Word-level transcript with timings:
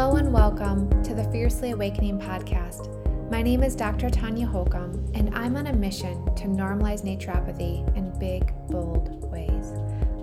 Hello 0.00 0.16
and 0.16 0.32
welcome 0.32 0.88
to 1.02 1.14
the 1.14 1.24
Fiercely 1.24 1.72
Awakening 1.72 2.18
podcast. 2.18 2.88
My 3.30 3.42
name 3.42 3.62
is 3.62 3.76
Dr. 3.76 4.08
Tanya 4.08 4.46
Holcomb, 4.46 4.94
and 5.12 5.30
I'm 5.36 5.56
on 5.56 5.66
a 5.66 5.74
mission 5.74 6.24
to 6.36 6.44
normalize 6.44 7.02
naturopathy 7.02 7.86
in 7.94 8.18
big, 8.18 8.50
bold 8.68 9.30
ways. 9.30 9.74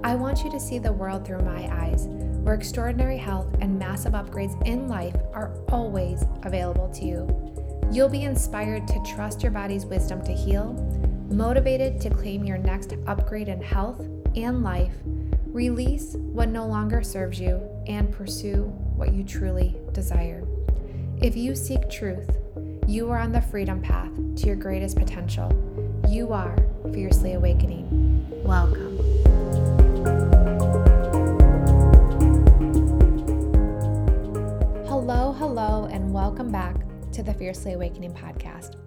I 0.04 0.16
want 0.16 0.44
you 0.44 0.50
to 0.50 0.60
see 0.60 0.80
the 0.80 0.92
world 0.92 1.28
through 1.28 1.44
my 1.44 1.72
eyes, 1.72 2.08
where 2.42 2.56
extraordinary 2.56 3.20
health 3.20 3.56
and 3.62 3.78
massive 3.78 4.14
upgrades 4.14 4.60
in 4.66 4.88
life 4.88 5.16
are 5.32 5.54
always 5.70 6.26
available 6.42 6.90
to 6.96 7.06
you. 7.06 7.92
You'll 7.92 8.10
be 8.10 8.24
inspired 8.24 8.88
to 8.88 9.04
trust 9.04 9.44
your 9.44 9.52
body's 9.52 9.86
wisdom 9.86 10.24
to 10.24 10.34
heal, 10.34 10.74
motivated 11.30 12.02
to 12.02 12.10
claim 12.10 12.44
your 12.46 12.58
next 12.58 12.96
upgrade 13.06 13.48
in 13.48 13.62
health 13.62 14.00
and 14.36 14.64
life, 14.64 14.96
release 15.46 16.16
what 16.16 16.50
no 16.50 16.66
longer 16.66 17.04
serves 17.04 17.40
you, 17.40 17.62
and 17.86 18.12
pursue 18.12 18.76
what 18.98 19.14
you 19.14 19.24
truly 19.24 19.78
desire. 19.92 20.44
If 21.22 21.38
you 21.38 21.56
seek 21.56 21.88
truth, 21.88 22.36
you 22.88 23.10
are 23.12 23.20
on 23.20 23.32
the 23.32 23.42
freedom 23.42 23.80
path 23.80 24.12
to 24.38 24.48
your 24.48 24.56
greatest 24.56 24.98
potential. 24.98 25.52
You 26.10 26.34
are 26.34 26.58
fiercely 26.92 27.34
awakening. 27.34 27.86
Welcome. 28.44 28.98
Hello, 34.88 35.32
hello, 35.32 35.88
and 35.92 36.12
welcome 36.12 36.52
back 36.52 36.76
to 37.12 37.22
the 37.22 37.34
Fiercely 37.34 37.74
Awakening 37.74 38.14
podcast. 38.14 38.78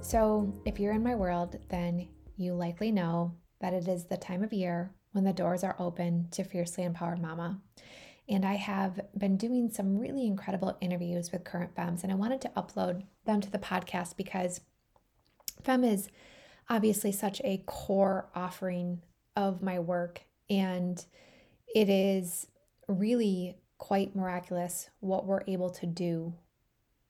So, 0.00 0.52
if 0.64 0.78
you're 0.78 0.92
in 0.92 1.02
my 1.02 1.16
world, 1.16 1.58
then 1.70 2.06
you 2.36 2.54
likely 2.54 2.92
know 2.92 3.34
that 3.60 3.72
it 3.72 3.88
is 3.88 4.04
the 4.04 4.16
time 4.16 4.44
of 4.44 4.52
year 4.52 4.92
when 5.10 5.24
the 5.24 5.32
doors 5.32 5.64
are 5.64 5.74
open 5.80 6.28
to 6.30 6.44
Fiercely 6.44 6.84
Empowered 6.84 7.20
Mama. 7.20 7.58
And 8.28 8.44
I 8.44 8.54
have 8.54 9.00
been 9.16 9.36
doing 9.36 9.70
some 9.70 9.98
really 9.98 10.26
incredible 10.26 10.76
interviews 10.80 11.30
with 11.30 11.44
current 11.44 11.74
FEMs, 11.74 12.02
and 12.02 12.10
I 12.10 12.16
wanted 12.16 12.40
to 12.42 12.48
upload 12.56 13.04
them 13.24 13.40
to 13.40 13.50
the 13.50 13.58
podcast 13.58 14.16
because 14.16 14.60
FEM 15.62 15.84
is 15.84 16.08
obviously 16.68 17.12
such 17.12 17.40
a 17.44 17.62
core 17.66 18.28
offering 18.34 19.00
of 19.36 19.62
my 19.62 19.78
work, 19.78 20.22
and 20.50 21.04
it 21.72 21.88
is 21.88 22.48
really 22.88 23.56
quite 23.78 24.16
miraculous 24.16 24.90
what 25.00 25.26
we're 25.26 25.42
able 25.46 25.70
to 25.70 25.86
do 25.86 26.34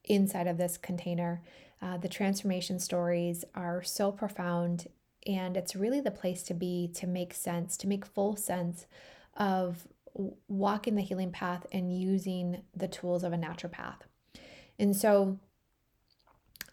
inside 0.05 0.47
of 0.47 0.59
this 0.59 0.77
container. 0.77 1.42
Uh, 1.81 1.97
the 1.97 2.09
transformation 2.09 2.78
stories 2.78 3.44
are 3.55 3.83
so 3.83 4.11
profound, 4.11 4.87
and 5.27 5.56
it's 5.56 5.77
really 5.77 6.00
the 6.00 6.11
place 6.11 6.42
to 6.42 6.55
be 6.55 6.91
to 6.94 7.06
make 7.06 7.33
sense, 7.33 7.77
to 7.77 7.87
make 7.87 8.05
full 8.05 8.37
sense 8.37 8.87
of 9.37 9.87
walking 10.48 10.95
the 10.95 11.03
healing 11.03 11.31
path 11.31 11.67
and 11.72 11.97
using 11.98 12.62
the 12.75 12.89
tools 12.89 13.22
of 13.22 13.33
a 13.33 13.36
naturopath. 13.36 14.00
And 14.78 14.95
so 14.95 15.39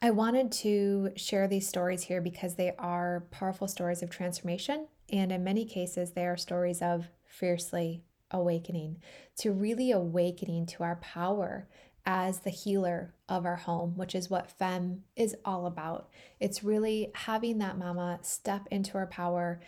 I 0.01 0.11
wanted 0.11 0.51
to 0.51 1.11
share 1.15 1.47
these 1.47 1.67
stories 1.67 2.03
here 2.03 2.21
because 2.21 2.55
they 2.55 2.73
are 2.77 3.25
powerful 3.31 3.67
stories 3.67 4.03
of 4.03 4.09
transformation. 4.09 4.87
And 5.09 5.31
in 5.31 5.43
many 5.43 5.65
cases, 5.65 6.11
they 6.11 6.25
are 6.25 6.37
stories 6.37 6.81
of 6.81 7.07
fiercely 7.25 8.03
awakening, 8.31 8.97
to 9.37 9.51
really 9.51 9.91
awakening 9.91 10.65
to 10.65 10.83
our 10.83 10.95
power 10.97 11.67
as 12.05 12.39
the 12.39 12.49
healer 12.49 13.13
of 13.29 13.45
our 13.45 13.55
home, 13.55 13.95
which 13.95 14.15
is 14.15 14.29
what 14.29 14.51
FEM 14.51 15.03
is 15.15 15.35
all 15.45 15.65
about. 15.65 16.09
It's 16.39 16.63
really 16.63 17.11
having 17.13 17.59
that 17.59 17.77
mama 17.77 18.19
step 18.23 18.67
into 18.71 18.97
her 18.97 19.07
power 19.07 19.61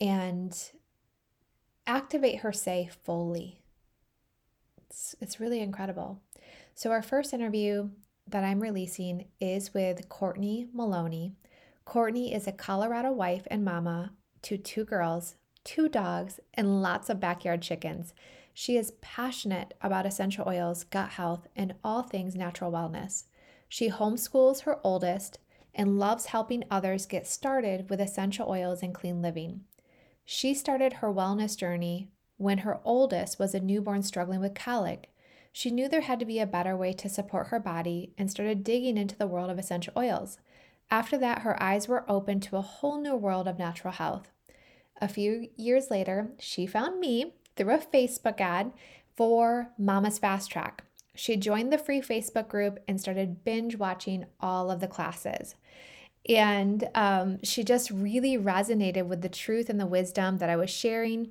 and 0.00 0.56
activate 1.90 2.40
her 2.40 2.52
say 2.52 2.88
fully. 3.04 3.60
It's, 4.86 5.16
it's 5.20 5.40
really 5.40 5.60
incredible. 5.60 6.20
So, 6.74 6.92
our 6.92 7.02
first 7.02 7.34
interview 7.34 7.90
that 8.28 8.44
I'm 8.44 8.60
releasing 8.60 9.26
is 9.40 9.74
with 9.74 10.08
Courtney 10.08 10.68
Maloney. 10.72 11.34
Courtney 11.84 12.32
is 12.32 12.46
a 12.46 12.52
Colorado 12.52 13.10
wife 13.10 13.46
and 13.50 13.64
mama 13.64 14.12
to 14.42 14.56
two 14.56 14.84
girls, 14.84 15.34
two 15.64 15.88
dogs, 15.88 16.38
and 16.54 16.80
lots 16.80 17.10
of 17.10 17.18
backyard 17.18 17.60
chickens. 17.60 18.14
She 18.54 18.76
is 18.76 18.92
passionate 19.00 19.74
about 19.82 20.06
essential 20.06 20.46
oils, 20.46 20.84
gut 20.84 21.10
health, 21.10 21.48
and 21.56 21.74
all 21.82 22.02
things 22.02 22.36
natural 22.36 22.70
wellness. 22.70 23.24
She 23.68 23.90
homeschools 23.90 24.62
her 24.62 24.78
oldest 24.84 25.38
and 25.74 25.98
loves 25.98 26.26
helping 26.26 26.64
others 26.70 27.06
get 27.06 27.26
started 27.26 27.90
with 27.90 28.00
essential 28.00 28.48
oils 28.48 28.82
and 28.82 28.94
clean 28.94 29.22
living. 29.22 29.62
She 30.24 30.54
started 30.54 30.94
her 30.94 31.12
wellness 31.12 31.56
journey 31.56 32.08
when 32.36 32.58
her 32.58 32.80
oldest 32.84 33.38
was 33.38 33.54
a 33.54 33.60
newborn 33.60 34.02
struggling 34.02 34.40
with 34.40 34.54
colic. 34.54 35.10
She 35.52 35.70
knew 35.70 35.88
there 35.88 36.02
had 36.02 36.20
to 36.20 36.24
be 36.24 36.38
a 36.38 36.46
better 36.46 36.76
way 36.76 36.92
to 36.94 37.08
support 37.08 37.48
her 37.48 37.60
body 37.60 38.12
and 38.16 38.30
started 38.30 38.64
digging 38.64 38.96
into 38.96 39.16
the 39.16 39.26
world 39.26 39.50
of 39.50 39.58
essential 39.58 39.92
oils. 39.96 40.38
After 40.90 41.18
that, 41.18 41.40
her 41.40 41.60
eyes 41.62 41.88
were 41.88 42.10
open 42.10 42.40
to 42.40 42.56
a 42.56 42.62
whole 42.62 43.00
new 43.00 43.14
world 43.14 43.46
of 43.46 43.58
natural 43.58 43.92
health. 43.92 44.30
A 45.00 45.08
few 45.08 45.48
years 45.56 45.90
later, 45.90 46.32
she 46.38 46.66
found 46.66 47.00
me 47.00 47.34
through 47.56 47.74
a 47.74 47.78
Facebook 47.78 48.40
ad 48.40 48.72
for 49.16 49.70
Mama's 49.78 50.18
Fast 50.18 50.50
Track. 50.50 50.84
She 51.14 51.36
joined 51.36 51.72
the 51.72 51.78
free 51.78 52.00
Facebook 52.00 52.48
group 52.48 52.78
and 52.88 53.00
started 53.00 53.44
binge 53.44 53.76
watching 53.76 54.26
all 54.40 54.70
of 54.70 54.80
the 54.80 54.88
classes. 54.88 55.54
And 56.28 56.88
um, 56.94 57.42
she 57.42 57.64
just 57.64 57.90
really 57.90 58.36
resonated 58.36 59.06
with 59.06 59.22
the 59.22 59.28
truth 59.28 59.70
and 59.70 59.80
the 59.80 59.86
wisdom 59.86 60.38
that 60.38 60.50
I 60.50 60.56
was 60.56 60.70
sharing. 60.70 61.30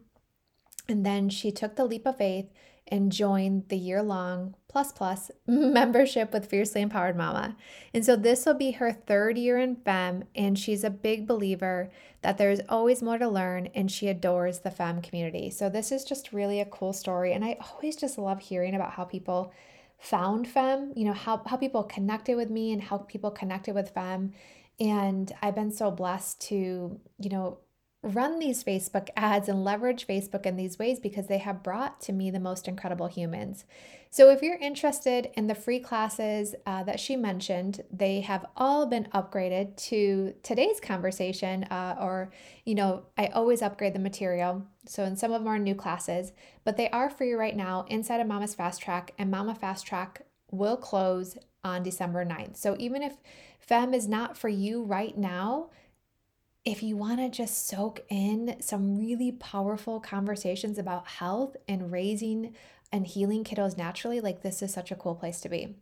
And 0.88 1.06
then 1.06 1.30
she 1.30 1.52
took 1.52 1.76
the 1.76 1.86
leap 1.86 2.06
of 2.08 2.18
faith 2.18 2.48
and 2.88 3.12
joined 3.12 3.70
the 3.70 3.78
year 3.78 4.02
long 4.02 4.56
plus 4.68 4.92
plus 4.92 5.32
membership 5.48 6.32
with 6.34 6.50
Fiercely 6.50 6.82
Empowered 6.82 7.16
Mama. 7.16 7.56
And 7.94 8.06
so 8.06 8.16
this 8.16 8.46
will 8.46 8.54
be 8.54 8.72
her 8.72 8.92
third 8.92 9.38
year 9.38 9.58
in 9.58 9.76
FEM, 9.76 10.24
and 10.36 10.58
she's 10.58 10.84
a 10.84 10.90
big 10.90 11.28
believer 11.28 11.90
that 12.22 12.38
there's 12.38 12.62
always 12.70 13.02
more 13.02 13.18
to 13.18 13.28
learn, 13.28 13.68
and 13.74 13.92
she 13.92 14.08
adores 14.08 14.60
the 14.60 14.72
FEM 14.72 15.02
community. 15.02 15.50
So 15.50 15.70
this 15.70 15.92
is 15.92 16.04
just 16.04 16.34
really 16.34 16.60
a 16.60 16.66
cool 16.66 16.94
story. 16.94 17.34
And 17.34 17.44
I 17.44 17.58
always 17.72 17.96
just 17.96 18.18
love 18.18 18.40
hearing 18.40 18.76
about 18.76 18.92
how 18.92 19.06
people 19.06 19.52
found 19.98 20.48
FEM, 20.48 20.94
you 20.96 21.06
know, 21.06 21.14
how, 21.14 21.42
how 21.46 21.58
people 21.58 21.84
connected 21.84 22.36
with 22.36 22.50
me 22.50 22.72
and 22.72 22.82
how 22.82 23.00
people 23.00 23.32
connected 23.32 23.74
with 23.76 23.90
FEM. 23.94 24.34
And 24.80 25.32
I've 25.42 25.56
been 25.56 25.72
so 25.72 25.92
blessed 25.92 26.42
to, 26.48 27.00
you 27.20 27.30
know, 27.30 27.60
run 28.02 28.40
these 28.40 28.64
Facebook 28.64 29.10
ads 29.18 29.50
and 29.50 29.64
leverage 29.64 30.08
Facebook 30.08 30.46
in 30.46 30.56
these 30.56 30.80
ways 30.80 31.00
because 31.00 31.28
they 31.28 31.40
have 31.40 31.62
brought 31.62 32.00
to 32.00 32.14
me 32.14 32.32
the 32.32 32.40
most 32.40 32.68
incredible 32.68 33.08
humans. 33.08 33.66
So, 34.10 34.30
if 34.32 34.42
you're 34.42 34.58
interested 34.58 35.30
in 35.36 35.48
the 35.48 35.54
free 35.54 35.80
classes 35.80 36.56
uh, 36.66 36.84
that 36.84 37.00
she 37.00 37.16
mentioned, 37.16 37.82
they 37.92 38.22
have 38.22 38.46
all 38.56 38.86
been 38.88 39.08
upgraded 39.14 39.76
to 39.90 40.34
today's 40.42 40.80
conversation, 40.80 41.66
uh, 41.66 41.96
or, 42.00 42.32
you 42.66 42.74
know, 42.74 43.04
I 43.18 43.28
always 43.28 43.62
upgrade 43.62 43.94
the 43.94 44.00
material. 44.00 44.66
So, 44.88 45.04
in 45.04 45.16
some 45.16 45.32
of 45.32 45.46
are 45.46 45.60
new 45.60 45.76
classes, 45.76 46.32
but 46.64 46.76
they 46.76 46.90
are 46.90 47.10
free 47.10 47.34
right 47.34 47.56
now 47.56 47.86
inside 47.88 48.22
of 48.22 48.28
Mama's 48.28 48.56
Fast 48.56 48.82
Track, 48.82 49.14
and 49.20 49.30
Mama 49.30 49.54
Fast 49.54 49.86
Track 49.86 50.22
will 50.52 50.78
close 50.78 51.38
on 51.64 51.84
December 51.84 52.26
9th. 52.26 52.58
So, 52.58 52.76
even 52.80 53.04
if 53.04 53.14
FEM 53.70 53.94
is 53.94 54.08
not 54.08 54.36
for 54.36 54.50
you 54.50 54.82
right 54.82 55.16
now, 55.16 55.70
if 56.66 56.82
you 56.82 56.98
want 56.98 57.20
to 57.20 57.30
just 57.30 57.68
soak 57.68 58.02
in 58.10 58.56
some 58.60 58.98
really 58.98 59.32
powerful 59.32 60.00
conversations 60.00 60.80
about 60.80 61.08
health 61.08 61.56
and 61.68 61.92
raising 61.92 62.56
and 62.92 63.06
healing 63.06 63.44
kiddos 63.44 63.78
naturally, 63.78 64.22
like 64.22 64.42
this 64.42 64.64
is 64.64 64.74
such 64.74 64.92
a 64.92 64.96
cool 64.96 65.14
place 65.14 65.40
to 65.42 65.50
be. 65.50 65.76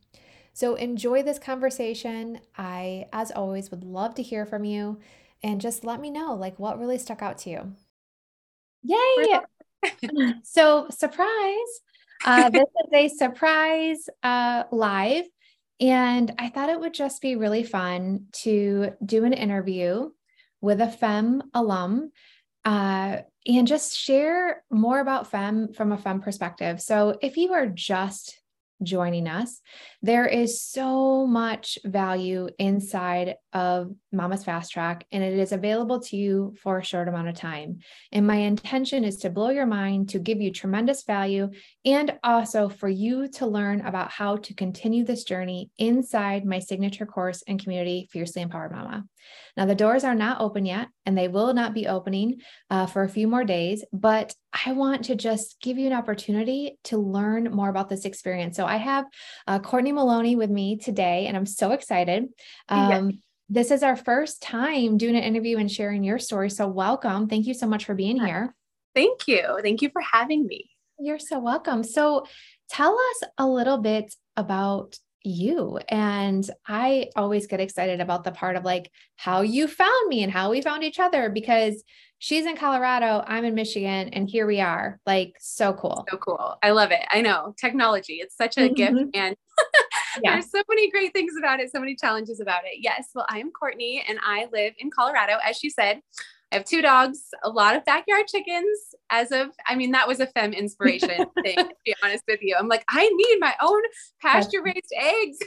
So 0.51 0.75
enjoy 0.75 1.23
this 1.23 1.39
conversation. 1.39 2.41
I, 2.57 3.07
as 3.13 3.31
always, 3.31 3.71
would 3.71 3.85
love 3.85 4.15
to 4.15 4.21
hear 4.21 4.45
from 4.45 4.65
you 4.65 4.99
and 5.41 5.61
just 5.61 5.85
let 5.85 6.01
me 6.01 6.09
know 6.09 6.35
like 6.35 6.59
what 6.59 6.79
really 6.79 6.97
stuck 6.97 7.21
out 7.21 7.37
to 7.39 7.49
you. 7.49 7.73
Yay! 8.83 9.39
so 10.43 10.90
surprise. 10.90 11.81
Uh, 12.25 12.49
this 12.49 12.63
is 12.63 12.93
a 12.93 13.07
surprise 13.07 14.09
uh, 14.23 14.63
live 14.73 15.23
and 15.79 16.34
I 16.40 16.50
thought 16.50 16.70
it 16.70 16.79
would 16.79 16.94
just 16.94 17.22
be 17.22 17.35
really 17.35 17.64
fun 17.64 18.26
to 18.44 18.91
do 19.06 19.26
an 19.26 19.34
interview 19.34 20.09
with 20.62 20.82
a 20.82 20.90
FEM 20.90 21.44
alum 21.53 22.12
uh, 22.66 23.18
and 23.46 23.68
just 23.68 23.97
share 23.97 24.64
more 24.72 25.00
about 25.00 25.29
FEM 25.29 25.74
from 25.74 25.91
a 25.91 25.97
FEM 25.97 26.22
perspective. 26.22 26.82
So 26.82 27.18
if 27.22 27.38
you 27.38 27.53
are 27.53 27.68
just 27.68 28.40
joining 28.84 29.28
us. 29.28 29.62
There 30.02 30.28
is 30.28 30.62
so 30.62 31.26
much 31.26 31.78
value 31.84 32.50
inside 32.59 33.35
of 33.57 33.91
Mama's 34.11 34.43
Fast 34.43 34.71
Track, 34.71 35.07
and 35.11 35.23
it 35.23 35.33
is 35.33 35.51
available 35.51 35.99
to 36.01 36.15
you 36.15 36.53
for 36.61 36.77
a 36.77 36.83
short 36.83 37.07
amount 37.07 37.27
of 37.27 37.33
time. 37.33 37.79
And 38.11 38.27
my 38.27 38.35
intention 38.35 39.03
is 39.03 39.17
to 39.17 39.31
blow 39.31 39.49
your 39.49 39.65
mind, 39.65 40.09
to 40.09 40.19
give 40.19 40.39
you 40.39 40.51
tremendous 40.51 41.03
value, 41.03 41.49
and 41.83 42.19
also 42.23 42.69
for 42.69 42.87
you 42.87 43.27
to 43.29 43.47
learn 43.47 43.81
about 43.81 44.11
how 44.11 44.37
to 44.37 44.53
continue 44.53 45.03
this 45.03 45.23
journey 45.23 45.71
inside 45.79 46.45
my 46.45 46.59
signature 46.59 47.07
course 47.07 47.41
and 47.47 47.59
community, 47.59 48.07
Fiercely 48.11 48.43
Empowered 48.43 48.71
Mama. 48.71 49.05
Now, 49.57 49.65
the 49.65 49.75
doors 49.75 50.03
are 50.03 50.15
not 50.15 50.39
open 50.39 50.65
yet, 50.65 50.89
and 51.07 51.17
they 51.17 51.27
will 51.27 51.51
not 51.51 51.73
be 51.73 51.87
opening 51.87 52.41
uh, 52.69 52.85
for 52.85 53.03
a 53.03 53.09
few 53.09 53.27
more 53.27 53.43
days, 53.43 53.83
but 53.91 54.35
I 54.65 54.73
want 54.73 55.05
to 55.05 55.15
just 55.15 55.59
give 55.61 55.79
you 55.79 55.87
an 55.87 55.93
opportunity 55.93 56.77
to 56.85 56.97
learn 56.99 57.51
more 57.51 57.69
about 57.69 57.89
this 57.89 58.05
experience. 58.05 58.55
So 58.55 58.65
I 58.65 58.77
have 58.77 59.05
uh, 59.47 59.59
Courtney 59.59 59.91
Maloney 59.91 60.35
with 60.35 60.51
me 60.51 60.77
today, 60.77 61.25
and 61.25 61.35
I'm 61.35 61.47
so 61.47 61.71
excited. 61.71 62.25
Um, 62.69 63.09
yes. 63.09 63.19
This 63.49 63.72
is 63.72 63.82
our 63.82 63.96
first 63.96 64.41
time 64.41 64.97
doing 64.97 65.16
an 65.16 65.23
interview 65.23 65.58
and 65.58 65.72
sharing 65.72 66.03
your 66.03 66.20
story. 66.20 66.49
So 66.49 66.67
welcome. 66.67 67.29
Thank 67.29 67.47
you 67.47 67.53
so 67.53 67.66
much 67.66 67.85
for 67.85 67.96
being 67.96 68.20
here. 68.20 68.53
Thank 68.94 69.28
you. 69.28 69.59
Thank 69.61 69.82
you 69.82 69.90
for 69.90 70.02
having 70.02 70.46
me. 70.46 70.70
You're 70.99 71.20
so 71.20 71.40
welcome. 71.40 71.84
So 71.84 72.26
tell 72.70 72.99
us 72.99 73.29
a 73.38 73.47
little 73.47 73.78
bit 73.78 74.14
about 74.35 74.97
you. 75.23 75.79
And 75.88 76.49
I 76.67 77.09
always 77.16 77.47
get 77.47 77.61
excited 77.61 78.02
about 78.02 78.26
the 78.26 78.32
part 78.32 78.58
of 78.58 78.66
like 78.66 78.91
how 79.16 79.41
you 79.41 79.67
found 79.67 80.09
me 80.09 80.23
and 80.23 80.32
how 80.32 80.52
we 80.52 80.61
found 80.61 80.84
each 80.84 81.00
other 81.00 81.29
because 81.29 81.84
she's 82.20 82.46
in 82.46 82.58
Colorado, 82.58 83.23
I'm 83.26 83.46
in 83.46 83.55
Michigan, 83.55 84.09
and 84.09 84.29
here 84.29 84.46
we 84.46 84.59
are. 84.59 85.00
Like, 85.05 85.34
so 85.40 85.73
cool. 85.73 86.05
So 86.09 86.17
cool. 86.17 86.58
I 86.61 86.72
love 86.72 86.91
it. 86.91 87.05
I 87.11 87.22
know 87.22 87.53
technology, 87.58 88.16
it's 88.16 88.35
such 88.35 88.58
a 88.58 88.61
mm-hmm. 88.61 88.73
gift. 88.73 89.16
And 89.16 89.35
yeah. 90.23 90.34
there's 90.34 90.52
so 90.52 90.61
many 90.69 90.90
great 90.90 91.14
things 91.14 91.34
about 91.37 91.59
it, 91.59 91.72
so 91.72 91.79
many 91.79 91.96
challenges 91.96 92.40
about 92.40 92.61
it. 92.66 92.79
Yes. 92.79 93.09
Well, 93.14 93.25
I 93.29 93.40
am 93.40 93.52
Courtney 93.52 94.03
and 94.08 94.19
I 94.23 94.47
live 94.52 94.73
in 94.79 94.90
Colorado, 94.91 95.37
as 95.43 95.58
she 95.58 95.69
said. 95.69 96.02
I 96.52 96.55
have 96.55 96.66
two 96.66 96.81
dogs, 96.81 97.19
a 97.43 97.49
lot 97.49 97.75
of 97.75 97.84
backyard 97.84 98.28
chickens. 98.28 98.96
As 99.09 99.31
of, 99.31 99.49
I 99.67 99.75
mean, 99.75 99.91
that 99.91 100.08
was 100.08 100.22
a 100.22 100.28
fem 100.28 100.53
inspiration 100.53 101.25
thing, 101.43 101.58
to 101.58 101.75
be 101.85 101.96
honest 102.03 102.23
with 102.28 102.40
you. 102.41 102.55
I'm 102.58 102.69
like, 102.69 102.85
I 102.90 103.09
need 103.09 103.37
my 103.40 103.53
own 103.61 103.81
pasture 104.22 104.64
raised 104.64 104.93
eggs. 104.96 105.40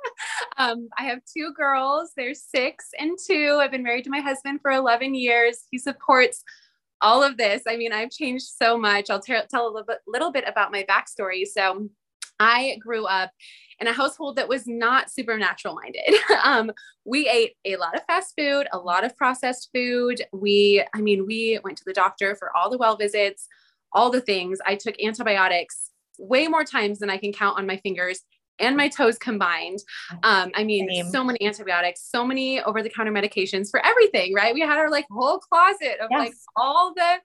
um, 0.56 0.88
I 0.98 1.02
have 1.04 1.20
two 1.36 1.52
girls, 1.54 2.12
they're 2.16 2.34
six 2.34 2.86
and 2.98 3.18
two. 3.26 3.58
I've 3.60 3.70
been 3.70 3.82
married 3.82 4.04
to 4.04 4.10
my 4.10 4.20
husband 4.20 4.60
for 4.62 4.70
11 4.70 5.14
years. 5.14 5.64
He 5.70 5.78
supports 5.78 6.42
all 7.00 7.22
of 7.22 7.36
this. 7.36 7.62
I 7.68 7.76
mean, 7.76 7.92
I've 7.92 8.10
changed 8.10 8.46
so 8.46 8.78
much. 8.78 9.10
I'll 9.10 9.20
t- 9.20 9.34
tell 9.50 9.66
a 9.66 9.70
little 9.70 9.84
bit, 9.84 9.98
little 10.06 10.32
bit 10.32 10.44
about 10.46 10.72
my 10.72 10.84
backstory. 10.84 11.46
So, 11.46 11.88
I 12.40 12.78
grew 12.80 13.06
up 13.06 13.30
in 13.80 13.86
a 13.86 13.92
household 13.92 14.36
that 14.36 14.48
was 14.48 14.66
not 14.66 15.10
supernatural 15.10 15.74
minded. 15.74 16.14
um, 16.44 16.72
we 17.04 17.28
ate 17.28 17.54
a 17.64 17.76
lot 17.76 17.94
of 17.94 18.04
fast 18.04 18.34
food, 18.36 18.66
a 18.72 18.78
lot 18.78 19.04
of 19.04 19.16
processed 19.16 19.70
food. 19.74 20.22
We, 20.32 20.84
I 20.94 21.00
mean, 21.00 21.26
we 21.26 21.58
went 21.62 21.78
to 21.78 21.84
the 21.86 21.92
doctor 21.92 22.34
for 22.34 22.56
all 22.56 22.70
the 22.70 22.78
well 22.78 22.96
visits, 22.96 23.46
all 23.92 24.10
the 24.10 24.20
things. 24.20 24.58
I 24.66 24.74
took 24.74 24.94
antibiotics 25.02 25.90
way 26.18 26.48
more 26.48 26.64
times 26.64 26.98
than 26.98 27.10
I 27.10 27.16
can 27.16 27.32
count 27.32 27.58
on 27.58 27.66
my 27.66 27.76
fingers 27.76 28.20
and 28.58 28.76
my 28.76 28.88
toes 28.88 29.18
combined. 29.18 29.78
Um, 30.22 30.50
I 30.54 30.64
mean, 30.64 30.88
Same. 30.88 31.10
so 31.10 31.24
many 31.24 31.40
antibiotics, 31.46 32.02
so 32.10 32.24
many 32.24 32.60
over 32.60 32.82
the 32.82 32.90
counter 32.90 33.12
medications 33.12 33.70
for 33.70 33.84
everything, 33.84 34.34
right? 34.34 34.52
We 34.52 34.60
had 34.60 34.78
our 34.78 34.90
like 34.90 35.06
whole 35.10 35.38
closet 35.38 36.00
of 36.00 36.08
yes. 36.10 36.18
like 36.18 36.32
all 36.56 36.92
the 36.94 37.18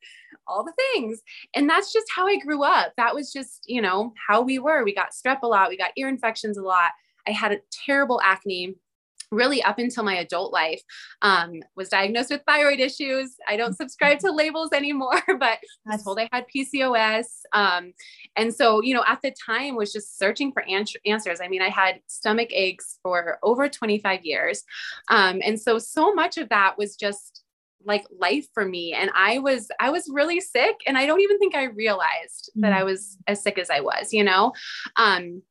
all 0.48 0.64
the 0.64 0.74
things. 0.94 1.22
And 1.56 1.70
that's 1.70 1.92
just 1.94 2.08
how 2.14 2.28
I 2.28 2.38
grew 2.38 2.64
up. 2.64 2.94
That 2.98 3.14
was 3.16 3.32
just, 3.32 3.64
you 3.68 3.82
know, 3.82 4.14
how 4.28 4.42
we 4.42 4.60
were. 4.60 4.84
We 4.84 4.94
got 4.94 5.12
strep 5.12 5.40
a 5.44 5.48
lot, 5.48 5.70
we 5.70 5.78
got 5.78 5.92
ear 5.98 6.08
infections 6.08 6.58
a 6.58 6.64
lot. 6.64 6.92
I 7.28 7.32
had 7.32 7.52
a 7.52 7.60
terrible 7.86 8.20
acne 8.24 8.76
really 9.34 9.64
up 9.64 9.80
until 9.80 10.04
my 10.04 10.16
adult 10.16 10.54
life 10.54 10.82
um, 11.22 11.62
was 11.76 11.90
diagnosed 11.90 12.30
with 12.30 12.42
thyroid 12.48 12.80
issues 12.80 13.36
i 13.48 13.58
don't 13.58 13.76
subscribe 13.76 14.20
to 14.20 14.32
labels 14.32 14.70
anymore 14.74 15.22
but 15.40 15.58
i 15.88 15.92
was 15.92 16.04
told 16.04 16.20
i 16.20 16.30
had 16.32 16.46
pcos 16.56 17.26
um, 17.54 17.94
and 18.36 18.54
so 18.54 18.82
you 18.82 18.94
know 18.94 19.04
at 19.08 19.22
the 19.22 19.34
time 19.46 19.76
was 19.76 19.92
just 19.92 20.18
searching 20.18 20.52
for 20.52 20.64
an- 20.64 20.86
answers 21.06 21.40
i 21.42 21.48
mean 21.48 21.62
i 21.62 21.70
had 21.70 22.00
stomach 22.08 22.50
aches 22.52 23.00
for 23.02 23.40
over 23.44 23.68
25 23.68 24.24
years 24.24 24.64
um, 25.10 25.42
and 25.44 25.60
so 25.60 25.78
so 25.78 26.14
much 26.14 26.38
of 26.38 26.48
that 26.50 26.78
was 26.78 26.96
just 26.96 27.43
like 27.86 28.06
life 28.20 28.48
for 28.54 28.66
me 28.66 28.94
and 28.94 29.10
i 29.16 29.40
was 29.40 29.70
i 29.80 29.90
was 29.90 30.10
really 30.12 30.40
sick 30.40 30.76
and 30.88 30.98
i 30.98 31.06
don't 31.06 31.22
even 31.22 31.40
think 31.40 31.56
i 31.56 31.66
realized 31.66 32.50
mm-hmm. 32.52 32.62
that 32.62 32.74
i 32.74 32.84
was 32.84 33.18
as 33.28 33.42
sick 33.42 33.58
as 33.58 33.70
i 33.70 33.80
was 33.80 34.14
you 34.14 34.24
know 34.24 34.52
um 34.96 35.42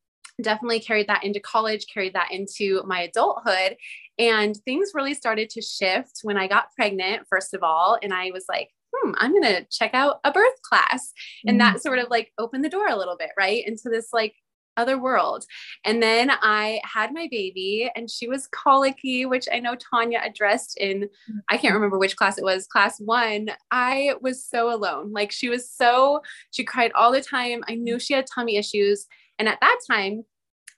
definitely 0.40 0.80
carried 0.80 1.08
that 1.08 1.24
into 1.24 1.40
college, 1.40 1.86
carried 1.92 2.14
that 2.14 2.30
into 2.30 2.82
my 2.86 3.02
adulthood. 3.02 3.76
And 4.18 4.56
things 4.64 4.92
really 4.94 5.14
started 5.14 5.50
to 5.50 5.62
shift 5.62 6.20
when 6.22 6.36
I 6.36 6.46
got 6.46 6.72
pregnant, 6.76 7.26
first 7.28 7.54
of 7.54 7.62
all. 7.62 7.98
And 8.02 8.12
I 8.12 8.30
was 8.32 8.44
like, 8.48 8.70
hmm, 8.94 9.12
I'm 9.16 9.32
going 9.32 9.54
to 9.54 9.66
check 9.70 9.94
out 9.94 10.20
a 10.24 10.32
birth 10.32 10.60
class. 10.62 11.12
And 11.46 11.60
mm-hmm. 11.60 11.74
that 11.74 11.82
sort 11.82 11.98
of 11.98 12.08
like 12.10 12.32
opened 12.38 12.64
the 12.64 12.68
door 12.68 12.88
a 12.88 12.96
little 12.96 13.16
bit, 13.16 13.30
right? 13.38 13.66
Into 13.66 13.88
this 13.88 14.08
like 14.12 14.34
other 14.76 14.98
world. 14.98 15.44
And 15.84 16.02
then 16.02 16.30
I 16.30 16.80
had 16.84 17.12
my 17.12 17.28
baby 17.30 17.90
and 17.94 18.10
she 18.10 18.28
was 18.28 18.46
colicky, 18.46 19.26
which 19.26 19.48
I 19.52 19.60
know 19.60 19.74
Tanya 19.76 20.20
addressed 20.24 20.78
in, 20.78 21.08
I 21.48 21.56
can't 21.56 21.74
remember 21.74 21.98
which 21.98 22.16
class 22.16 22.38
it 22.38 22.44
was, 22.44 22.66
class 22.66 22.98
one. 23.00 23.50
I 23.70 24.14
was 24.20 24.44
so 24.44 24.74
alone. 24.74 25.12
Like 25.12 25.32
she 25.32 25.48
was 25.48 25.70
so, 25.70 26.22
she 26.50 26.64
cried 26.64 26.92
all 26.94 27.12
the 27.12 27.22
time. 27.22 27.62
I 27.68 27.74
knew 27.74 27.98
she 27.98 28.14
had 28.14 28.26
tummy 28.26 28.56
issues. 28.56 29.06
And 29.38 29.48
at 29.48 29.60
that 29.60 29.78
time, 29.90 30.24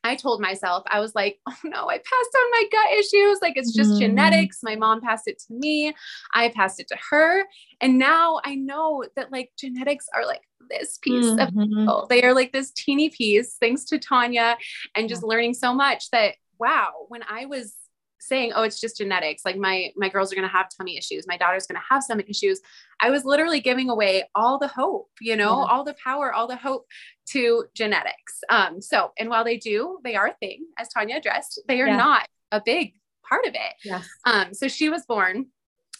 I 0.04 0.16
told 0.16 0.40
myself, 0.40 0.84
I 0.86 1.00
was 1.00 1.14
like, 1.14 1.40
oh 1.48 1.56
no, 1.64 1.88
I 1.88 1.96
passed 1.96 2.36
on 2.36 2.50
my 2.50 2.64
gut 2.70 2.98
issues. 2.98 3.38
Like 3.40 3.56
it's 3.56 3.72
just 3.72 3.92
mm. 3.92 4.00
genetics. 4.00 4.58
My 4.62 4.76
mom 4.76 5.00
passed 5.00 5.26
it 5.26 5.38
to 5.48 5.54
me. 5.54 5.94
I 6.34 6.50
passed 6.50 6.78
it 6.78 6.88
to 6.88 6.98
her. 7.10 7.44
And 7.80 7.98
now 7.98 8.40
I 8.44 8.54
know 8.54 9.04
that 9.16 9.32
like 9.32 9.52
genetics 9.58 10.06
are 10.14 10.26
like 10.26 10.42
this 10.68 10.98
piece 10.98 11.26
mm-hmm. 11.26 11.38
of 11.38 11.48
people. 11.48 12.06
They 12.08 12.22
are 12.22 12.34
like 12.34 12.52
this 12.52 12.70
teeny 12.72 13.10
piece, 13.10 13.56
thanks 13.60 13.84
to 13.84 13.98
Tanya 13.98 14.56
and 14.94 15.08
just 15.08 15.22
learning 15.22 15.54
so 15.54 15.74
much 15.74 16.10
that 16.10 16.34
wow, 16.58 16.92
when 17.08 17.22
I 17.28 17.46
was 17.46 17.74
saying, 18.20 18.52
"Oh, 18.54 18.62
it's 18.62 18.80
just 18.80 18.96
genetics. 18.96 19.44
Like 19.44 19.56
my 19.56 19.92
my 19.96 20.08
girls 20.08 20.32
are 20.32 20.36
going 20.36 20.48
to 20.48 20.54
have 20.54 20.68
tummy 20.76 20.96
issues. 20.96 21.26
My 21.26 21.36
daughter's 21.36 21.66
going 21.66 21.80
to 21.80 21.86
have 21.94 22.02
stomach 22.02 22.28
issues." 22.28 22.60
I 23.00 23.10
was 23.10 23.24
literally 23.24 23.60
giving 23.60 23.90
away 23.90 24.28
all 24.34 24.58
the 24.58 24.68
hope, 24.68 25.10
you 25.20 25.36
know, 25.36 25.60
yeah. 25.60 25.66
all 25.66 25.84
the 25.84 25.96
power, 26.02 26.32
all 26.32 26.46
the 26.46 26.56
hope 26.56 26.86
to 27.30 27.64
genetics. 27.74 28.40
Um, 28.48 28.80
so, 28.80 29.12
and 29.18 29.28
while 29.28 29.44
they 29.44 29.56
do, 29.56 29.98
they 30.04 30.14
are 30.16 30.28
a 30.28 30.34
thing, 30.34 30.66
as 30.78 30.88
Tanya 30.88 31.16
addressed, 31.16 31.60
they 31.68 31.80
are 31.80 31.88
yeah. 31.88 31.96
not 31.96 32.28
a 32.52 32.62
big 32.64 32.94
part 33.28 33.46
of 33.46 33.54
it. 33.54 33.74
Yes. 33.84 34.08
Um, 34.24 34.54
so 34.54 34.68
she 34.68 34.88
was 34.88 35.04
born, 35.06 35.46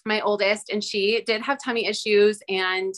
my 0.07 0.21
oldest, 0.21 0.71
and 0.71 0.83
she 0.83 1.23
did 1.27 1.43
have 1.43 1.59
tummy 1.63 1.87
issues 1.87 2.41
and 2.49 2.95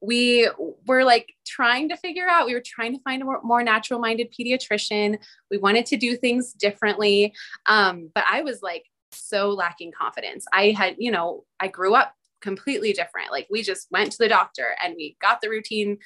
we 0.00 0.48
were 0.86 1.04
like 1.04 1.34
trying 1.46 1.88
to 1.88 1.96
figure 1.96 2.28
out 2.28 2.46
we 2.46 2.54
were 2.54 2.62
trying 2.64 2.94
to 2.94 3.02
find 3.02 3.22
a 3.22 3.24
more, 3.24 3.40
more 3.42 3.62
natural 3.62 3.98
minded 3.98 4.32
pediatrician. 4.32 5.18
We 5.50 5.58
wanted 5.58 5.86
to 5.86 5.96
do 5.96 6.16
things 6.16 6.52
differently. 6.52 7.34
Um, 7.66 8.10
but 8.14 8.24
i 8.28 8.42
was 8.42 8.62
like 8.62 8.84
so 9.12 9.50
lacking 9.50 9.92
confidence. 9.92 10.44
I 10.52 10.70
had 10.70 10.96
you 10.98 11.10
know 11.10 11.44
i 11.60 11.68
grew 11.68 11.94
up 11.94 12.14
completely 12.40 12.92
different. 12.92 13.30
Like 13.30 13.46
we 13.50 13.62
just 13.62 13.88
went 13.90 14.12
to 14.12 14.18
the 14.18 14.28
doctor 14.28 14.76
and 14.82 14.94
we 14.96 15.16
got 15.20 15.40
the 15.40 15.48
routine 15.48 15.98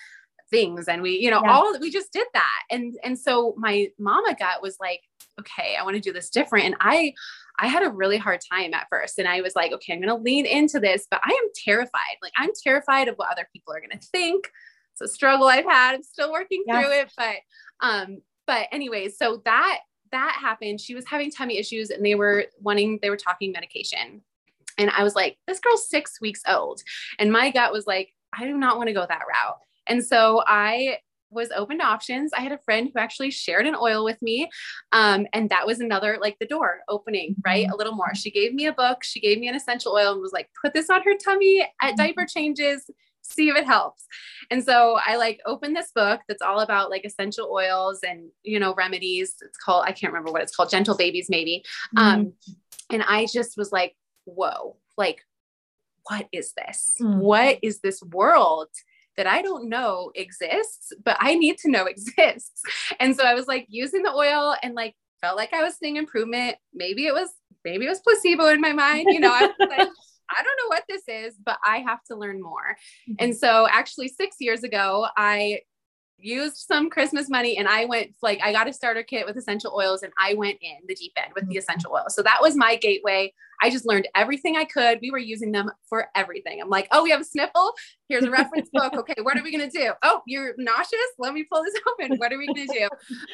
things 0.50 0.88
and 0.88 1.00
we 1.00 1.18
you 1.18 1.30
know 1.30 1.42
yeah. 1.44 1.52
all 1.52 1.78
we 1.80 1.90
just 1.90 2.12
did 2.12 2.26
that. 2.34 2.62
And 2.70 2.96
and 3.02 3.18
so 3.18 3.54
my 3.56 3.88
mama 3.98 4.34
gut 4.38 4.62
was 4.62 4.76
like 4.80 5.00
okay 5.38 5.76
i 5.78 5.82
want 5.84 5.96
to 5.96 6.00
do 6.00 6.12
this 6.12 6.30
different. 6.30 6.66
And 6.66 6.76
i 6.80 7.12
I 7.60 7.66
had 7.66 7.82
a 7.82 7.90
really 7.90 8.16
hard 8.16 8.40
time 8.50 8.72
at 8.72 8.86
first. 8.88 9.18
And 9.18 9.28
I 9.28 9.42
was 9.42 9.54
like, 9.54 9.72
okay, 9.72 9.92
I'm 9.92 10.00
going 10.00 10.08
to 10.08 10.22
lean 10.22 10.46
into 10.46 10.80
this, 10.80 11.06
but 11.10 11.20
I 11.22 11.30
am 11.30 11.50
terrified. 11.54 12.16
Like, 12.22 12.32
I'm 12.36 12.50
terrified 12.62 13.08
of 13.08 13.16
what 13.16 13.30
other 13.30 13.46
people 13.52 13.74
are 13.74 13.80
going 13.80 13.98
to 13.98 14.06
think. 14.06 14.50
It's 14.92 15.02
a 15.02 15.08
struggle 15.08 15.46
I've 15.46 15.66
had. 15.66 15.94
I'm 15.94 16.02
still 16.02 16.32
working 16.32 16.64
yes. 16.66 16.82
through 16.82 16.92
it. 16.94 17.12
But, 17.16 17.36
um, 17.86 18.18
but 18.46 18.66
anyways, 18.72 19.18
so 19.18 19.42
that, 19.44 19.80
that 20.10 20.38
happened. 20.40 20.80
She 20.80 20.94
was 20.94 21.06
having 21.06 21.30
tummy 21.30 21.58
issues 21.58 21.90
and 21.90 22.04
they 22.04 22.14
were 22.14 22.46
wanting, 22.60 22.98
they 23.02 23.10
were 23.10 23.16
talking 23.16 23.52
medication. 23.52 24.22
And 24.78 24.90
I 24.90 25.04
was 25.04 25.14
like, 25.14 25.36
this 25.46 25.60
girl's 25.60 25.88
six 25.88 26.20
weeks 26.20 26.40
old. 26.48 26.80
And 27.18 27.30
my 27.30 27.50
gut 27.50 27.72
was 27.72 27.86
like, 27.86 28.14
I 28.32 28.46
do 28.46 28.56
not 28.56 28.78
want 28.78 28.88
to 28.88 28.94
go 28.94 29.04
that 29.06 29.22
route. 29.28 29.58
And 29.86 30.04
so 30.04 30.42
I 30.46 30.98
was 31.30 31.50
open 31.54 31.78
to 31.78 31.84
options. 31.84 32.32
I 32.32 32.40
had 32.40 32.52
a 32.52 32.58
friend 32.58 32.90
who 32.92 32.98
actually 32.98 33.30
shared 33.30 33.66
an 33.66 33.74
oil 33.74 34.04
with 34.04 34.20
me. 34.20 34.50
Um, 34.92 35.26
and 35.32 35.48
that 35.50 35.66
was 35.66 35.80
another, 35.80 36.18
like 36.20 36.36
the 36.38 36.46
door 36.46 36.80
opening, 36.88 37.36
right? 37.44 37.64
Mm-hmm. 37.64 37.72
A 37.72 37.76
little 37.76 37.94
more. 37.94 38.14
She 38.14 38.30
gave 38.30 38.54
me 38.54 38.66
a 38.66 38.72
book, 38.72 39.04
she 39.04 39.20
gave 39.20 39.38
me 39.38 39.48
an 39.48 39.54
essential 39.54 39.92
oil 39.92 40.12
and 40.12 40.20
was 40.20 40.32
like, 40.32 40.50
put 40.60 40.74
this 40.74 40.90
on 40.90 41.02
her 41.02 41.16
tummy 41.16 41.60
at 41.60 41.70
mm-hmm. 41.90 41.96
diaper 41.96 42.26
changes, 42.26 42.90
see 43.22 43.48
if 43.48 43.56
it 43.56 43.66
helps. 43.66 44.06
And 44.50 44.64
so 44.64 44.98
I 45.04 45.16
like 45.16 45.40
opened 45.46 45.76
this 45.76 45.92
book 45.94 46.20
that's 46.26 46.42
all 46.42 46.60
about 46.60 46.90
like 46.90 47.04
essential 47.04 47.50
oils 47.52 48.00
and, 48.06 48.30
you 48.42 48.58
know, 48.58 48.74
remedies. 48.74 49.36
It's 49.42 49.58
called, 49.58 49.84
I 49.86 49.92
can't 49.92 50.12
remember 50.12 50.32
what 50.32 50.42
it's 50.42 50.54
called, 50.54 50.70
Gentle 50.70 50.96
Babies, 50.96 51.28
maybe. 51.30 51.64
Um, 51.96 52.26
mm-hmm. 52.26 52.52
and 52.94 53.02
I 53.02 53.26
just 53.32 53.56
was 53.56 53.72
like, 53.72 53.96
whoa, 54.24 54.76
like, 54.96 55.24
what 56.08 56.28
is 56.32 56.54
this? 56.54 56.96
Mm-hmm. 57.00 57.20
What 57.20 57.58
is 57.62 57.80
this 57.80 58.02
world? 58.02 58.68
That 59.16 59.26
I 59.26 59.42
don't 59.42 59.68
know 59.68 60.10
exists, 60.14 60.92
but 61.04 61.16
I 61.20 61.34
need 61.34 61.58
to 61.58 61.70
know 61.70 61.84
exists. 61.86 62.62
And 62.98 63.16
so 63.16 63.24
I 63.24 63.34
was 63.34 63.46
like 63.46 63.66
using 63.68 64.02
the 64.02 64.12
oil 64.12 64.56
and 64.62 64.74
like 64.74 64.94
felt 65.20 65.36
like 65.36 65.52
I 65.52 65.62
was 65.62 65.76
seeing 65.76 65.96
improvement. 65.96 66.56
Maybe 66.72 67.06
it 67.06 67.14
was, 67.14 67.30
maybe 67.64 67.86
it 67.86 67.90
was 67.90 68.00
placebo 68.00 68.48
in 68.48 68.60
my 68.60 68.72
mind. 68.72 69.08
You 69.10 69.20
know, 69.20 69.32
I 69.32 69.42
was 69.42 69.54
like, 69.58 69.88
I 70.30 70.42
don't 70.42 70.58
know 70.62 70.68
what 70.68 70.84
this 70.88 71.02
is, 71.08 71.34
but 71.44 71.58
I 71.64 71.78
have 71.78 72.04
to 72.04 72.16
learn 72.16 72.40
more. 72.40 72.76
Mm-hmm. 73.08 73.14
And 73.18 73.36
so 73.36 73.66
actually 73.70 74.08
6 74.08 74.36
years 74.38 74.62
ago, 74.62 75.06
I 75.16 75.60
used 76.22 76.56
some 76.56 76.90
Christmas 76.90 77.28
money 77.28 77.58
and 77.58 77.68
I 77.68 77.84
went 77.84 78.14
like 78.22 78.40
I 78.42 78.52
got 78.52 78.68
a 78.68 78.72
starter 78.72 79.02
kit 79.02 79.26
with 79.26 79.36
essential 79.36 79.72
oils 79.74 80.02
and 80.02 80.12
I 80.18 80.34
went 80.34 80.58
in 80.60 80.76
the 80.86 80.94
deep 80.94 81.12
end 81.16 81.32
with 81.34 81.44
the 81.44 81.54
mm-hmm. 81.54 81.58
essential 81.58 81.92
oils. 81.92 82.14
So 82.14 82.22
that 82.22 82.40
was 82.40 82.56
my 82.56 82.76
gateway. 82.76 83.32
I 83.62 83.70
just 83.70 83.86
learned 83.86 84.08
everything 84.14 84.56
I 84.56 84.64
could. 84.64 85.00
We 85.02 85.10
were 85.10 85.18
using 85.18 85.52
them 85.52 85.70
for 85.88 86.08
everything. 86.14 86.60
I'm 86.60 86.70
like, 86.70 86.88
oh, 86.92 87.02
we 87.02 87.10
have 87.10 87.20
a 87.20 87.24
sniffle. 87.24 87.74
Here's 88.08 88.24
a 88.24 88.30
reference 88.30 88.70
book. 88.72 88.94
Okay, 88.94 89.16
what 89.22 89.36
are 89.36 89.42
we 89.42 89.52
gonna 89.52 89.70
do? 89.70 89.92
Oh, 90.02 90.22
you're 90.26 90.54
nauseous. 90.56 91.00
Let 91.18 91.34
me 91.34 91.44
pull 91.44 91.62
this 91.62 91.74
open. 91.88 92.16
What 92.16 92.32
are 92.32 92.38
we 92.38 92.46
gonna 92.46 92.66
do? 92.66 92.88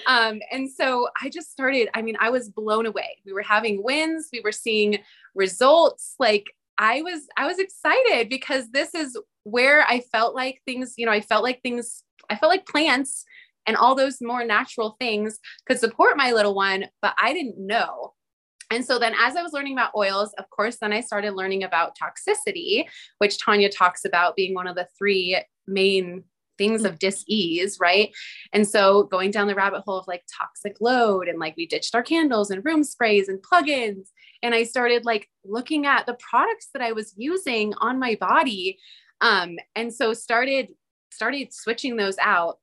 Um, 0.07 0.41
and 0.51 0.71
so 0.71 1.09
I 1.23 1.29
just 1.29 1.51
started. 1.51 1.89
I 1.95 2.03
mean, 2.03 2.17
I 2.21 2.31
was 2.31 2.49
blown 2.49 2.87
away. 2.87 3.19
We 3.25 3.33
were 3.33 3.43
having 3.43 3.83
wins. 3.83 4.29
We 4.33 4.41
were 4.41 4.53
seeing 4.53 4.99
results. 5.35 6.15
Like 6.19 6.47
I 6.79 7.03
was, 7.03 7.27
I 7.37 7.47
was 7.47 7.59
excited 7.59 8.29
because 8.29 8.71
this 8.71 8.95
is 8.95 9.17
where 9.45 9.83
I 9.83 10.01
felt 10.01 10.35
like 10.35 10.61
things. 10.67 10.95
You 10.97 11.07
know, 11.07 11.13
I 11.13 11.21
felt 11.21 11.45
like 11.45 11.63
things 11.63 12.03
I 12.31 12.37
felt 12.37 12.51
like 12.51 12.67
plants 12.67 13.25
and 13.67 13.77
all 13.77 13.95
those 13.95 14.19
more 14.21 14.45
natural 14.45 14.97
things 15.01 15.39
could 15.67 15.79
support 15.79 16.17
my 16.17 16.33
little 16.33 16.55
one, 16.55 16.87
but 17.03 17.15
I 17.19 17.33
didn't 17.33 17.59
know. 17.59 18.15
And 18.71 18.85
so 18.85 18.99
then, 18.99 19.15
as 19.19 19.37
I 19.37 19.43
was 19.43 19.53
learning 19.53 19.75
about 19.75 19.95
oils, 19.97 20.33
of 20.39 20.51
course, 20.51 20.79
then 20.81 20.93
I 20.93 21.01
started 21.01 21.35
learning 21.35 21.63
about 21.63 21.97
toxicity, 21.97 22.87
which 23.19 23.39
Tanya 23.39 23.71
talks 23.71 24.05
about 24.05 24.35
being 24.35 24.55
one 24.55 24.67
of 24.67 24.75
the 24.75 24.89
three 24.99 25.41
main 25.67 26.25
things 26.59 26.85
of 26.85 26.99
dis-ease 26.99 27.79
right 27.81 28.15
and 28.53 28.67
so 28.67 29.05
going 29.05 29.31
down 29.31 29.47
the 29.47 29.55
rabbit 29.55 29.83
hole 29.83 29.99
of 29.99 30.09
like 30.09 30.25
toxic 30.41 30.77
load 30.81 31.29
and 31.29 31.39
like 31.39 31.55
we 31.57 31.67
ditched 31.67 31.95
our 31.95 32.03
candles 32.03 32.51
and 32.51 32.65
room 32.65 32.83
sprays 32.83 33.29
and 33.29 33.43
plugins 33.43 34.09
and 34.43 34.55
i 34.55 34.63
started 34.63 35.05
like 35.05 35.29
looking 35.45 35.87
at 35.87 36.07
the 36.07 36.17
products 36.19 36.69
that 36.73 36.83
i 36.83 36.93
was 36.93 37.13
using 37.17 37.75
on 37.81 37.99
my 37.99 38.17
body 38.19 38.79
um 39.21 39.57
and 39.75 39.93
so 39.93 40.13
started 40.13 40.69
started 41.17 41.53
switching 41.53 41.97
those 41.97 42.17
out 42.21 42.59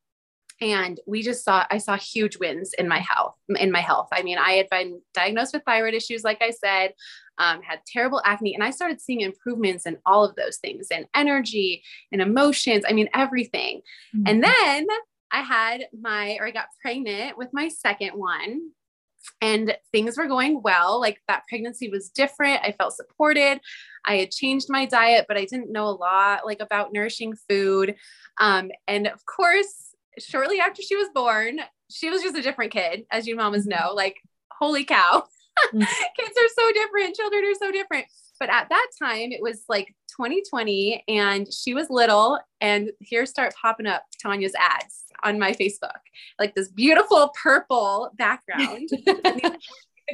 and 0.61 0.99
we 1.07 1.23
just 1.23 1.43
saw 1.43 1.65
i 1.71 1.77
saw 1.77 1.97
huge 1.97 2.37
wins 2.37 2.73
in 2.77 2.87
my 2.87 2.99
health 2.99 3.35
in 3.57 3.71
my 3.71 3.81
health 3.81 4.07
i 4.13 4.21
mean 4.21 4.37
i 4.37 4.51
had 4.51 4.69
been 4.69 5.01
diagnosed 5.13 5.53
with 5.53 5.63
thyroid 5.65 5.93
issues 5.93 6.23
like 6.23 6.41
i 6.41 6.51
said 6.51 6.93
um, 7.39 7.63
had 7.63 7.79
terrible 7.87 8.21
acne 8.23 8.53
and 8.53 8.63
i 8.63 8.69
started 8.69 9.01
seeing 9.01 9.21
improvements 9.21 9.87
in 9.87 9.97
all 10.05 10.23
of 10.23 10.35
those 10.35 10.57
things 10.57 10.87
and 10.91 11.07
energy 11.15 11.83
and 12.11 12.21
emotions 12.21 12.85
i 12.87 12.93
mean 12.93 13.09
everything 13.15 13.81
mm-hmm. 14.15 14.27
and 14.27 14.43
then 14.43 14.87
i 15.31 15.41
had 15.41 15.87
my 15.99 16.37
or 16.39 16.45
i 16.45 16.51
got 16.51 16.67
pregnant 16.79 17.37
with 17.37 17.49
my 17.51 17.67
second 17.67 18.11
one 18.11 18.61
and 19.41 19.75
things 19.91 20.17
were 20.17 20.27
going 20.27 20.61
well. 20.61 20.99
Like 20.99 21.19
that 21.27 21.43
pregnancy 21.47 21.89
was 21.89 22.09
different. 22.09 22.61
I 22.63 22.71
felt 22.71 22.93
supported. 22.93 23.59
I 24.05 24.17
had 24.17 24.31
changed 24.31 24.67
my 24.69 24.85
diet, 24.85 25.25
but 25.27 25.37
I 25.37 25.45
didn't 25.45 25.71
know 25.71 25.87
a 25.87 25.91
lot 25.91 26.45
like 26.45 26.61
about 26.61 26.93
nourishing 26.93 27.35
food. 27.49 27.95
Um, 28.39 28.71
and 28.87 29.07
of 29.07 29.25
course, 29.25 29.95
shortly 30.19 30.59
after 30.59 30.81
she 30.81 30.95
was 30.95 31.09
born, 31.13 31.59
she 31.89 32.09
was 32.09 32.21
just 32.21 32.37
a 32.37 32.41
different 32.41 32.71
kid, 32.71 33.05
as 33.11 33.27
you 33.27 33.35
mamas 33.35 33.65
know. 33.65 33.93
Like, 33.93 34.17
holy 34.51 34.85
cow. 34.85 35.23
Mm. 35.71 35.85
Kids 36.17 36.35
are 36.35 36.49
so 36.55 36.71
different. 36.73 37.15
Children 37.15 37.43
are 37.45 37.53
so 37.53 37.71
different. 37.71 38.05
But 38.39 38.49
at 38.49 38.69
that 38.69 38.87
time, 39.01 39.31
it 39.31 39.41
was 39.41 39.63
like 39.69 39.95
2020, 40.17 41.03
and 41.07 41.51
she 41.51 41.73
was 41.73 41.89
little. 41.89 42.39
And 42.61 42.91
here 42.99 43.25
start 43.25 43.53
popping 43.59 43.87
up 43.87 44.03
Tanya's 44.21 44.53
ads 44.59 45.03
on 45.23 45.39
my 45.39 45.53
Facebook, 45.53 45.99
like 46.39 46.53
this 46.55 46.69
beautiful 46.69 47.31
purple 47.41 48.11
background, 48.17 48.89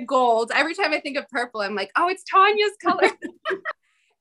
gold. 0.06 0.52
Every 0.54 0.76
time 0.76 0.94
I 0.94 1.00
think 1.00 1.18
of 1.18 1.28
purple, 1.30 1.62
I'm 1.62 1.76
like, 1.76 1.92
oh, 1.98 2.10
it's 2.10 2.24
Tanya's 2.24 2.72
color. 2.82 3.10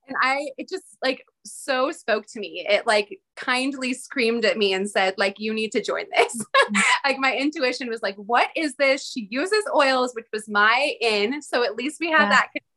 and 0.09 0.17
I, 0.23 0.49
it 0.57 0.69
just 0.69 0.85
like 1.03 1.25
so 1.45 1.93
spoke 1.93 2.27
to 2.29 2.41
me. 2.41 2.67
It 2.69 2.87
like 2.87 3.21
kindly 3.37 3.95
screamed 3.95 4.45
at 4.45 4.57
me 4.57 4.73
and 4.73 4.89
said, 4.89 5.15
like, 5.19 5.39
you 5.39 5.53
need 5.53 5.73
to 5.73 5.83
join 5.83 6.05
this. 6.17 6.45
Like 7.05 7.19
my 7.19 7.35
intuition 7.35 7.89
was 7.89 8.03
like, 8.03 8.17
what 8.17 8.49
is 8.55 8.75
this? 8.75 9.07
She 9.07 9.29
uses 9.31 9.65
oils, 9.75 10.15
which 10.15 10.27
was 10.33 10.49
my 10.49 10.95
in. 11.01 11.41
So 11.43 11.65
at 11.65 11.77
least 11.77 11.99
we 12.01 12.11
have 12.11 12.23
yeah. 12.23 12.31
that 12.31 12.49
connection 12.53 12.68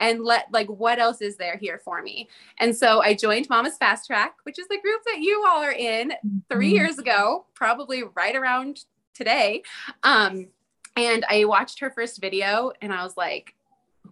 and 0.00 0.24
let 0.24 0.46
like 0.52 0.68
what 0.68 0.98
else 0.98 1.20
is 1.20 1.36
there 1.36 1.56
here 1.56 1.80
for 1.84 2.02
me? 2.02 2.28
And 2.58 2.76
so 2.76 3.00
i 3.00 3.14
joined 3.14 3.48
mama's 3.48 3.76
fast 3.76 4.06
track 4.06 4.36
which 4.44 4.58
is 4.58 4.68
the 4.68 4.80
group 4.80 5.02
that 5.06 5.20
you 5.20 5.44
all 5.46 5.62
are 5.62 5.72
in 5.72 6.12
3 6.50 6.66
mm-hmm. 6.66 6.74
years 6.74 6.98
ago 6.98 7.46
probably 7.54 8.02
right 8.14 8.36
around 8.36 8.84
today. 9.14 9.62
Um 10.02 10.48
and 10.96 11.24
i 11.28 11.44
watched 11.44 11.80
her 11.80 11.90
first 11.90 12.20
video 12.20 12.72
and 12.80 12.92
i 12.92 13.02
was 13.02 13.16
like 13.16 13.54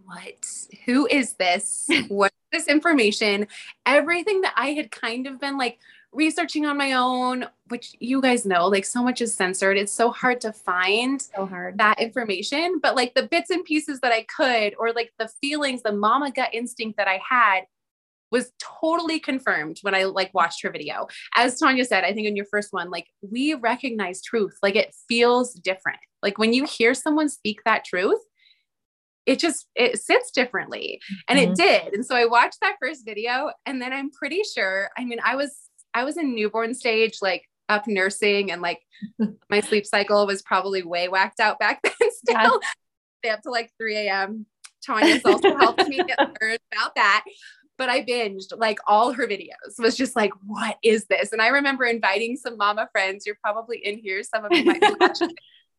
what? 0.05 0.47
Who 0.87 1.07
is 1.07 1.35
this? 1.35 1.89
What 2.09 2.33
is 2.53 2.65
this 2.65 2.69
information? 2.73 3.47
Everything 3.87 4.41
that 4.43 4.55
i 4.57 4.71
had 4.71 4.91
kind 4.91 5.27
of 5.27 5.41
been 5.41 5.59
like 5.59 5.79
researching 6.13 6.67
on 6.67 6.77
my 6.77 6.93
own, 6.93 7.47
which 7.69 7.97
you 7.99 8.21
guys 8.21 8.45
know, 8.45 8.69
like 8.69 8.85
so 8.85 9.03
much 9.03 9.21
is 9.21 9.35
censored. 9.35 9.77
It's 9.77 9.93
so 9.93 10.11
hard 10.11 10.41
to 10.43 10.53
find 10.53 11.21
so 11.21 11.47
hard 11.47 11.79
that 11.79 12.01
information. 12.01 12.79
But 12.83 12.97
like 12.97 13.15
the 13.15 13.27
bits 13.27 13.51
and 13.51 13.65
pieces 13.65 14.01
that 14.01 14.13
I 14.13 14.25
could, 14.25 14.75
or 14.79 14.93
like 14.93 15.13
the 15.19 15.29
feelings, 15.41 15.83
the 15.83 15.93
mama 15.93 16.31
gut 16.31 16.51
instinct 16.53 16.97
that 16.99 17.09
I 17.09 17.21
had 17.29 17.63
was 18.31 18.51
totally 18.59 19.21
confirmed 19.21 19.79
when 19.83 19.95
I 19.95 20.05
like 20.05 20.33
watched 20.33 20.63
her 20.63 20.71
video. 20.71 21.07
As 21.37 21.59
Tanya 21.59 21.85
said, 21.85 22.05
I 22.05 22.13
think 22.13 22.27
in 22.27 22.37
your 22.37 22.47
first 22.47 22.73
one, 22.73 22.91
like 22.91 23.07
we 23.21 23.55
recognize 23.55 24.23
truth, 24.23 24.57
like 24.63 24.77
it 24.77 24.95
feels 25.09 25.53
different. 25.55 26.01
Like 26.23 26.39
when 26.39 26.53
you 26.53 26.65
hear 26.65 26.95
someone 26.95 27.29
speak 27.29 27.61
that 27.65 27.85
truth, 27.85 28.21
it 29.27 29.39
just 29.39 29.69
it 29.75 30.01
sits 30.03 30.31
differently 30.33 31.01
and 31.29 31.39
mm-hmm. 31.39 31.53
it 31.53 31.57
did 31.57 31.95
and 31.95 32.05
so 32.05 32.17
i 32.17 32.25
watched 32.25 32.59
that 32.61 32.75
first 32.81 33.05
video 33.05 33.51
and 33.67 33.81
then 33.81 33.93
i'm 33.93 34.11
pretty 34.11 34.43
sure 34.43 34.91
i 34.99 35.05
mean 35.05 35.19
i 35.25 35.37
was 35.37 35.57
I 35.95 36.05
was 36.05 36.17
in 36.17 36.35
newborn 36.35 36.75
stage, 36.75 37.19
like 37.23 37.49
up 37.69 37.87
nursing, 37.87 38.51
and 38.51 38.63
like 38.63 38.81
my 39.51 39.61
sleep 39.61 39.87
cycle 39.87 40.27
was 40.27 40.43
probably 40.43 40.83
way 40.83 41.09
whacked 41.09 41.41
out 41.41 41.59
back 41.59 41.81
then. 41.85 42.11
Still, 42.11 42.61
yeah. 43.25 43.35
up 43.35 43.43
to 43.43 43.51
like 43.51 43.71
3 43.79 43.97
a.m. 43.97 44.47
Tanya's 44.83 45.23
also 45.25 45.57
helped 45.57 45.87
me 45.89 45.97
get 46.07 46.19
learned 46.19 46.59
about 46.73 46.95
that. 46.97 47.25
But 47.79 47.89
I 47.89 48.05
binged 48.05 48.57
like 48.57 48.79
all 48.87 49.13
her 49.13 49.27
videos, 49.27 49.79
was 49.79 49.97
just 49.97 50.15
like, 50.15 50.33
what 50.47 50.77
is 50.85 51.07
this? 51.07 51.33
And 51.33 51.41
I 51.41 51.49
remember 51.49 51.85
inviting 51.85 52.37
some 52.37 52.57
mama 52.57 52.89
friends, 52.93 53.27
you're 53.27 53.39
probably 53.43 53.79
in 53.79 53.99
here, 53.99 54.23
some 54.23 54.45
of 54.45 54.53
you 54.53 54.65
might 54.65 54.81
be 54.81 54.95
watching, 55.01 55.35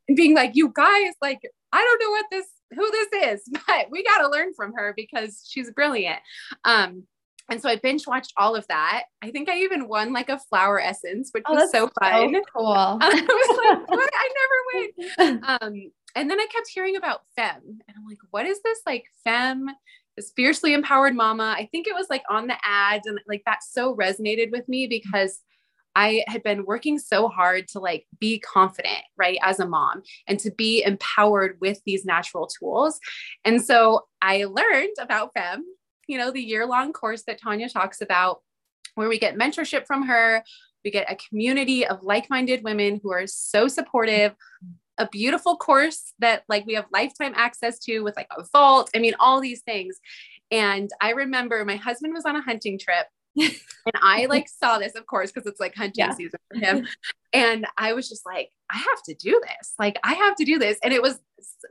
and 0.08 0.18
being 0.18 0.36
like, 0.36 0.52
you 0.56 0.72
guys, 0.74 1.14
like, 1.22 1.40
I 1.72 1.78
don't 1.78 2.02
know 2.02 2.12
what 2.12 2.26
this, 2.32 2.48
who 2.72 2.92
this 2.92 3.38
is, 3.38 3.50
but 3.68 3.88
we 3.92 4.04
got 4.04 4.24
to 4.24 4.30
learn 4.30 4.54
from 4.54 4.74
her 4.76 4.94
because 4.96 5.48
she's 5.48 5.72
brilliant. 5.72 6.20
Um, 6.66 7.04
and 7.50 7.62
so 7.62 7.70
I 7.70 7.76
binge 7.76 8.08
watched 8.08 8.34
all 8.38 8.56
of 8.56 8.66
that. 8.68 9.04
I 9.22 9.32
think 9.32 9.50
I 9.50 9.60
even 9.60 9.88
won 9.88 10.14
like 10.14 10.30
a 10.30 10.40
flower 10.40 10.80
essence, 10.80 11.30
which 11.34 11.44
oh, 11.48 11.56
was 11.56 11.72
so 11.72 11.90
fun. 12.00 12.34
So 12.34 12.42
cool. 12.56 12.68
I 12.68 12.98
was 13.08 13.80
like, 13.80 13.90
what? 13.90 14.10
I 14.14 14.30
never 14.40 15.18
win. 15.18 15.44
Um, 15.46 15.92
and 16.16 16.30
then 16.30 16.40
I 16.40 16.48
kept 16.52 16.70
hearing 16.70 16.96
about 16.96 17.22
fem, 17.36 17.62
and 17.66 17.98
I'm 17.98 18.06
like, 18.08 18.20
what 18.32 18.46
is 18.46 18.62
this 18.64 18.80
like 18.86 19.06
fem? 19.24 19.70
This 20.16 20.32
fiercely 20.36 20.74
empowered 20.74 21.16
mama. 21.16 21.56
I 21.58 21.68
think 21.72 21.88
it 21.88 21.96
was 21.96 22.08
like 22.10 22.24
on 22.30 22.48
the 22.48 22.58
ads, 22.64 23.08
and 23.08 23.20
like 23.28 23.44
that 23.46 23.64
so 23.64 23.96
resonated 23.96 24.52
with 24.52 24.68
me 24.70 24.88
because 24.88 25.42
I 25.96 26.24
had 26.28 26.44
been 26.44 26.66
working 26.66 26.98
so 26.98 27.28
hard 27.28 27.68
to 27.70 27.80
like 27.80 28.06
be 28.20 28.40
confident, 28.40 29.04
right, 29.18 29.38
as 29.44 29.60
a 29.60 29.68
mom 29.68 30.02
and 30.28 30.40
to 30.40 30.52
be 30.52 30.84
empowered 30.84 31.58
with 31.62 31.82
these 31.86 32.06
natural 32.06 32.48
tools. 32.48 33.00
And 33.46 33.62
so 33.62 34.06
I 34.22 34.46
learned 34.46 34.96
about 35.00 35.32
FEM 35.36 35.64
you 36.14 36.20
know, 36.20 36.32
the 36.32 36.40
year 36.40 36.68
long 36.68 36.94
course 36.94 37.24
that 37.24 37.42
Tanya 37.42 37.68
talks 37.68 38.00
about, 38.00 38.42
where 38.94 39.10
we 39.10 39.18
get 39.18 39.36
mentorship 39.36 39.88
from 39.88 40.06
her. 40.06 40.44
We 40.86 40.92
get 40.92 41.12
a 41.12 41.18
community 41.28 41.88
of 41.88 42.04
like 42.04 42.30
minded 42.30 42.64
women 42.64 43.00
who 43.02 43.12
are 43.12 43.26
so 43.26 43.68
supportive, 43.68 44.36
a 45.00 45.08
beautiful 45.08 45.58
course 45.58 46.14
that 46.20 46.44
like 46.48 46.68
we 46.68 46.76
have 46.76 46.86
lifetime 46.94 47.34
access 47.36 47.80
to 47.86 48.02
with 48.02 48.16
like 48.16 48.28
a 48.38 48.44
vault. 48.54 48.92
I 48.96 49.00
mean, 49.00 49.16
all 49.20 49.42
these 49.42 49.62
things. 49.62 50.00
And 50.52 50.92
I 51.02 51.12
remember 51.12 51.66
my 51.66 51.78
husband 51.78 52.14
was 52.14 52.26
on 52.26 52.36
a 52.36 52.42
hunting 52.42 52.78
trip 52.78 53.08
and 53.38 53.52
I 54.02 54.26
like 54.30 54.48
saw 54.48 54.78
this, 54.78 54.96
of 54.96 55.06
course, 55.06 55.32
because 55.32 55.48
it's 55.48 55.60
like 55.60 55.76
hunting 55.76 56.06
yeah. 56.06 56.14
season 56.14 56.40
for 56.52 56.60
him. 56.60 56.88
And 57.32 57.66
I 57.78 57.94
was 57.94 58.08
just 58.08 58.26
like, 58.26 58.50
I 58.70 58.78
have 58.78 59.04
to 59.08 59.16
do 59.16 59.42
this. 59.42 59.74
Like, 59.80 60.00
I 60.04 60.14
have 60.14 60.36
to 60.36 60.46
do 60.46 60.60
this. 60.60 60.78
And 60.84 60.94
it 60.94 61.02
was 61.02 61.20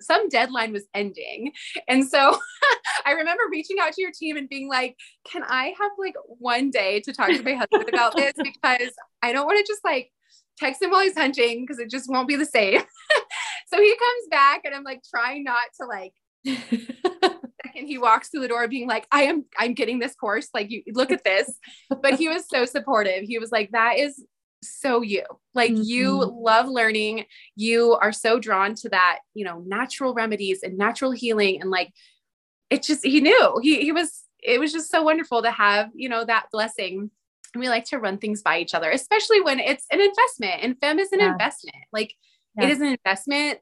some 0.00 0.28
deadline 0.28 0.72
was 0.72 0.84
ending. 0.94 1.52
And 1.88 2.06
so 2.06 2.38
I 3.06 3.12
remember 3.12 3.42
reaching 3.50 3.78
out 3.80 3.92
to 3.92 4.02
your 4.02 4.10
team 4.10 4.36
and 4.36 4.48
being 4.48 4.68
like, 4.68 4.96
can 5.24 5.42
I 5.44 5.74
have 5.80 5.92
like 5.98 6.14
one 6.26 6.70
day 6.70 7.00
to 7.00 7.12
talk 7.12 7.28
to 7.28 7.42
my 7.42 7.54
husband 7.54 7.88
about 7.88 8.16
this? 8.16 8.32
Because 8.42 8.92
I 9.22 9.32
don't 9.32 9.46
want 9.46 9.64
to 9.64 9.70
just 9.70 9.84
like 9.84 10.10
text 10.58 10.82
him 10.82 10.90
while 10.90 11.02
he's 11.02 11.16
hunting 11.16 11.62
because 11.62 11.78
it 11.78 11.90
just 11.90 12.10
won't 12.10 12.28
be 12.28 12.36
the 12.36 12.44
same. 12.44 12.80
so 13.66 13.80
he 13.80 13.96
comes 13.96 14.28
back 14.30 14.62
and 14.64 14.74
I'm 14.74 14.84
like 14.84 15.02
trying 15.08 15.44
not 15.44 15.66
to 15.80 15.86
like 15.86 16.12
second 17.72 17.86
he 17.86 17.98
walks 17.98 18.28
through 18.28 18.40
the 18.40 18.48
door 18.48 18.66
being 18.68 18.88
like 18.88 19.06
i 19.12 19.22
am 19.22 19.44
i'm 19.58 19.74
getting 19.74 19.98
this 19.98 20.14
course 20.14 20.48
like 20.54 20.70
you 20.70 20.82
look 20.92 21.10
at 21.10 21.24
this 21.24 21.58
but 22.02 22.14
he 22.14 22.28
was 22.28 22.46
so 22.48 22.64
supportive 22.64 23.24
he 23.24 23.38
was 23.38 23.50
like 23.50 23.70
that 23.72 23.98
is 23.98 24.24
so 24.62 25.02
you 25.02 25.24
like 25.54 25.72
mm-hmm. 25.72 25.82
you 25.82 26.24
love 26.40 26.68
learning 26.68 27.24
you 27.56 27.94
are 27.94 28.12
so 28.12 28.38
drawn 28.38 28.74
to 28.74 28.88
that 28.88 29.18
you 29.34 29.44
know 29.44 29.62
natural 29.66 30.14
remedies 30.14 30.62
and 30.62 30.78
natural 30.78 31.10
healing 31.10 31.60
and 31.60 31.70
like 31.70 31.92
it 32.70 32.82
just 32.82 33.04
he 33.04 33.20
knew 33.20 33.58
he 33.62 33.80
he 33.82 33.92
was 33.92 34.22
it 34.40 34.60
was 34.60 34.72
just 34.72 34.90
so 34.90 35.02
wonderful 35.02 35.42
to 35.42 35.50
have 35.50 35.90
you 35.94 36.08
know 36.08 36.24
that 36.24 36.46
blessing 36.52 37.10
and 37.54 37.60
we 37.60 37.68
like 37.68 37.84
to 37.86 37.98
run 37.98 38.18
things 38.18 38.42
by 38.42 38.58
each 38.58 38.74
other, 38.74 38.90
especially 38.90 39.40
when 39.40 39.60
it's 39.60 39.86
an 39.90 40.00
investment 40.00 40.62
and 40.62 40.78
fem 40.80 40.98
is 40.98 41.12
an 41.12 41.20
yeah. 41.20 41.32
investment. 41.32 41.76
Like 41.92 42.14
yeah. 42.56 42.64
it 42.64 42.70
is 42.70 42.80
an 42.80 42.86
investment 42.86 43.58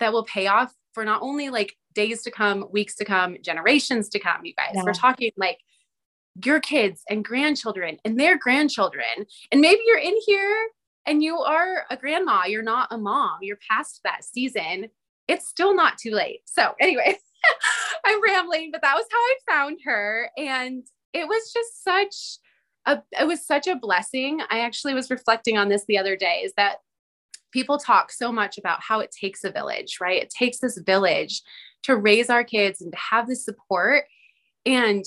that 0.00 0.12
will 0.12 0.24
pay 0.24 0.46
off 0.46 0.72
for 0.92 1.04
not 1.04 1.22
only 1.22 1.50
like 1.50 1.74
days 1.94 2.22
to 2.22 2.30
come, 2.30 2.66
weeks 2.70 2.94
to 2.96 3.04
come, 3.04 3.36
generations 3.42 4.08
to 4.10 4.18
come, 4.18 4.44
you 4.44 4.54
guys. 4.54 4.72
Yeah. 4.74 4.82
We're 4.84 4.92
talking 4.92 5.32
like 5.36 5.58
your 6.44 6.60
kids 6.60 7.02
and 7.08 7.24
grandchildren 7.24 7.98
and 8.04 8.18
their 8.18 8.36
grandchildren. 8.38 9.26
And 9.52 9.60
maybe 9.60 9.80
you're 9.86 9.98
in 9.98 10.16
here 10.26 10.68
and 11.06 11.22
you 11.22 11.38
are 11.38 11.84
a 11.90 11.96
grandma, 11.96 12.44
you're 12.46 12.62
not 12.62 12.88
a 12.90 12.98
mom, 12.98 13.38
you're 13.42 13.58
past 13.70 14.00
that 14.04 14.24
season. 14.24 14.88
It's 15.28 15.48
still 15.48 15.74
not 15.74 15.98
too 15.98 16.10
late. 16.10 16.40
So, 16.44 16.74
anyway, 16.80 17.16
I'm 18.04 18.22
rambling, 18.22 18.70
but 18.72 18.82
that 18.82 18.94
was 18.94 19.06
how 19.10 19.18
I 19.18 19.36
found 19.48 19.78
her. 19.84 20.30
And 20.36 20.86
it 21.12 21.28
was 21.28 21.52
just 21.52 21.84
such 21.84 22.40
a, 22.86 23.02
it 23.18 23.26
was 23.26 23.46
such 23.46 23.66
a 23.66 23.76
blessing. 23.76 24.40
I 24.50 24.60
actually 24.60 24.94
was 24.94 25.10
reflecting 25.10 25.56
on 25.56 25.68
this 25.68 25.84
the 25.86 25.98
other 25.98 26.16
day 26.16 26.42
is 26.44 26.52
that 26.56 26.78
people 27.52 27.78
talk 27.78 28.10
so 28.10 28.32
much 28.32 28.58
about 28.58 28.82
how 28.82 29.00
it 29.00 29.12
takes 29.12 29.44
a 29.44 29.50
village, 29.50 29.98
right? 30.00 30.20
It 30.20 30.30
takes 30.30 30.58
this 30.58 30.76
village 30.78 31.40
to 31.84 31.96
raise 31.96 32.30
our 32.30 32.44
kids 32.44 32.80
and 32.80 32.92
to 32.92 32.98
have 32.98 33.26
this 33.26 33.44
support. 33.44 34.04
And 34.66 35.04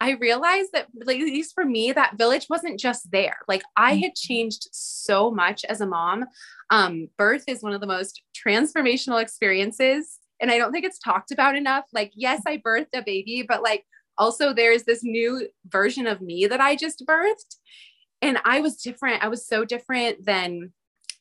I 0.00 0.12
realized 0.12 0.72
that, 0.72 0.88
at 1.00 1.06
least 1.06 1.54
for 1.54 1.64
me, 1.64 1.92
that 1.92 2.18
village 2.18 2.46
wasn't 2.50 2.78
just 2.78 3.10
there. 3.10 3.38
Like 3.48 3.62
I 3.76 3.94
had 3.94 4.12
mm-hmm. 4.12 4.32
changed 4.32 4.68
so 4.72 5.30
much 5.30 5.64
as 5.64 5.80
a 5.80 5.86
mom. 5.86 6.26
Um, 6.70 7.08
birth 7.16 7.44
is 7.48 7.62
one 7.62 7.72
of 7.72 7.80
the 7.80 7.86
most 7.86 8.22
transformational 8.36 9.22
experiences. 9.22 10.18
And 10.40 10.50
I 10.50 10.58
don't 10.58 10.72
think 10.72 10.84
it's 10.84 10.98
talked 10.98 11.32
about 11.32 11.56
enough. 11.56 11.86
Like, 11.94 12.12
yes, 12.14 12.42
I 12.46 12.58
birthed 12.58 12.94
a 12.94 13.02
baby, 13.02 13.44
but 13.48 13.62
like 13.62 13.84
also 14.18 14.52
there's 14.52 14.84
this 14.84 15.02
new 15.02 15.48
version 15.66 16.06
of 16.06 16.20
me 16.20 16.46
that 16.46 16.60
I 16.60 16.76
just 16.76 17.04
birthed. 17.06 17.56
And 18.20 18.38
I 18.44 18.60
was 18.60 18.76
different. 18.76 19.24
I 19.24 19.28
was 19.28 19.46
so 19.46 19.64
different 19.64 20.24
than 20.24 20.72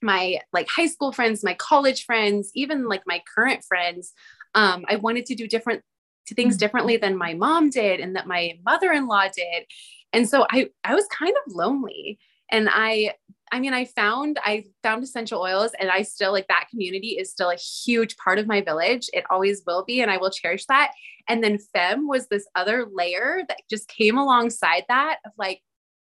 my 0.01 0.39
like 0.53 0.67
high 0.67 0.87
school 0.87 1.11
friends, 1.11 1.43
my 1.43 1.53
college 1.55 2.05
friends, 2.05 2.51
even 2.55 2.87
like 2.87 3.03
my 3.05 3.21
current 3.35 3.63
friends. 3.63 4.13
Um, 4.55 4.85
I 4.89 4.95
wanted 4.95 5.25
to 5.27 5.35
do 5.35 5.47
different 5.47 5.83
to 6.27 6.35
things 6.35 6.55
mm-hmm. 6.55 6.59
differently 6.59 6.97
than 6.97 7.17
my 7.17 7.33
mom 7.33 7.69
did 7.69 7.99
and 7.99 8.15
that 8.15 8.27
my 8.27 8.57
mother-in-law 8.65 9.27
did. 9.35 9.65
And 10.13 10.27
so 10.27 10.47
I 10.49 10.69
I 10.83 10.95
was 10.95 11.07
kind 11.07 11.33
of 11.45 11.53
lonely. 11.53 12.17
And 12.51 12.69
I 12.71 13.13
I 13.51 13.59
mean, 13.59 13.73
I 13.73 13.85
found 13.85 14.39
I 14.43 14.65
found 14.81 15.03
essential 15.03 15.41
oils 15.41 15.71
and 15.79 15.89
I 15.89 16.01
still 16.01 16.31
like 16.31 16.47
that 16.47 16.67
community 16.69 17.09
is 17.09 17.31
still 17.31 17.49
a 17.49 17.55
huge 17.55 18.17
part 18.17 18.39
of 18.39 18.47
my 18.47 18.61
village. 18.61 19.09
It 19.13 19.23
always 19.29 19.61
will 19.67 19.83
be 19.85 20.01
and 20.01 20.09
I 20.09 20.17
will 20.17 20.31
cherish 20.31 20.65
that. 20.65 20.91
And 21.27 21.43
then 21.43 21.59
fem 21.59 22.07
was 22.07 22.27
this 22.27 22.47
other 22.55 22.87
layer 22.91 23.41
that 23.47 23.61
just 23.69 23.87
came 23.87 24.17
alongside 24.17 24.83
that 24.89 25.19
of 25.25 25.31
like 25.37 25.61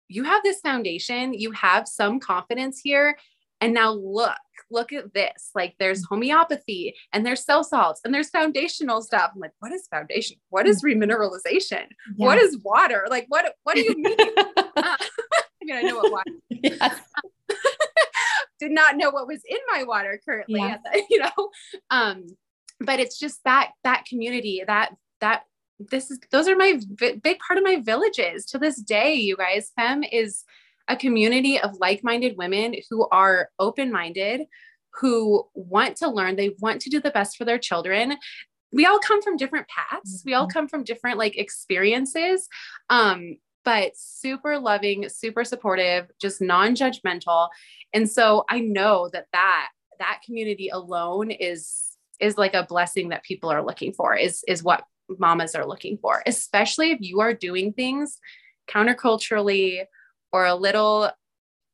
you 0.07 0.23
have 0.25 0.43
this 0.43 0.59
foundation, 0.59 1.33
you 1.33 1.51
have 1.51 1.87
some 1.87 2.19
confidence 2.19 2.81
here 2.83 3.17
and 3.61 3.73
now 3.73 3.91
look, 3.91 4.37
look 4.71 4.93
at 4.93 5.13
this. 5.13 5.51
Like 5.53 5.75
there's 5.79 6.05
homeopathy 6.05 6.95
and 7.13 7.25
there's 7.25 7.43
cell 7.43 7.63
salts 7.63 8.01
and 8.03 8.13
there's 8.13 8.29
foundational 8.29 9.01
stuff. 9.01 9.31
I'm 9.33 9.39
like, 9.39 9.51
what 9.59 9.71
is 9.71 9.87
foundation? 9.87 10.37
What 10.49 10.67
is 10.67 10.83
mm. 10.83 10.93
remineralization? 10.93 11.85
Yeah. 12.15 12.25
What 12.25 12.37
is 12.37 12.57
water? 12.63 13.07
Like 13.09 13.25
what 13.29 13.53
what 13.63 13.75
do 13.75 13.81
you 13.81 13.95
mean? 13.97 14.17
uh, 14.57 14.97
I 14.97 14.97
mean, 15.61 15.75
I 15.75 15.81
know 15.81 15.97
what 15.97 16.11
water. 16.11 16.31
Yes. 16.63 16.99
Did 18.59 18.71
not 18.71 18.95
know 18.95 19.09
what 19.09 19.27
was 19.27 19.41
in 19.47 19.57
my 19.71 19.83
water 19.83 20.21
currently 20.23 20.59
yeah. 20.59 20.77
the, 20.83 21.03
you 21.09 21.19
know. 21.19 21.49
Um, 21.89 22.27
but 22.79 22.99
it's 22.99 23.19
just 23.19 23.43
that 23.45 23.71
that 23.83 24.05
community, 24.05 24.63
that 24.65 24.93
that 25.21 25.43
this 25.89 26.11
is 26.11 26.19
those 26.31 26.47
are 26.47 26.55
my 26.55 26.79
v- 26.79 27.15
big 27.15 27.39
part 27.39 27.57
of 27.57 27.63
my 27.63 27.77
villages 27.77 28.45
to 28.47 28.59
this 28.59 28.79
day, 28.79 29.15
you 29.15 29.35
guys. 29.35 29.71
Fem 29.75 30.03
is 30.03 30.43
a 30.91 30.95
community 30.95 31.59
of 31.59 31.77
like 31.79 32.03
minded 32.03 32.35
women 32.37 32.75
who 32.89 33.07
are 33.11 33.49
open 33.59 33.91
minded, 33.91 34.41
who 34.99 35.47
want 35.53 35.95
to 35.97 36.09
learn, 36.09 36.35
they 36.35 36.55
want 36.59 36.81
to 36.81 36.89
do 36.89 36.99
the 36.99 37.11
best 37.11 37.37
for 37.37 37.45
their 37.45 37.57
children. 37.57 38.17
We 38.73 38.85
all 38.85 38.99
come 38.99 39.21
from 39.21 39.37
different 39.37 39.67
paths, 39.67 40.19
mm-hmm. 40.19 40.29
we 40.29 40.33
all 40.33 40.47
mm-hmm. 40.47 40.53
come 40.53 40.67
from 40.67 40.83
different 40.83 41.17
like 41.17 41.37
experiences. 41.37 42.47
Um, 42.89 43.37
but 43.63 43.91
super 43.95 44.57
loving, 44.57 45.07
super 45.07 45.43
supportive, 45.43 46.07
just 46.19 46.41
non-judgmental. 46.41 47.49
And 47.93 48.09
so 48.09 48.43
I 48.49 48.59
know 48.59 49.07
that 49.13 49.27
that 49.33 49.69
that 49.99 50.21
community 50.25 50.69
alone 50.69 51.31
is 51.31 51.91
is 52.19 52.37
like 52.37 52.53
a 52.53 52.65
blessing 52.67 53.09
that 53.09 53.23
people 53.23 53.49
are 53.49 53.63
looking 53.63 53.93
for 53.93 54.15
is 54.15 54.43
is 54.47 54.63
what 54.63 54.83
mamas 55.19 55.55
are 55.55 55.67
looking 55.67 55.97
for 55.97 56.23
especially 56.25 56.91
if 56.91 56.99
you 57.01 57.19
are 57.19 57.33
doing 57.33 57.73
things 57.73 58.17
counterculturally 58.69 59.83
or 60.31 60.45
a 60.45 60.55
little 60.55 61.11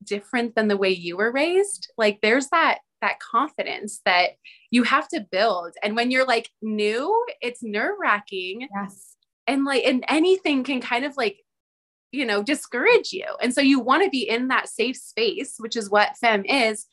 different 0.04 0.56
than 0.56 0.67
the 0.67 0.78
way 0.78 0.89
you 0.89 1.17
were 1.17 1.32
raised 1.32 1.91
like 1.98 2.20
there's 2.22 2.50
that 2.50 2.80
that 3.02 3.20
confidence 3.20 4.02
that 4.06 4.32
you 4.72 4.84
have 4.84 5.08
to 5.10 5.26
build. 5.32 5.74
And 5.84 5.96
when 5.96 6.12
you're 6.12 6.26
like 6.26 6.50
new 6.62 7.26
it's 7.41 7.63
nerve 7.63 7.98
wracking 8.00 8.67
yes. 8.74 9.15
And 9.46 9.63
like 9.65 9.84
and 9.86 10.04
anything 10.10 10.63
can 10.63 10.82
kind 10.82 11.06
of 11.06 11.15
like 11.17 11.38
you 12.12 12.26
know 12.26 12.43
discourage 12.43 13.12
you. 13.12 13.26
And 13.41 13.54
so 13.54 13.62
you 13.62 13.80
want 13.80 14.04
to 14.04 14.10
be 14.10 14.28
in 14.28 14.48
that 14.50 14.70
safe 14.70 14.98
space 14.98 15.56
which 15.58 15.76
is 15.76 15.89
what 15.89 16.17
fem 16.17 16.46
is 16.46 16.86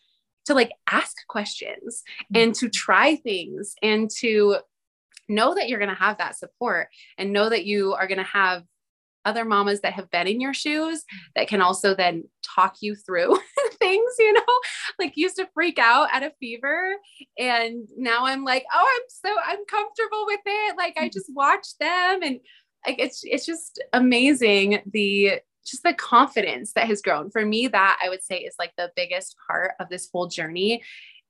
to 0.46 0.54
like 0.54 0.72
ask 0.90 1.14
questions 1.28 2.02
mm-hmm. 2.32 2.42
and 2.42 2.54
to 2.56 2.68
try 2.68 3.16
things 3.16 3.74
and 3.82 4.10
to 4.18 4.56
know 5.28 5.54
that 5.54 5.68
you're 5.68 5.78
going 5.78 5.88
to 5.88 5.94
have 5.94 6.18
that 6.18 6.36
support 6.36 6.88
and 7.16 7.32
know 7.32 7.48
that 7.48 7.64
you 7.64 7.94
are 7.94 8.06
going 8.06 8.18
to 8.18 8.24
have 8.24 8.62
other 9.24 9.44
mamas 9.44 9.80
that 9.80 9.94
have 9.94 10.10
been 10.10 10.26
in 10.26 10.40
your 10.40 10.54
shoes 10.54 11.04
that 11.36 11.48
can 11.48 11.60
also 11.60 11.94
then 11.94 12.24
talk 12.54 12.76
you 12.80 12.94
through 12.94 13.36
things, 13.78 14.12
you 14.18 14.32
know, 14.32 14.60
like 14.98 15.16
used 15.16 15.36
to 15.36 15.48
freak 15.54 15.78
out 15.78 16.08
at 16.12 16.22
a 16.22 16.32
fever. 16.40 16.96
And 17.38 17.86
now 17.96 18.26
I'm 18.26 18.44
like, 18.44 18.64
oh, 18.72 18.96
I'm 18.96 19.02
so 19.08 19.34
I'm 19.46 19.64
comfortable 19.66 20.24
with 20.26 20.40
it. 20.44 20.76
Like 20.76 20.94
I 20.96 21.02
mm-hmm. 21.02 21.12
just 21.12 21.30
watch 21.34 21.66
them 21.78 22.22
and 22.22 22.40
like 22.86 22.98
it's 22.98 23.22
it's 23.24 23.46
just 23.46 23.82
amazing 23.92 24.82
the 24.90 25.40
just 25.66 25.82
the 25.82 25.94
confidence 25.94 26.72
that 26.74 26.86
has 26.86 27.00
grown. 27.00 27.30
For 27.30 27.44
me, 27.44 27.68
that 27.68 27.98
I 28.02 28.08
would 28.08 28.22
say 28.22 28.38
is 28.38 28.54
like 28.58 28.72
the 28.76 28.90
biggest 28.94 29.36
part 29.48 29.72
of 29.80 29.88
this 29.88 30.08
whole 30.12 30.28
journey 30.28 30.82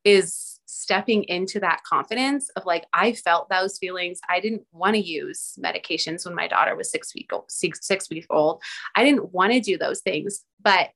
is 0.04 0.53
stepping 0.66 1.24
into 1.24 1.60
that 1.60 1.82
confidence 1.84 2.48
of 2.56 2.64
like 2.64 2.86
I 2.92 3.12
felt 3.12 3.48
those 3.48 3.78
feelings. 3.78 4.20
I 4.28 4.40
didn't 4.40 4.62
want 4.72 4.94
to 4.94 5.00
use 5.00 5.58
medications 5.62 6.24
when 6.24 6.34
my 6.34 6.48
daughter 6.48 6.74
was 6.76 6.90
six 6.90 7.14
week 7.14 7.30
old, 7.32 7.50
six, 7.50 7.86
six 7.86 8.08
weeks 8.10 8.26
old. 8.30 8.62
I 8.94 9.04
didn't 9.04 9.32
want 9.32 9.52
to 9.52 9.60
do 9.60 9.78
those 9.78 10.00
things, 10.00 10.42
but 10.62 10.90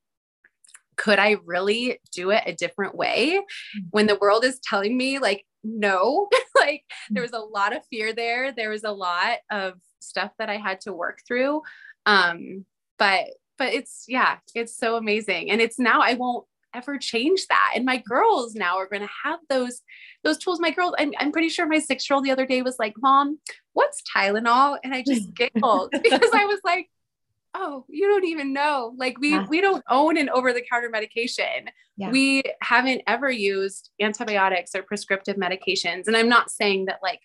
could 0.97 1.19
I 1.19 1.37
really 1.45 2.01
do 2.13 2.31
it 2.31 2.43
a 2.45 2.55
different 2.55 2.95
way 2.95 3.39
mm. 3.39 3.83
when 3.91 4.07
the 4.07 4.19
world 4.21 4.45
is 4.45 4.59
telling 4.63 4.97
me 4.97 5.19
like 5.19 5.45
no? 5.63 6.29
like 6.55 6.85
there 7.11 7.23
was 7.23 7.33
a 7.33 7.39
lot 7.39 7.75
of 7.75 7.85
fear 7.89 8.13
there. 8.13 8.53
There 8.53 8.71
was 8.71 8.85
a 8.85 8.93
lot 8.93 9.39
of 9.51 9.75
stuff 10.01 10.33
that 10.39 10.51
I 10.51 10.57
had 10.57 10.81
to 10.83 10.93
work 10.93 11.21
through. 11.27 11.63
Um, 12.07 12.65
but 12.99 13.27
but 13.59 13.73
it's 13.73 14.05
yeah, 14.09 14.39
it's 14.55 14.77
so 14.77 14.97
amazing. 14.97 15.51
And 15.51 15.61
it's 15.61 15.79
now 15.79 16.01
I 16.01 16.15
won't 16.15 16.47
ever 16.75 16.99
change 16.99 17.47
that. 17.49 17.73
And 17.75 17.85
my 17.85 17.99
girls 17.99 18.55
now 18.55 18.77
are 18.79 18.89
going 18.89 19.03
to 19.03 19.09
have 19.25 19.41
those 19.49 19.83
those 20.25 20.39
tools. 20.39 20.61
My 20.61 20.71
girls, 20.71 20.95
I'm, 20.99 21.13
I'm 21.19 21.33
pretty 21.33 21.49
sure 21.49 21.67
my 21.67 21.79
six 21.79 22.09
year 22.09 22.17
old 22.17 22.25
the 22.25 22.31
other 22.31 22.47
day 22.47 22.63
was 22.63 22.79
like, 22.79 22.95
"Mom, 22.99 23.39
what's 23.73 24.03
Tylenol?" 24.15 24.79
And 24.83 24.95
I 24.95 25.03
just 25.07 25.35
giggled 25.35 25.91
because 26.03 26.31
I 26.35 26.45
was 26.45 26.61
like, 26.65 26.91
"Oh, 27.55 27.85
you 27.89 28.09
don't 28.09 28.27
even 28.27 28.53
know. 28.53 28.95
Like 28.97 29.19
we 29.19 29.31
yeah. 29.31 29.47
we 29.49 29.61
don't 29.61 29.85
own 29.89 30.17
an 30.17 30.29
over 30.29 30.53
the 30.53 30.63
counter 30.63 30.91
medication. 30.91 31.71
Yeah. 31.97 32.11
We 32.11 32.43
haven't 32.63 33.03
ever 33.07 33.31
used 33.31 33.91
antibiotics 34.01 34.75
or 34.75 34.83
prescriptive 34.83 35.37
medications. 35.37 36.07
And 36.07 36.17
I'm 36.17 36.29
not 36.29 36.51
saying 36.51 36.87
that 36.87 37.01
like 37.03 37.21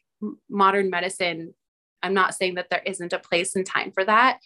modern 0.49 0.89
medicine. 0.89 1.53
I'm 2.01 2.13
not 2.13 2.33
saying 2.33 2.55
that 2.55 2.69
there 2.69 2.81
isn't 2.85 3.13
a 3.13 3.19
place 3.19 3.55
and 3.55 3.65
time 3.65 3.91
for 3.91 4.03
that, 4.03 4.39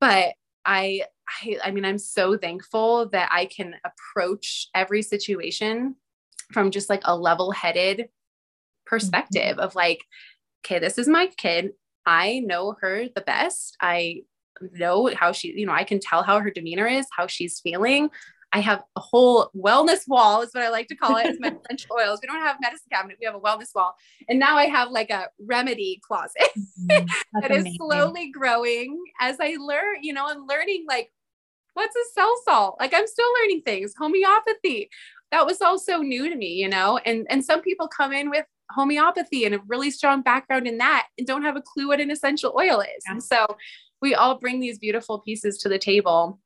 but 0.00 0.34
I, 0.64 1.02
I, 1.42 1.58
I 1.64 1.70
mean, 1.70 1.84
I'm 1.84 1.98
so 1.98 2.36
thankful 2.36 3.08
that 3.10 3.28
I 3.32 3.46
can 3.46 3.74
approach 3.84 4.68
every 4.74 5.02
situation 5.02 5.96
from 6.52 6.70
just 6.70 6.88
like 6.88 7.02
a 7.04 7.16
level 7.16 7.50
headed 7.50 8.08
perspective 8.86 9.56
mm-hmm. 9.56 9.60
of 9.60 9.74
like, 9.74 10.04
okay, 10.64 10.78
this 10.78 10.98
is 10.98 11.08
my 11.08 11.26
kid. 11.36 11.70
I 12.06 12.40
know 12.40 12.76
her 12.80 13.06
the 13.14 13.20
best. 13.20 13.76
I 13.80 14.22
know 14.72 15.10
how 15.14 15.32
she, 15.32 15.52
you 15.52 15.66
know, 15.66 15.72
I 15.72 15.84
can 15.84 16.00
tell 16.00 16.22
how 16.22 16.40
her 16.40 16.50
demeanor 16.50 16.86
is, 16.86 17.06
how 17.16 17.26
she's 17.26 17.60
feeling. 17.60 18.10
I 18.52 18.60
have 18.60 18.82
a 18.96 19.00
whole 19.00 19.50
wellness 19.54 20.08
wall, 20.08 20.40
is 20.40 20.54
what 20.54 20.64
I 20.64 20.70
like 20.70 20.88
to 20.88 20.96
call 20.96 21.16
it. 21.16 21.26
It's 21.26 21.38
my 21.38 21.48
essential 21.64 21.96
oils. 22.00 22.20
We 22.22 22.28
don't 22.28 22.40
have 22.40 22.56
medicine 22.60 22.88
cabinet. 22.90 23.18
We 23.20 23.26
have 23.26 23.34
a 23.34 23.40
wellness 23.40 23.74
wall. 23.74 23.94
And 24.28 24.38
now 24.38 24.56
I 24.56 24.66
have 24.66 24.90
like 24.90 25.10
a 25.10 25.28
remedy 25.38 26.00
closet 26.02 26.48
mm, 26.90 27.10
that 27.42 27.50
is 27.50 27.76
slowly 27.76 28.30
growing 28.30 28.98
as 29.20 29.36
I 29.38 29.56
learn, 29.60 29.96
you 30.02 30.14
know, 30.14 30.26
I'm 30.26 30.46
learning 30.46 30.86
like 30.88 31.10
what's 31.78 31.96
a 31.96 32.12
cell 32.12 32.34
salt? 32.44 32.76
Like 32.80 32.92
I'm 32.92 33.06
still 33.06 33.28
learning 33.40 33.62
things, 33.62 33.94
homeopathy. 33.96 34.90
That 35.30 35.46
was 35.46 35.60
also 35.62 35.98
new 35.98 36.28
to 36.28 36.36
me, 36.36 36.54
you 36.54 36.68
know, 36.68 36.98
and, 36.98 37.26
and 37.30 37.44
some 37.44 37.62
people 37.62 37.86
come 37.88 38.12
in 38.12 38.30
with 38.30 38.44
homeopathy 38.70 39.44
and 39.44 39.54
a 39.54 39.60
really 39.66 39.90
strong 39.90 40.22
background 40.22 40.66
in 40.66 40.78
that 40.78 41.06
and 41.16 41.26
don't 41.26 41.42
have 41.42 41.56
a 41.56 41.62
clue 41.62 41.88
what 41.88 42.00
an 42.00 42.10
essential 42.10 42.54
oil 42.58 42.80
is. 42.80 43.04
Yeah. 43.06 43.12
And 43.12 43.22
so 43.22 43.56
we 44.02 44.14
all 44.14 44.38
bring 44.38 44.60
these 44.60 44.78
beautiful 44.78 45.20
pieces 45.20 45.58
to 45.58 45.68
the 45.68 45.78
table 45.78 46.40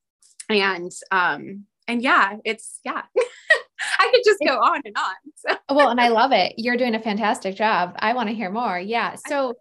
and 0.49 0.91
um 1.11 1.65
and 1.89 2.03
yeah 2.03 2.37
it's 2.45 2.81
yeah 2.85 3.03
I 3.99 4.11
could 4.13 4.23
just 4.25 4.39
go 4.47 4.55
on 4.59 4.81
and 4.85 4.97
on. 4.97 5.15
So. 5.35 5.57
Well, 5.75 5.89
and 5.89 6.01
I 6.01 6.09
love 6.09 6.31
it. 6.31 6.55
You're 6.57 6.77
doing 6.77 6.95
a 6.95 7.01
fantastic 7.01 7.57
job. 7.57 7.97
I 7.99 8.13
want 8.13 8.29
to 8.29 8.35
hear 8.35 8.51
more. 8.51 8.79
Yeah. 8.79 9.17
So 9.29 9.55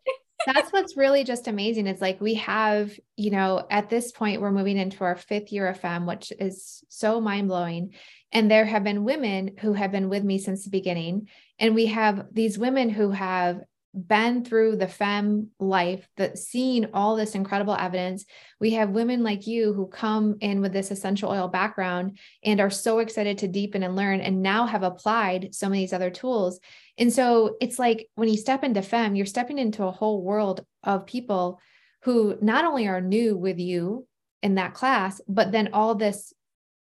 that's 0.45 0.71
what's 0.71 0.97
really 0.97 1.23
just 1.23 1.47
amazing. 1.47 1.87
It's 1.87 2.01
like 2.01 2.21
we 2.21 2.35
have, 2.35 2.91
you 3.15 3.31
know, 3.31 3.65
at 3.69 3.89
this 3.89 4.11
point, 4.11 4.41
we're 4.41 4.51
moving 4.51 4.77
into 4.77 5.03
our 5.03 5.15
fifth 5.15 5.51
year 5.51 5.67
of 5.67 5.79
FEM, 5.79 6.05
which 6.05 6.31
is 6.39 6.83
so 6.89 7.21
mind 7.21 7.47
blowing. 7.47 7.93
And 8.31 8.49
there 8.49 8.65
have 8.65 8.83
been 8.83 9.03
women 9.03 9.57
who 9.59 9.73
have 9.73 9.91
been 9.91 10.09
with 10.09 10.23
me 10.23 10.37
since 10.37 10.63
the 10.63 10.69
beginning. 10.69 11.27
And 11.59 11.75
we 11.75 11.87
have 11.87 12.27
these 12.31 12.57
women 12.57 12.89
who 12.89 13.11
have 13.11 13.59
been 13.93 14.45
through 14.45 14.77
the 14.77 14.87
fem 14.87 15.49
life 15.59 16.07
that 16.15 16.37
seen 16.37 16.89
all 16.93 17.15
this 17.15 17.35
incredible 17.35 17.75
evidence. 17.75 18.25
We 18.59 18.71
have 18.71 18.91
women 18.91 19.23
like 19.23 19.47
you 19.47 19.73
who 19.73 19.87
come 19.87 20.37
in 20.39 20.61
with 20.61 20.71
this 20.71 20.91
essential 20.91 21.29
oil 21.29 21.49
background 21.49 22.17
and 22.43 22.61
are 22.61 22.69
so 22.69 22.99
excited 22.99 23.39
to 23.39 23.49
deepen 23.49 23.83
and 23.83 23.95
learn 23.95 24.21
and 24.21 24.41
now 24.41 24.65
have 24.65 24.83
applied 24.83 25.53
some 25.53 25.73
of 25.73 25.77
these 25.77 25.93
other 25.93 26.09
tools. 26.09 26.59
And 26.97 27.11
so 27.11 27.57
it's 27.59 27.79
like 27.79 28.07
when 28.15 28.29
you 28.29 28.37
step 28.37 28.63
into 28.63 28.81
fem 28.81 29.15
you're 29.15 29.25
stepping 29.25 29.57
into 29.57 29.83
a 29.83 29.91
whole 29.91 30.21
world 30.21 30.65
of 30.83 31.05
people 31.05 31.59
who 32.03 32.37
not 32.41 32.65
only 32.65 32.87
are 32.87 33.01
new 33.01 33.37
with 33.37 33.59
you 33.59 34.07
in 34.41 34.55
that 34.55 34.73
class 34.73 35.21
but 35.27 35.51
then 35.51 35.69
all 35.73 35.95
this 35.95 36.33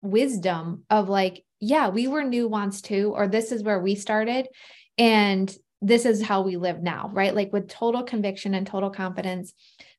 wisdom 0.02 0.84
of 0.90 1.08
like 1.08 1.44
yeah 1.60 1.88
we 1.88 2.06
were 2.06 2.22
new 2.22 2.46
once 2.46 2.82
too 2.82 3.12
or 3.16 3.26
this 3.28 3.52
is 3.52 3.62
where 3.62 3.80
we 3.80 3.94
started. 3.94 4.48
And 4.96 5.54
this 5.80 6.04
is 6.04 6.22
how 6.22 6.42
we 6.42 6.56
live 6.56 6.82
now, 6.82 7.10
right? 7.12 7.34
Like 7.34 7.52
with 7.52 7.68
total 7.68 8.02
conviction 8.02 8.54
and 8.54 8.66
total 8.66 8.90
confidence 8.90 9.52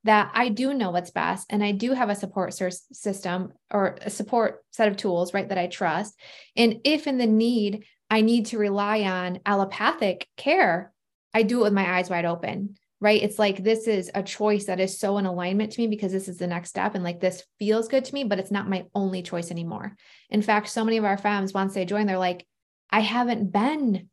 that 0.04 0.32
I 0.34 0.50
do 0.50 0.74
know 0.74 0.92
what's 0.92 1.12
best 1.12 1.48
and 1.50 1.63
I 1.63 1.72
do 1.72 1.94
have 1.94 2.10
a 2.10 2.15
support 2.15 2.54
system 2.54 3.54
or 3.72 3.98
a 4.02 4.10
support 4.10 4.63
set 4.72 4.89
of 4.89 4.98
tools, 4.98 5.34
right, 5.34 5.48
that 5.48 5.58
I 5.58 5.68
trust. 5.68 6.20
And 6.56 6.82
if 6.84 7.08
in 7.08 7.18
the 7.18 7.28
need 7.28 7.86
I 8.10 8.22
need 8.22 8.48
to 8.48 8.58
rely 8.58 9.02
on 9.02 9.39
allopathic 9.46 10.28
care, 10.36 10.92
I 11.34 11.44
do 11.44 11.60
it 11.60 11.63
with 11.63 11.74
my 11.74 11.98
eyes 11.98 12.10
wide 12.10 12.26
open, 12.26 12.76
right? 13.00 13.22
It's 13.22 13.39
like 13.39 13.63
this 13.63 13.88
is 13.88 14.10
a 14.13 14.24
choice 14.24 14.65
that 14.65 14.80
is 14.80 15.00
so 15.00 15.18
in 15.18 15.26
alignment 15.26 15.74
to 15.74 15.82
me 15.82 15.88
because 15.88 16.12
this 16.12 16.28
is 16.28 16.38
the 16.38 16.48
next 16.48 16.70
step 16.70 16.96
and 16.96 17.04
like 17.04 17.20
this 17.20 17.44
feels 17.60 17.88
good 17.88 18.04
to 18.06 18.13
me, 18.13 18.24
but 18.24 18.39
it's 18.39 18.52
not 18.52 18.70
my 18.70 18.86
only 18.96 19.22
choice 19.22 19.52
anymore. 19.52 19.96
In 20.30 20.42
fact, 20.42 20.70
so 20.70 20.84
many 20.84 20.98
of 20.98 21.06
our 21.06 21.18
fams, 21.18 21.54
once 21.54 21.74
they 21.74 21.86
join, 21.86 22.08
they're 22.08 22.18
like, 22.18 22.46
I 22.89 23.02
haven't 23.02 23.52
been 23.52 24.10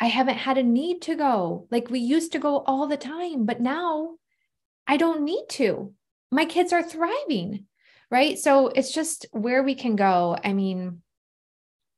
I 0.00 0.06
haven't 0.06 0.36
had 0.36 0.58
a 0.58 0.62
need 0.62 1.02
to 1.02 1.16
go. 1.16 1.66
Like 1.70 1.90
we 1.90 2.00
used 2.00 2.32
to 2.32 2.38
go 2.38 2.58
all 2.58 2.86
the 2.86 2.96
time, 2.96 3.44
but 3.44 3.60
now 3.60 4.16
I 4.86 4.96
don't 4.96 5.22
need 5.22 5.44
to. 5.50 5.92
My 6.30 6.44
kids 6.44 6.72
are 6.72 6.82
thriving, 6.82 7.66
right? 8.10 8.38
So 8.38 8.68
it's 8.68 8.92
just 8.92 9.26
where 9.32 9.62
we 9.62 9.74
can 9.74 9.96
go. 9.96 10.36
I 10.42 10.52
mean, 10.52 11.02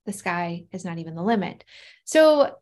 the 0.07 0.13
sky 0.13 0.65
is 0.73 0.85
not 0.85 0.99
even 0.99 1.15
the 1.15 1.23
limit. 1.23 1.65
So 2.05 2.57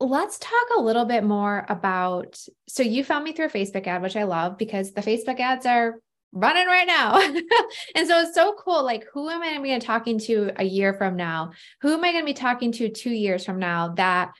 let's 0.00 0.38
talk 0.38 0.66
a 0.76 0.80
little 0.80 1.04
bit 1.04 1.24
more 1.24 1.66
about. 1.68 2.38
So 2.68 2.82
you 2.82 3.04
found 3.04 3.24
me 3.24 3.32
through 3.32 3.46
a 3.46 3.50
Facebook 3.50 3.86
ad, 3.86 4.02
which 4.02 4.16
I 4.16 4.24
love 4.24 4.58
because 4.58 4.92
the 4.92 5.02
Facebook 5.02 5.40
ads 5.40 5.66
are 5.66 5.96
running 6.32 6.66
right 6.66 6.86
now. 6.86 7.18
and 7.94 8.06
so 8.06 8.20
it's 8.20 8.34
so 8.34 8.54
cool. 8.54 8.84
Like, 8.84 9.06
who 9.12 9.28
am 9.28 9.42
I 9.42 9.50
going 9.50 9.56
to 9.56 9.62
be 9.62 9.86
talking 9.86 10.18
to 10.20 10.52
a 10.56 10.64
year 10.64 10.94
from 10.94 11.16
now? 11.16 11.52
Who 11.82 11.92
am 11.92 12.04
I 12.04 12.12
going 12.12 12.22
to 12.22 12.26
be 12.26 12.34
talking 12.34 12.72
to 12.72 12.88
two 12.88 13.10
years 13.10 13.44
from 13.44 13.58
now 13.58 13.94
that 13.94 14.32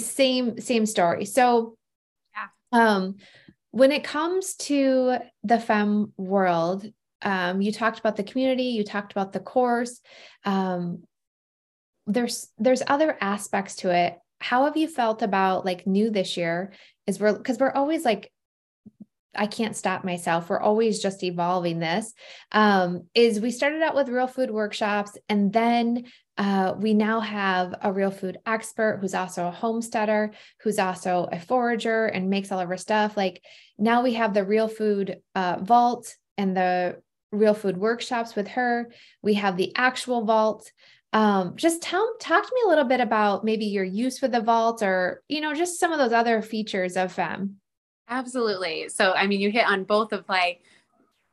same 0.00 0.60
same 0.60 0.86
story. 0.86 1.24
So 1.24 1.76
yeah. 2.34 2.48
um 2.72 3.16
when 3.72 3.90
it 3.90 4.04
comes 4.04 4.54
to 4.54 5.16
the 5.42 5.58
fem 5.58 6.12
world, 6.18 6.86
um, 7.22 7.62
you 7.62 7.72
talked 7.72 7.98
about 7.98 8.16
the 8.16 8.22
community, 8.22 8.64
you 8.64 8.84
talked 8.84 9.12
about 9.12 9.32
the 9.32 9.40
course. 9.40 10.00
Um, 10.44 11.04
there's 12.06 12.48
there's 12.58 12.82
other 12.86 13.16
aspects 13.20 13.76
to 13.76 13.94
it. 13.94 14.18
How 14.40 14.64
have 14.64 14.76
you 14.76 14.88
felt 14.88 15.22
about 15.22 15.64
like 15.64 15.86
new 15.86 16.10
this 16.10 16.36
year? 16.36 16.72
Is 17.06 17.18
we're 17.18 17.32
because 17.32 17.58
we're 17.58 17.72
always 17.72 18.04
like 18.04 18.30
I 19.34 19.46
can't 19.46 19.76
stop 19.76 20.04
myself. 20.04 20.48
We're 20.48 20.60
always 20.60 21.00
just 21.00 21.22
evolving 21.22 21.78
this. 21.78 22.12
Um, 22.52 23.06
is 23.14 23.40
we 23.40 23.50
started 23.50 23.82
out 23.82 23.94
with 23.94 24.08
real 24.08 24.26
food 24.26 24.50
workshops, 24.50 25.16
and 25.28 25.52
then 25.52 26.04
uh, 26.38 26.74
we 26.78 26.94
now 26.94 27.20
have 27.20 27.74
a 27.82 27.92
real 27.92 28.10
food 28.10 28.38
expert 28.46 28.98
who's 29.00 29.14
also 29.14 29.46
a 29.46 29.50
homesteader, 29.50 30.32
who's 30.60 30.78
also 30.78 31.28
a 31.30 31.38
forager 31.38 32.06
and 32.06 32.30
makes 32.30 32.50
all 32.50 32.60
of 32.60 32.68
her 32.68 32.76
stuff. 32.76 33.16
Like 33.16 33.42
now 33.78 34.02
we 34.02 34.14
have 34.14 34.34
the 34.34 34.44
real 34.44 34.68
food 34.68 35.18
uh, 35.34 35.58
vault 35.60 36.14
and 36.38 36.56
the 36.56 37.00
real 37.30 37.54
food 37.54 37.76
workshops 37.76 38.34
with 38.34 38.48
her. 38.48 38.90
We 39.22 39.34
have 39.34 39.56
the 39.56 39.72
actual 39.76 40.24
vault. 40.24 40.70
Um, 41.14 41.56
just 41.56 41.82
tell 41.82 42.14
talk 42.20 42.46
to 42.46 42.54
me 42.54 42.62
a 42.64 42.68
little 42.68 42.84
bit 42.84 43.00
about 43.00 43.44
maybe 43.44 43.66
your 43.66 43.84
use 43.84 44.18
for 44.18 44.28
the 44.28 44.40
vault 44.40 44.82
or 44.82 45.22
you 45.28 45.42
know 45.42 45.52
just 45.52 45.78
some 45.78 45.92
of 45.92 45.98
those 45.98 46.12
other 46.12 46.40
features 46.40 46.96
of 46.96 47.12
fem 47.12 47.56
Absolutely. 48.12 48.90
So, 48.90 49.12
I 49.12 49.26
mean, 49.26 49.40
you 49.40 49.50
hit 49.50 49.66
on 49.66 49.84
both 49.84 50.12
of 50.12 50.28
my 50.28 50.58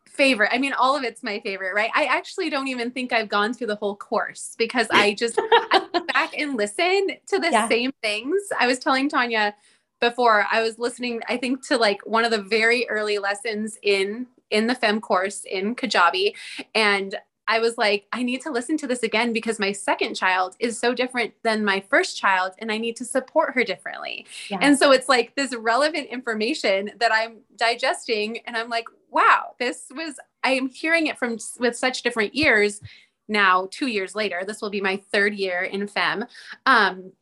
favorite. 0.08 0.50
I 0.54 0.58
mean, 0.58 0.72
all 0.72 0.96
of 0.96 1.04
it's 1.04 1.24
my 1.24 1.42
favorite, 1.42 1.74
right? 1.74 1.92
I 1.94 2.06
actually 2.06 2.50
don't 2.50 2.70
even 2.70 2.90
think 2.90 3.12
I've 3.12 3.28
gone 3.28 3.54
through 3.54 3.68
the 3.68 3.76
whole 3.76 3.98
course 3.98 4.56
because 4.58 4.88
I 4.92 5.14
just 5.14 5.36
I 5.38 6.04
back 6.14 6.38
and 6.38 6.56
listen 6.56 7.08
to 7.28 7.38
the 7.38 7.50
yeah. 7.52 7.68
same 7.68 7.92
things. 8.02 8.42
I 8.58 8.66
was 8.66 8.80
telling 8.80 9.10
Tanya 9.10 9.54
before 10.00 10.46
I 10.50 10.62
was 10.62 10.80
listening, 10.80 11.22
I 11.28 11.36
think 11.36 11.68
to 11.68 11.78
like 11.78 12.00
one 12.06 12.24
of 12.24 12.32
the 12.32 12.42
very 12.42 12.88
early 12.90 13.20
lessons 13.20 13.78
in 13.84 14.28
in 14.50 14.68
the 14.68 14.76
fem 14.76 15.02
course 15.02 15.44
in 15.44 15.76
Kajabi 15.76 16.34
and 16.74 17.16
I 17.50 17.60
was 17.60 17.80
like, 17.80 18.06
I 18.14 18.22
need 18.22 18.42
to 18.44 18.52
listen 18.52 18.78
to 18.78 18.88
this 18.88 19.02
again 19.02 19.34
because 19.34 19.60
my 19.60 19.72
second 19.72 20.14
child 20.14 20.56
is 20.60 20.80
so 20.80 20.94
different 20.94 21.34
than 21.44 21.66
my 21.66 21.80
first 21.80 22.16
child 22.16 22.54
and 22.60 22.72
I 22.72 22.78
need 22.78 22.96
to 22.98 23.06
support 23.06 23.56
her 23.56 23.64
differently. 23.64 24.28
Yeah. 24.52 24.60
And 24.62 24.78
so 24.78 24.92
it's 24.92 25.10
like 25.10 25.36
this 25.36 25.56
relevant 25.56 26.10
information 26.10 26.92
that 27.00 27.12
I'm 27.12 27.38
digesting 27.56 28.38
and 28.46 28.56
I'm 28.56 28.70
like, 28.70 28.86
wow, 29.10 29.56
this 29.58 29.88
was 29.90 30.20
I 30.44 30.52
am 30.52 30.70
hearing 30.70 31.08
it 31.08 31.18
from 31.18 31.40
with 31.60 31.76
such 31.76 32.04
different 32.04 32.36
ears 32.36 32.82
now 33.28 33.68
2 33.72 33.88
years 33.88 34.14
later. 34.14 34.44
This 34.46 34.62
will 34.62 34.70
be 34.70 34.80
my 34.80 35.02
third 35.12 35.34
year 35.34 35.64
in 35.64 35.88
fem. 35.88 36.26
Um 36.68 37.14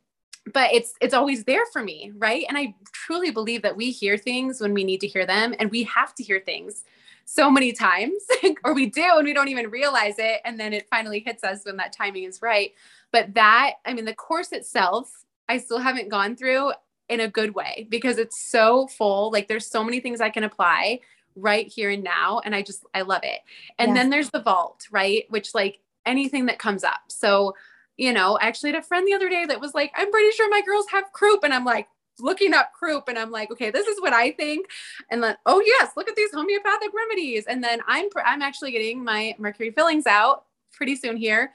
but 0.52 0.72
it's 0.72 0.94
it's 1.00 1.14
always 1.14 1.44
there 1.44 1.66
for 1.74 1.82
me 1.82 2.10
right 2.16 2.46
and 2.48 2.56
i 2.56 2.74
truly 2.92 3.30
believe 3.30 3.60
that 3.60 3.76
we 3.76 3.90
hear 3.90 4.16
things 4.16 4.62
when 4.62 4.72
we 4.72 4.82
need 4.82 4.98
to 4.98 5.06
hear 5.06 5.26
them 5.26 5.54
and 5.58 5.70
we 5.70 5.82
have 5.82 6.14
to 6.14 6.22
hear 6.22 6.40
things 6.40 6.84
so 7.30 7.50
many 7.50 7.72
times, 7.72 8.22
or 8.64 8.72
we 8.72 8.86
do, 8.86 9.04
and 9.16 9.24
we 9.26 9.34
don't 9.34 9.48
even 9.48 9.68
realize 9.68 10.14
it. 10.18 10.40
And 10.46 10.58
then 10.58 10.72
it 10.72 10.88
finally 10.88 11.20
hits 11.20 11.44
us 11.44 11.66
when 11.66 11.76
that 11.76 11.92
timing 11.92 12.24
is 12.24 12.40
right. 12.40 12.72
But 13.12 13.34
that, 13.34 13.74
I 13.84 13.92
mean, 13.92 14.06
the 14.06 14.14
course 14.14 14.50
itself, 14.50 15.12
I 15.46 15.58
still 15.58 15.78
haven't 15.78 16.08
gone 16.08 16.36
through 16.36 16.72
in 17.10 17.20
a 17.20 17.28
good 17.28 17.54
way 17.54 17.86
because 17.90 18.16
it's 18.16 18.40
so 18.40 18.86
full. 18.86 19.30
Like 19.30 19.46
there's 19.46 19.66
so 19.66 19.84
many 19.84 20.00
things 20.00 20.22
I 20.22 20.30
can 20.30 20.42
apply 20.42 21.00
right 21.36 21.66
here 21.66 21.90
and 21.90 22.02
now. 22.02 22.40
And 22.46 22.54
I 22.54 22.62
just, 22.62 22.86
I 22.94 23.02
love 23.02 23.22
it. 23.24 23.40
And 23.78 23.94
then 23.94 24.08
there's 24.08 24.30
the 24.30 24.42
vault, 24.42 24.86
right? 24.90 25.24
Which 25.28 25.54
like 25.54 25.80
anything 26.06 26.46
that 26.46 26.58
comes 26.58 26.82
up. 26.82 27.00
So, 27.08 27.54
you 27.98 28.14
know, 28.14 28.38
I 28.38 28.46
actually 28.46 28.72
had 28.72 28.80
a 28.80 28.86
friend 28.86 29.06
the 29.06 29.14
other 29.14 29.28
day 29.28 29.44
that 29.44 29.60
was 29.60 29.74
like, 29.74 29.92
I'm 29.94 30.10
pretty 30.10 30.30
sure 30.30 30.48
my 30.48 30.62
girls 30.62 30.86
have 30.92 31.12
croup. 31.12 31.44
And 31.44 31.52
I'm 31.52 31.66
like, 31.66 31.88
looking 32.20 32.54
up 32.54 32.72
croup 32.72 33.08
and 33.08 33.18
I'm 33.18 33.30
like, 33.30 33.50
okay, 33.50 33.70
this 33.70 33.86
is 33.86 34.00
what 34.00 34.12
I 34.12 34.32
think. 34.32 34.66
And 35.10 35.22
then, 35.22 35.36
oh 35.46 35.60
yes, 35.64 35.92
look 35.96 36.08
at 36.08 36.16
these 36.16 36.32
homeopathic 36.32 36.90
remedies. 36.94 37.46
And 37.46 37.62
then 37.62 37.80
I'm 37.86 38.08
I'm 38.24 38.42
actually 38.42 38.72
getting 38.72 39.02
my 39.02 39.34
mercury 39.38 39.70
fillings 39.70 40.06
out 40.06 40.44
pretty 40.72 40.96
soon 40.96 41.16
here 41.16 41.52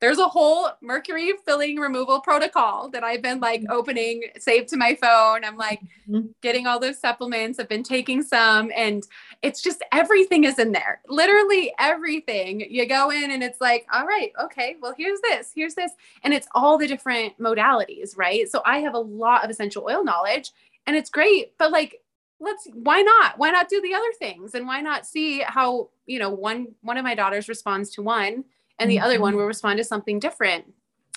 there's 0.00 0.18
a 0.18 0.28
whole 0.28 0.70
mercury 0.80 1.32
filling 1.44 1.76
removal 1.76 2.20
protocol 2.20 2.88
that 2.88 3.04
I've 3.04 3.20
been 3.20 3.38
like 3.38 3.60
mm-hmm. 3.60 3.72
opening, 3.72 4.22
saved 4.38 4.68
to 4.70 4.76
my 4.76 4.94
phone. 4.94 5.44
I'm 5.44 5.58
like 5.58 5.80
mm-hmm. 6.08 6.28
getting 6.40 6.66
all 6.66 6.80
those 6.80 6.98
supplements. 6.98 7.58
I've 7.58 7.68
been 7.68 7.82
taking 7.82 8.22
some, 8.22 8.72
and 8.74 9.06
it's 9.42 9.62
just 9.62 9.84
everything 9.92 10.44
is 10.44 10.58
in 10.58 10.72
there. 10.72 11.00
Literally 11.08 11.74
everything. 11.78 12.64
You 12.68 12.86
go 12.86 13.10
in, 13.10 13.30
and 13.30 13.42
it's 13.42 13.60
like, 13.60 13.86
all 13.92 14.06
right, 14.06 14.32
okay, 14.42 14.76
well, 14.80 14.94
here's 14.96 15.20
this, 15.20 15.52
here's 15.54 15.74
this. 15.74 15.92
And 16.24 16.32
it's 16.32 16.48
all 16.54 16.78
the 16.78 16.88
different 16.88 17.38
modalities, 17.38 18.16
right? 18.16 18.48
So 18.50 18.62
I 18.64 18.78
have 18.78 18.94
a 18.94 18.98
lot 18.98 19.44
of 19.44 19.50
essential 19.50 19.86
oil 19.88 20.02
knowledge, 20.02 20.52
and 20.86 20.96
it's 20.96 21.10
great, 21.10 21.56
but 21.58 21.70
like, 21.70 22.00
let's 22.42 22.66
why 22.72 23.02
not 23.02 23.36
why 23.36 23.50
not 23.50 23.68
do 23.68 23.82
the 23.82 23.92
other 23.92 24.12
things 24.18 24.54
and 24.54 24.66
why 24.66 24.80
not 24.80 25.04
see 25.04 25.40
how 25.40 25.90
you 26.06 26.18
know 26.18 26.30
one 26.30 26.68
one 26.80 26.96
of 26.96 27.04
my 27.04 27.14
daughters 27.14 27.50
responds 27.50 27.90
to 27.90 28.00
one 28.00 28.42
and 28.80 28.90
the 28.90 28.96
mm-hmm. 28.96 29.04
other 29.04 29.20
one 29.20 29.36
will 29.36 29.46
respond 29.46 29.78
to 29.78 29.84
something 29.84 30.18
different 30.18 30.64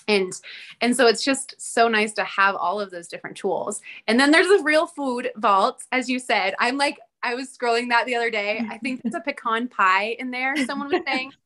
and 0.08 0.34
and 0.82 0.96
so 0.96 1.08
it's 1.08 1.24
just 1.24 1.56
so 1.60 1.88
nice 1.88 2.14
to 2.14 2.24
have 2.24 2.56
all 2.56 2.80
of 2.80 2.92
those 2.92 3.08
different 3.08 3.38
tools 3.38 3.82
and 4.08 4.20
then 4.20 4.32
there's 4.32 4.60
a 4.60 4.64
real 4.64 4.86
food 4.86 5.32
vault 5.38 5.84
as 5.92 6.10
you 6.10 6.20
said 6.20 6.54
i'm 6.60 6.78
like 6.78 7.00
i 7.24 7.34
was 7.34 7.58
scrolling 7.58 7.90
that 7.90 8.06
the 8.06 8.16
other 8.16 8.30
day 8.30 8.62
i 8.70 8.78
think 8.78 9.02
there's 9.02 9.16
a 9.16 9.22
pecan 9.22 9.68
pie 9.68 10.16
in 10.20 10.30
there 10.30 10.56
someone 10.66 10.90
was 10.90 11.02
saying 11.08 11.32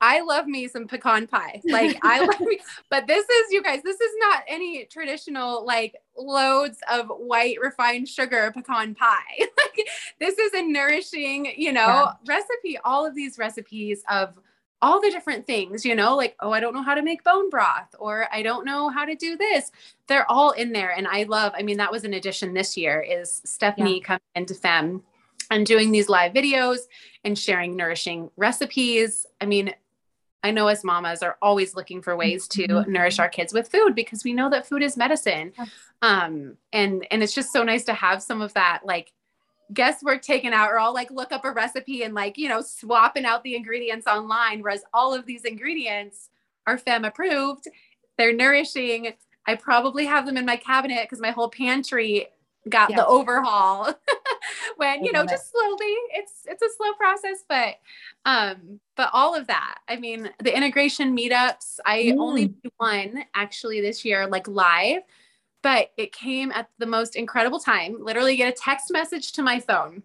I 0.00 0.22
love 0.22 0.46
me 0.46 0.66
some 0.66 0.86
pecan 0.86 1.26
pie. 1.26 1.60
Like 1.64 1.98
I 2.02 2.24
love 2.24 2.40
me, 2.40 2.58
but 2.90 3.06
this 3.06 3.28
is 3.28 3.52
you 3.52 3.62
guys, 3.62 3.82
this 3.82 4.00
is 4.00 4.12
not 4.18 4.44
any 4.48 4.86
traditional 4.86 5.64
like 5.66 5.94
loads 6.16 6.78
of 6.90 7.08
white 7.08 7.60
refined 7.60 8.08
sugar 8.08 8.50
pecan 8.54 8.94
pie. 8.94 9.18
like 9.38 9.88
this 10.18 10.38
is 10.38 10.54
a 10.54 10.62
nourishing, 10.62 11.52
you 11.56 11.72
know, 11.72 11.86
yeah. 11.86 12.12
recipe. 12.26 12.78
All 12.82 13.04
of 13.04 13.14
these 13.14 13.36
recipes 13.36 14.02
of 14.08 14.38
all 14.82 15.00
the 15.00 15.10
different 15.10 15.46
things, 15.46 15.84
you 15.84 15.94
know, 15.94 16.16
like, 16.16 16.36
oh, 16.40 16.52
I 16.52 16.60
don't 16.60 16.74
know 16.74 16.82
how 16.82 16.94
to 16.94 17.02
make 17.02 17.22
bone 17.22 17.50
broth 17.50 17.94
or 17.98 18.26
I 18.32 18.42
don't 18.42 18.64
know 18.64 18.88
how 18.88 19.04
to 19.04 19.14
do 19.14 19.36
this. 19.36 19.70
They're 20.06 20.30
all 20.30 20.52
in 20.52 20.72
there. 20.72 20.90
And 20.90 21.06
I 21.06 21.24
love, 21.24 21.52
I 21.54 21.62
mean, 21.62 21.76
that 21.78 21.92
was 21.92 22.04
an 22.04 22.14
addition 22.14 22.54
this 22.54 22.76
year 22.76 23.00
is 23.00 23.42
Stephanie 23.44 23.98
yeah. 23.98 24.04
coming 24.04 24.20
into 24.34 24.54
FEM 24.54 25.02
and 25.50 25.66
doing 25.66 25.90
these 25.90 26.08
live 26.08 26.32
videos 26.32 26.78
and 27.24 27.38
sharing 27.38 27.76
nourishing 27.76 28.30
recipes. 28.36 29.26
I 29.40 29.46
mean, 29.46 29.74
I 30.42 30.50
know 30.50 30.68
as 30.68 30.84
mamas 30.84 31.22
are 31.22 31.36
always 31.42 31.74
looking 31.74 32.00
for 32.00 32.16
ways 32.16 32.48
to 32.48 32.66
mm-hmm. 32.66 32.92
nourish 32.92 33.18
our 33.18 33.28
kids 33.28 33.52
with 33.52 33.68
food 33.68 33.94
because 33.94 34.24
we 34.24 34.32
know 34.32 34.48
that 34.50 34.66
food 34.66 34.82
is 34.82 34.96
medicine. 34.96 35.52
Um, 36.00 36.56
and 36.72 37.06
and 37.10 37.22
it's 37.22 37.34
just 37.34 37.52
so 37.52 37.62
nice 37.62 37.84
to 37.84 37.92
have 37.92 38.22
some 38.22 38.40
of 38.40 38.54
that 38.54 38.80
like 38.84 39.12
guesswork 39.72 40.22
taken 40.22 40.52
out, 40.52 40.70
or 40.70 40.78
I'll 40.78 40.94
like 40.94 41.10
look 41.10 41.32
up 41.32 41.44
a 41.44 41.50
recipe 41.50 42.02
and 42.02 42.14
like, 42.14 42.38
you 42.38 42.48
know, 42.48 42.60
swapping 42.60 43.24
out 43.24 43.42
the 43.42 43.56
ingredients 43.56 44.06
online, 44.06 44.62
whereas 44.62 44.82
all 44.92 45.14
of 45.14 45.26
these 45.26 45.44
ingredients 45.44 46.30
are 46.66 46.78
FEM 46.78 47.04
approved. 47.04 47.66
They're 48.18 48.34
nourishing. 48.34 49.12
I 49.46 49.54
probably 49.54 50.06
have 50.06 50.26
them 50.26 50.36
in 50.36 50.46
my 50.46 50.56
cabinet 50.56 51.02
because 51.02 51.20
my 51.20 51.30
whole 51.30 51.48
pantry 51.48 52.28
got 52.68 52.94
the 52.94 53.06
overhaul 53.06 53.90
when 54.76 55.02
you 55.02 55.12
know 55.12 55.24
just 55.24 55.50
slowly 55.50 55.94
it's 56.12 56.42
it's 56.44 56.62
a 56.62 56.68
slow 56.76 56.92
process 56.92 57.42
but 57.48 57.76
um 58.26 58.78
but 58.96 59.08
all 59.14 59.34
of 59.34 59.46
that 59.46 59.78
i 59.88 59.96
mean 59.96 60.28
the 60.42 60.54
integration 60.54 61.16
meetups 61.16 61.78
i 61.86 62.02
mm. 62.02 62.18
only 62.18 62.48
did 62.48 62.70
one 62.76 63.24
actually 63.34 63.80
this 63.80 64.04
year 64.04 64.26
like 64.26 64.46
live 64.46 65.00
but 65.62 65.90
it 65.96 66.12
came 66.12 66.52
at 66.52 66.68
the 66.78 66.86
most 66.86 67.16
incredible 67.16 67.58
time. 67.58 67.96
Literally, 68.02 68.36
get 68.36 68.52
a 68.52 68.56
text 68.56 68.90
message 68.90 69.32
to 69.32 69.42
my 69.42 69.60
phone. 69.60 70.02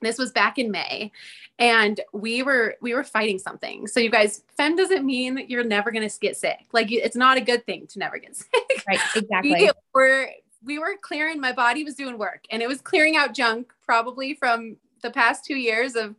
This 0.00 0.18
was 0.18 0.32
back 0.32 0.58
in 0.58 0.70
May, 0.70 1.12
and 1.58 2.00
we 2.12 2.42
were 2.42 2.76
we 2.80 2.94
were 2.94 3.04
fighting 3.04 3.38
something. 3.38 3.86
So 3.86 4.00
you 4.00 4.10
guys, 4.10 4.42
FEM 4.56 4.76
doesn't 4.76 5.04
mean 5.04 5.44
you're 5.48 5.64
never 5.64 5.90
going 5.90 6.08
to 6.08 6.18
get 6.18 6.36
sick. 6.36 6.66
Like 6.72 6.90
it's 6.90 7.16
not 7.16 7.36
a 7.36 7.40
good 7.40 7.64
thing 7.66 7.86
to 7.88 7.98
never 7.98 8.18
get 8.18 8.36
sick. 8.36 8.84
Right. 8.86 8.98
Exactly. 9.14 9.54
we 9.54 9.70
were 9.94 10.28
we 10.64 10.78
were 10.78 10.96
clearing. 11.00 11.40
My 11.40 11.52
body 11.52 11.84
was 11.84 11.94
doing 11.94 12.18
work, 12.18 12.44
and 12.50 12.62
it 12.62 12.68
was 12.68 12.80
clearing 12.80 13.16
out 13.16 13.34
junk 13.34 13.72
probably 13.84 14.34
from 14.34 14.76
the 15.02 15.10
past 15.10 15.44
two 15.44 15.56
years 15.56 15.94
of 15.94 16.14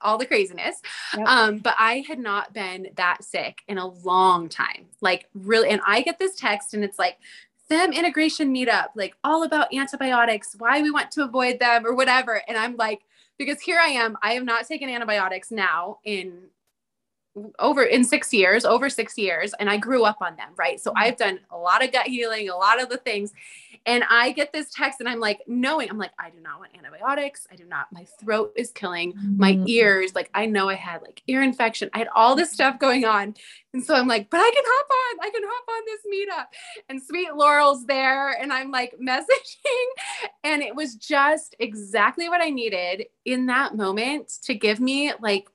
all 0.00 0.18
the 0.18 0.26
craziness. 0.26 0.80
Yep. 1.16 1.26
Um, 1.26 1.58
but 1.58 1.74
I 1.78 2.04
had 2.06 2.18
not 2.18 2.52
been 2.52 2.88
that 2.96 3.24
sick 3.24 3.62
in 3.68 3.78
a 3.78 3.86
long 3.86 4.48
time. 4.48 4.86
Like 5.00 5.28
really, 5.34 5.70
and 5.70 5.80
I 5.86 6.02
get 6.02 6.18
this 6.18 6.36
text 6.36 6.74
and 6.74 6.84
it's 6.84 6.98
like, 6.98 7.18
FEM 7.68 7.92
integration 7.92 8.52
meetup, 8.54 8.88
like 8.94 9.14
all 9.24 9.42
about 9.42 9.72
antibiotics, 9.74 10.54
why 10.58 10.80
we 10.82 10.90
want 10.90 11.10
to 11.12 11.24
avoid 11.24 11.58
them 11.58 11.86
or 11.86 11.94
whatever. 11.94 12.42
And 12.48 12.56
I'm 12.56 12.76
like, 12.76 13.02
because 13.38 13.60
here 13.60 13.78
I 13.78 13.88
am, 13.88 14.16
I 14.22 14.32
have 14.32 14.44
not 14.44 14.66
taken 14.66 14.88
antibiotics 14.88 15.50
now 15.50 15.98
in 16.04 16.48
over 17.58 17.82
in 17.82 18.04
six 18.04 18.32
years, 18.32 18.64
over 18.64 18.88
six 18.90 19.16
years, 19.16 19.54
and 19.60 19.70
I 19.70 19.76
grew 19.76 20.04
up 20.04 20.18
on 20.20 20.36
them, 20.36 20.48
right? 20.56 20.80
So 20.80 20.90
mm-hmm. 20.90 21.02
I've 21.02 21.16
done 21.16 21.40
a 21.50 21.56
lot 21.56 21.84
of 21.84 21.92
gut 21.92 22.06
healing, 22.06 22.48
a 22.48 22.56
lot 22.56 22.80
of 22.80 22.88
the 22.88 22.98
things. 22.98 23.32
And 23.86 24.04
I 24.10 24.32
get 24.32 24.52
this 24.52 24.70
text 24.70 25.00
and 25.00 25.08
I'm 25.08 25.20
like, 25.20 25.40
knowing, 25.46 25.88
I'm 25.88 25.96
like, 25.96 26.10
I 26.18 26.30
do 26.30 26.40
not 26.40 26.58
want 26.58 26.72
antibiotics. 26.76 27.46
I 27.50 27.56
do 27.56 27.64
not, 27.64 27.86
my 27.90 28.06
throat 28.20 28.52
is 28.54 28.70
killing 28.70 29.14
my 29.36 29.54
mm-hmm. 29.54 29.64
ears. 29.66 30.14
Like, 30.14 30.30
I 30.34 30.46
know 30.46 30.68
I 30.68 30.74
had 30.74 31.00
like 31.00 31.22
ear 31.26 31.42
infection. 31.42 31.88
I 31.94 31.98
had 31.98 32.08
all 32.14 32.34
this 32.34 32.52
stuff 32.52 32.78
going 32.78 33.04
on. 33.06 33.34
And 33.72 33.82
so 33.82 33.94
I'm 33.94 34.06
like, 34.06 34.28
but 34.28 34.40
I 34.40 34.50
can 34.50 34.64
hop 34.66 34.86
on, 34.90 35.26
I 35.26 35.30
can 35.30 35.42
hop 35.46 35.64
on 35.70 35.82
this 35.86 36.00
meetup. 36.12 36.46
And 36.90 37.02
sweet 37.02 37.34
Laurel's 37.34 37.86
there. 37.86 38.30
And 38.30 38.52
I'm 38.52 38.70
like 38.70 38.94
messaging. 39.02 39.24
And 40.44 40.62
it 40.62 40.74
was 40.74 40.96
just 40.96 41.56
exactly 41.58 42.28
what 42.28 42.42
I 42.42 42.50
needed 42.50 43.06
in 43.24 43.46
that 43.46 43.74
moment 43.74 44.32
to 44.42 44.54
give 44.54 44.80
me 44.80 45.12
like, 45.20 45.48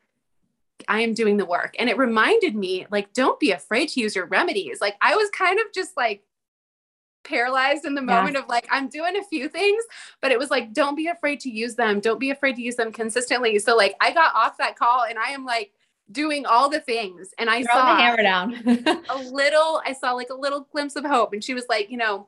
I 0.87 1.01
am 1.01 1.13
doing 1.13 1.37
the 1.37 1.45
work. 1.45 1.75
And 1.79 1.89
it 1.89 1.97
reminded 1.97 2.55
me, 2.55 2.85
like, 2.91 3.13
don't 3.13 3.39
be 3.39 3.51
afraid 3.51 3.89
to 3.89 4.01
use 4.01 4.15
your 4.15 4.25
remedies. 4.25 4.81
Like, 4.81 4.95
I 5.01 5.15
was 5.15 5.29
kind 5.29 5.59
of 5.59 5.65
just 5.73 5.95
like 5.97 6.23
paralyzed 7.23 7.85
in 7.85 7.95
the 7.95 8.01
moment 8.01 8.35
yeah. 8.35 8.41
of 8.41 8.49
like 8.49 8.67
I'm 8.71 8.87
doing 8.87 9.17
a 9.17 9.23
few 9.23 9.49
things, 9.49 9.83
but 10.21 10.31
it 10.31 10.39
was 10.39 10.51
like 10.51 10.73
don't 10.73 10.95
be 10.95 11.07
afraid 11.07 11.39
to 11.41 11.49
use 11.49 11.75
them. 11.75 11.99
Don't 11.99 12.19
be 12.19 12.29
afraid 12.29 12.55
to 12.57 12.61
use 12.61 12.75
them 12.75 12.91
consistently. 12.91 13.57
So 13.59 13.75
like 13.75 13.95
I 14.01 14.13
got 14.13 14.35
off 14.35 14.57
that 14.57 14.77
call 14.77 15.03
and 15.03 15.17
I 15.17 15.29
am 15.29 15.45
like 15.45 15.71
doing 16.11 16.45
all 16.45 16.69
the 16.69 16.79
things 16.79 17.33
and 17.37 17.49
I 17.49 17.63
Throw 17.63 17.73
saw 17.73 17.95
the 17.95 18.01
hammer 18.01 18.21
down. 18.21 18.53
a 19.09 19.17
little 19.17 19.81
I 19.85 19.93
saw 19.93 20.11
like 20.11 20.29
a 20.29 20.35
little 20.35 20.67
glimpse 20.71 20.95
of 20.95 21.05
hope 21.05 21.33
and 21.33 21.43
she 21.43 21.53
was 21.53 21.65
like, 21.69 21.89
you 21.89 21.97
know, 21.97 22.27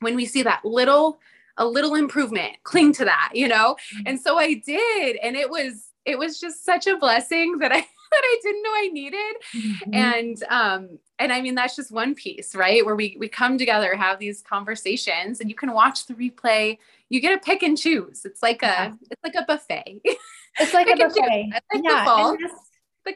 when 0.00 0.14
we 0.14 0.26
see 0.26 0.42
that 0.42 0.64
little 0.64 1.18
a 1.58 1.66
little 1.66 1.94
improvement, 1.94 2.52
cling 2.64 2.92
to 2.92 3.04
that, 3.06 3.30
you 3.32 3.48
know? 3.48 3.76
Mm-hmm. 3.94 4.02
And 4.06 4.20
so 4.20 4.38
I 4.38 4.54
did 4.54 5.16
and 5.22 5.36
it 5.36 5.50
was 5.50 5.85
it 6.06 6.18
was 6.18 6.40
just 6.40 6.64
such 6.64 6.86
a 6.86 6.96
blessing 6.96 7.58
that 7.58 7.72
I 7.72 7.80
that 8.10 8.22
I 8.22 8.38
didn't 8.42 8.62
know 8.62 8.70
I 8.70 8.88
needed. 8.92 9.36
Mm-hmm. 9.54 9.94
And 9.94 10.42
um, 10.48 10.98
and 11.18 11.32
I 11.32 11.40
mean 11.40 11.54
that's 11.54 11.76
just 11.76 11.92
one 11.92 12.14
piece, 12.14 12.54
right? 12.54 12.86
Where 12.86 12.96
we 12.96 13.16
we 13.18 13.28
come 13.28 13.58
together, 13.58 13.94
have 13.96 14.18
these 14.18 14.42
conversations, 14.42 15.40
and 15.40 15.50
you 15.50 15.56
can 15.56 15.72
watch 15.72 16.06
the 16.06 16.14
replay. 16.14 16.78
You 17.08 17.20
get 17.20 17.30
to 17.32 17.44
pick 17.44 17.62
and 17.62 17.76
choose. 17.76 18.24
It's 18.24 18.42
like 18.42 18.62
a 18.62 18.96
it's 19.10 19.22
like 19.22 19.34
a 19.34 19.44
buffet. 19.44 20.00
It's 20.58 20.72
like 20.72 20.88
a 20.88 20.96
buffet. 20.96 21.50
Like 21.70 21.84
yeah. 21.84 22.30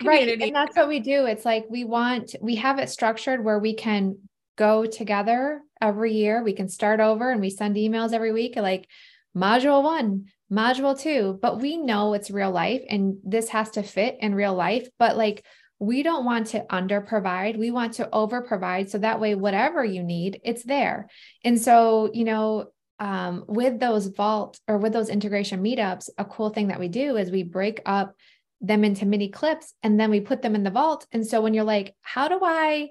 right. 0.04 0.28
And 0.42 0.54
that's 0.54 0.76
what 0.76 0.88
we 0.88 1.00
do. 1.00 1.24
It's 1.24 1.46
like 1.46 1.64
we 1.70 1.84
want 1.84 2.36
we 2.42 2.56
have 2.56 2.78
it 2.78 2.90
structured 2.90 3.42
where 3.42 3.58
we 3.58 3.72
can 3.72 4.18
go 4.56 4.84
together 4.84 5.62
every 5.80 6.12
year. 6.12 6.42
We 6.42 6.52
can 6.52 6.68
start 6.68 7.00
over 7.00 7.30
and 7.30 7.40
we 7.40 7.48
send 7.48 7.76
emails 7.76 8.12
every 8.12 8.30
week 8.30 8.56
like 8.56 8.88
module 9.34 9.82
one, 9.82 10.26
module 10.50 10.98
two, 10.98 11.38
but 11.40 11.60
we 11.60 11.76
know 11.76 12.14
it's 12.14 12.30
real 12.30 12.50
life 12.50 12.82
and 12.88 13.18
this 13.24 13.48
has 13.50 13.70
to 13.70 13.82
fit 13.82 14.16
in 14.20 14.34
real 14.34 14.54
life. 14.54 14.88
But 14.98 15.16
like, 15.16 15.44
we 15.78 16.02
don't 16.02 16.26
want 16.26 16.48
to 16.48 16.66
under 16.68 17.00
provide. 17.00 17.56
We 17.56 17.70
want 17.70 17.94
to 17.94 18.08
over 18.12 18.42
provide. 18.42 18.90
So 18.90 18.98
that 18.98 19.18
way, 19.18 19.34
whatever 19.34 19.82
you 19.82 20.02
need, 20.02 20.40
it's 20.44 20.62
there. 20.62 21.08
And 21.42 21.58
so, 21.60 22.10
you 22.12 22.24
know, 22.24 22.66
um, 22.98 23.44
with 23.48 23.80
those 23.80 24.08
vault 24.08 24.60
or 24.68 24.76
with 24.76 24.92
those 24.92 25.08
integration 25.08 25.62
meetups, 25.62 26.10
a 26.18 26.24
cool 26.24 26.50
thing 26.50 26.68
that 26.68 26.80
we 26.80 26.88
do 26.88 27.16
is 27.16 27.30
we 27.30 27.44
break 27.44 27.80
up 27.86 28.14
them 28.60 28.84
into 28.84 29.06
mini 29.06 29.30
clips 29.30 29.72
and 29.82 29.98
then 29.98 30.10
we 30.10 30.20
put 30.20 30.42
them 30.42 30.54
in 30.54 30.64
the 30.64 30.70
vault. 30.70 31.06
And 31.12 31.26
so 31.26 31.40
when 31.40 31.54
you're 31.54 31.64
like, 31.64 31.94
how 32.02 32.28
do 32.28 32.40
I, 32.42 32.90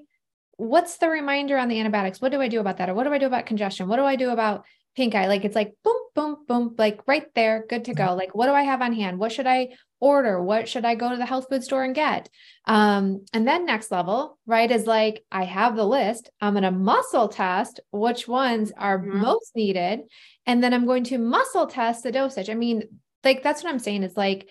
what's 0.58 0.98
the 0.98 1.10
reminder 1.10 1.60
on 1.60 1.68
the 1.68 1.80
antibiotics? 1.80 2.20
What 2.20 2.32
do 2.32 2.42
I 2.42 2.48
do 2.48 2.60
about 2.60 2.78
that? 2.78 2.90
Or 2.90 2.96
what 2.96 3.04
do 3.04 3.14
I 3.14 3.20
do 3.20 3.28
about 3.28 3.46
congestion? 3.46 3.88
What 3.88 3.98
do 3.98 4.04
I 4.04 4.16
do 4.16 4.32
about 4.32 4.66
pink 4.96 5.16
eye? 5.16 5.28
Like 5.28 5.46
it's 5.46 5.56
like 5.56 5.74
boom, 5.84 6.02
boom, 6.16 6.38
boom, 6.48 6.76
like 6.78 7.02
right 7.08 7.26
there, 7.36 7.66
good 7.70 7.86
to 7.86 7.94
go. 7.94 8.08
Mm-hmm. 8.08 8.18
Like, 8.18 8.36
what 8.36 8.48
do 8.48 8.54
I 8.54 8.64
have 8.64 8.82
on 8.82 8.94
hand? 8.94 9.20
What 9.20 9.32
should 9.32 9.48
I 9.48 9.70
order? 10.00 10.42
What 10.42 10.68
should 10.68 10.86
I 10.86 10.96
go 10.96 11.10
to 11.10 11.18
the 11.18 11.26
health 11.26 11.48
food 11.50 11.64
store 11.64 11.84
and 11.84 11.96
get? 11.96 12.30
Um, 12.66 13.26
and 13.34 13.48
then 13.48 13.66
next 13.66 13.92
level, 13.92 14.38
right, 14.46 14.70
is 14.70 14.86
like 14.86 15.24
I 15.32 15.46
have 15.46 15.76
the 15.76 15.86
list. 15.86 16.30
I'm 16.42 16.54
going 16.54 16.64
to 16.64 16.72
muscle 16.72 17.28
test 17.28 17.80
which 17.92 18.28
ones 18.28 18.72
are 18.78 19.00
mm-hmm. 19.00 19.20
most 19.20 19.52
needed. 19.56 20.02
And 20.46 20.64
then 20.64 20.74
I'm 20.74 20.86
going 20.86 21.04
to 21.06 21.18
muscle 21.18 21.68
test 21.68 22.04
the 22.04 22.12
dosage. 22.12 22.50
I 22.50 22.56
mean, 22.56 22.84
like 23.24 23.44
that's 23.44 23.64
what 23.64 23.72
I'm 23.72 23.80
saying. 23.80 24.04
It's 24.04 24.18
like 24.18 24.50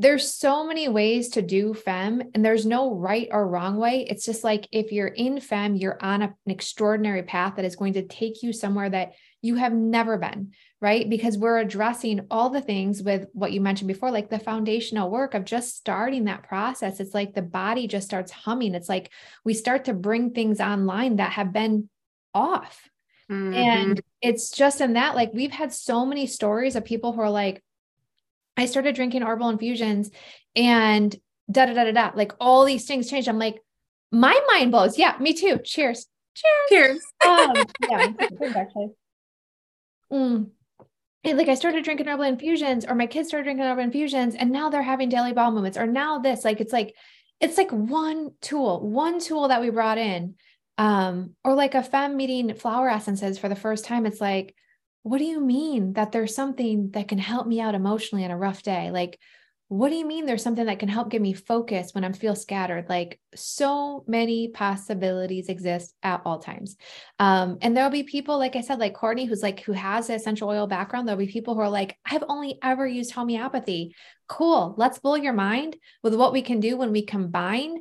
there's 0.00 0.32
so 0.32 0.64
many 0.64 0.88
ways 0.88 1.30
to 1.30 1.42
do 1.42 1.74
fem 1.74 2.22
and 2.32 2.44
there's 2.44 2.64
no 2.64 2.94
right 2.94 3.28
or 3.32 3.48
wrong 3.48 3.78
way 3.78 4.06
it's 4.08 4.24
just 4.24 4.44
like 4.44 4.68
if 4.70 4.92
you're 4.92 5.08
in 5.08 5.40
fem 5.40 5.74
you're 5.74 5.98
on 6.00 6.22
a, 6.22 6.26
an 6.26 6.52
extraordinary 6.52 7.24
path 7.24 7.56
that 7.56 7.64
is 7.64 7.74
going 7.74 7.94
to 7.94 8.06
take 8.06 8.42
you 8.42 8.52
somewhere 8.52 8.88
that 8.88 9.12
you 9.42 9.56
have 9.56 9.72
never 9.72 10.18
been 10.18 10.52
right? 10.80 11.08
Because 11.08 11.36
we're 11.36 11.58
addressing 11.58 12.26
all 12.30 12.50
the 12.50 12.60
things 12.60 13.02
with 13.02 13.26
what 13.32 13.52
you 13.52 13.60
mentioned 13.60 13.88
before, 13.88 14.10
like 14.10 14.30
the 14.30 14.38
foundational 14.38 15.10
work 15.10 15.34
of 15.34 15.44
just 15.44 15.76
starting 15.76 16.24
that 16.24 16.44
process. 16.44 17.00
It's 17.00 17.14
like 17.14 17.34
the 17.34 17.42
body 17.42 17.88
just 17.88 18.06
starts 18.06 18.30
humming. 18.30 18.74
It's 18.74 18.88
like 18.88 19.10
we 19.44 19.54
start 19.54 19.86
to 19.86 19.94
bring 19.94 20.30
things 20.30 20.60
online 20.60 21.16
that 21.16 21.32
have 21.32 21.52
been 21.52 21.88
off. 22.32 22.88
Mm-hmm. 23.30 23.54
And 23.54 24.00
it's 24.22 24.50
just 24.50 24.80
in 24.80 24.94
that, 24.94 25.16
like, 25.16 25.32
we've 25.34 25.50
had 25.50 25.72
so 25.72 26.06
many 26.06 26.26
stories 26.26 26.76
of 26.76 26.84
people 26.84 27.12
who 27.12 27.20
are 27.20 27.30
like, 27.30 27.62
I 28.56 28.66
started 28.66 28.94
drinking 28.94 29.22
herbal 29.22 29.50
infusions 29.50 30.10
and 30.56 31.14
da 31.50 31.66
da 31.66 31.74
da 31.74 31.84
da 31.84 31.92
da, 31.92 32.10
like 32.14 32.32
all 32.40 32.64
these 32.64 32.86
things 32.86 33.10
changed. 33.10 33.28
I'm 33.28 33.38
like, 33.38 33.60
my 34.10 34.38
mind 34.52 34.70
blows. 34.70 34.96
Yeah, 34.96 35.16
me 35.20 35.34
too. 35.34 35.58
Cheers. 35.62 36.06
Cheers. 36.34 36.68
Cheers. 36.68 37.02
um, 37.26 37.52
yeah, 37.88 38.12
actually. 38.56 38.90
Mm 40.12 40.50
and 41.24 41.36
like 41.36 41.48
I 41.48 41.54
started 41.54 41.84
drinking 41.84 42.06
herbal 42.06 42.24
infusions, 42.24 42.84
or 42.86 42.94
my 42.94 43.06
kids 43.06 43.28
started 43.28 43.44
drinking 43.44 43.64
herbal 43.64 43.82
infusions, 43.82 44.34
and 44.34 44.50
now 44.50 44.70
they're 44.70 44.82
having 44.82 45.08
daily 45.08 45.32
bowel 45.32 45.50
movements, 45.50 45.78
or 45.78 45.86
now 45.86 46.18
this. 46.18 46.44
Like 46.44 46.60
it's 46.60 46.72
like 46.72 46.94
it's 47.40 47.58
like 47.58 47.70
one 47.70 48.30
tool, 48.40 48.80
one 48.88 49.20
tool 49.20 49.48
that 49.48 49.60
we 49.60 49.70
brought 49.70 49.98
in. 49.98 50.34
Um, 50.78 51.34
or 51.42 51.54
like 51.54 51.74
a 51.74 51.82
fem 51.82 52.16
meeting 52.16 52.54
flower 52.54 52.88
essences 52.88 53.36
for 53.36 53.48
the 53.48 53.56
first 53.56 53.84
time. 53.84 54.06
It's 54.06 54.20
like, 54.20 54.54
what 55.02 55.18
do 55.18 55.24
you 55.24 55.40
mean 55.40 55.94
that 55.94 56.12
there's 56.12 56.36
something 56.36 56.92
that 56.92 57.08
can 57.08 57.18
help 57.18 57.48
me 57.48 57.60
out 57.60 57.74
emotionally 57.74 58.24
on 58.24 58.30
a 58.30 58.38
rough 58.38 58.62
day? 58.62 58.92
Like, 58.92 59.18
what 59.68 59.90
do 59.90 59.96
you 59.96 60.06
mean 60.06 60.24
there's 60.24 60.42
something 60.42 60.64
that 60.64 60.78
can 60.78 60.88
help 60.88 61.10
get 61.10 61.20
me 61.20 61.34
focused 61.34 61.94
when 61.94 62.02
I'm 62.02 62.14
feel 62.14 62.34
scattered? 62.34 62.88
Like 62.88 63.20
so 63.34 64.02
many 64.06 64.48
possibilities 64.48 65.50
exist 65.50 65.94
at 66.02 66.22
all 66.24 66.38
times. 66.38 66.76
Um, 67.18 67.58
and 67.60 67.76
there'll 67.76 67.90
be 67.90 68.02
people, 68.02 68.38
like 68.38 68.56
I 68.56 68.62
said, 68.62 68.78
like 68.78 68.94
Courtney, 68.94 69.26
who's 69.26 69.42
like, 69.42 69.60
who 69.60 69.72
has 69.72 70.08
an 70.08 70.16
essential 70.16 70.48
oil 70.48 70.66
background. 70.66 71.06
There'll 71.06 71.18
be 71.18 71.26
people 71.26 71.54
who 71.54 71.60
are 71.60 71.68
like, 71.68 71.98
I've 72.10 72.24
only 72.30 72.58
ever 72.62 72.86
used 72.86 73.12
homeopathy. 73.12 73.94
Cool. 74.26 74.74
Let's 74.78 75.00
blow 75.00 75.16
your 75.16 75.34
mind 75.34 75.76
with 76.02 76.14
what 76.14 76.32
we 76.32 76.40
can 76.40 76.60
do 76.60 76.78
when 76.78 76.90
we 76.90 77.04
combine 77.04 77.76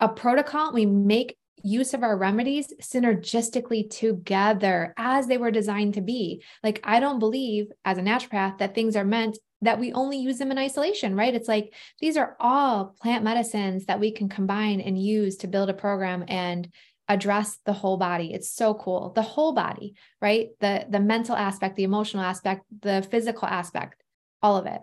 a 0.00 0.08
protocol, 0.08 0.72
we 0.72 0.84
make 0.84 1.36
use 1.62 1.94
of 1.94 2.02
our 2.02 2.16
remedies 2.16 2.72
synergistically 2.82 3.88
together 3.88 4.94
as 4.96 5.26
they 5.26 5.38
were 5.38 5.50
designed 5.50 5.94
to 5.94 6.00
be. 6.00 6.42
Like, 6.64 6.80
I 6.84 7.00
don't 7.00 7.18
believe 7.18 7.66
as 7.84 7.98
a 7.98 8.02
naturopath 8.02 8.58
that 8.58 8.74
things 8.74 8.96
are 8.96 9.04
meant 9.04 9.38
that 9.62 9.78
we 9.78 9.92
only 9.92 10.18
use 10.18 10.38
them 10.38 10.50
in 10.50 10.58
isolation, 10.58 11.14
right? 11.14 11.34
It's 11.34 11.48
like 11.48 11.74
these 12.00 12.16
are 12.16 12.36
all 12.40 12.96
plant 13.00 13.24
medicines 13.24 13.86
that 13.86 14.00
we 14.00 14.10
can 14.10 14.28
combine 14.28 14.80
and 14.80 15.00
use 15.00 15.36
to 15.38 15.48
build 15.48 15.68
a 15.70 15.74
program 15.74 16.24
and 16.28 16.68
address 17.08 17.58
the 17.66 17.72
whole 17.72 17.96
body. 17.96 18.32
It's 18.32 18.50
so 18.50 18.74
cool. 18.74 19.10
The 19.14 19.22
whole 19.22 19.52
body, 19.52 19.94
right? 20.20 20.50
The 20.60 20.86
the 20.88 21.00
mental 21.00 21.36
aspect, 21.36 21.76
the 21.76 21.84
emotional 21.84 22.22
aspect, 22.22 22.64
the 22.80 23.06
physical 23.10 23.48
aspect, 23.48 24.02
all 24.42 24.56
of 24.56 24.66
it. 24.66 24.80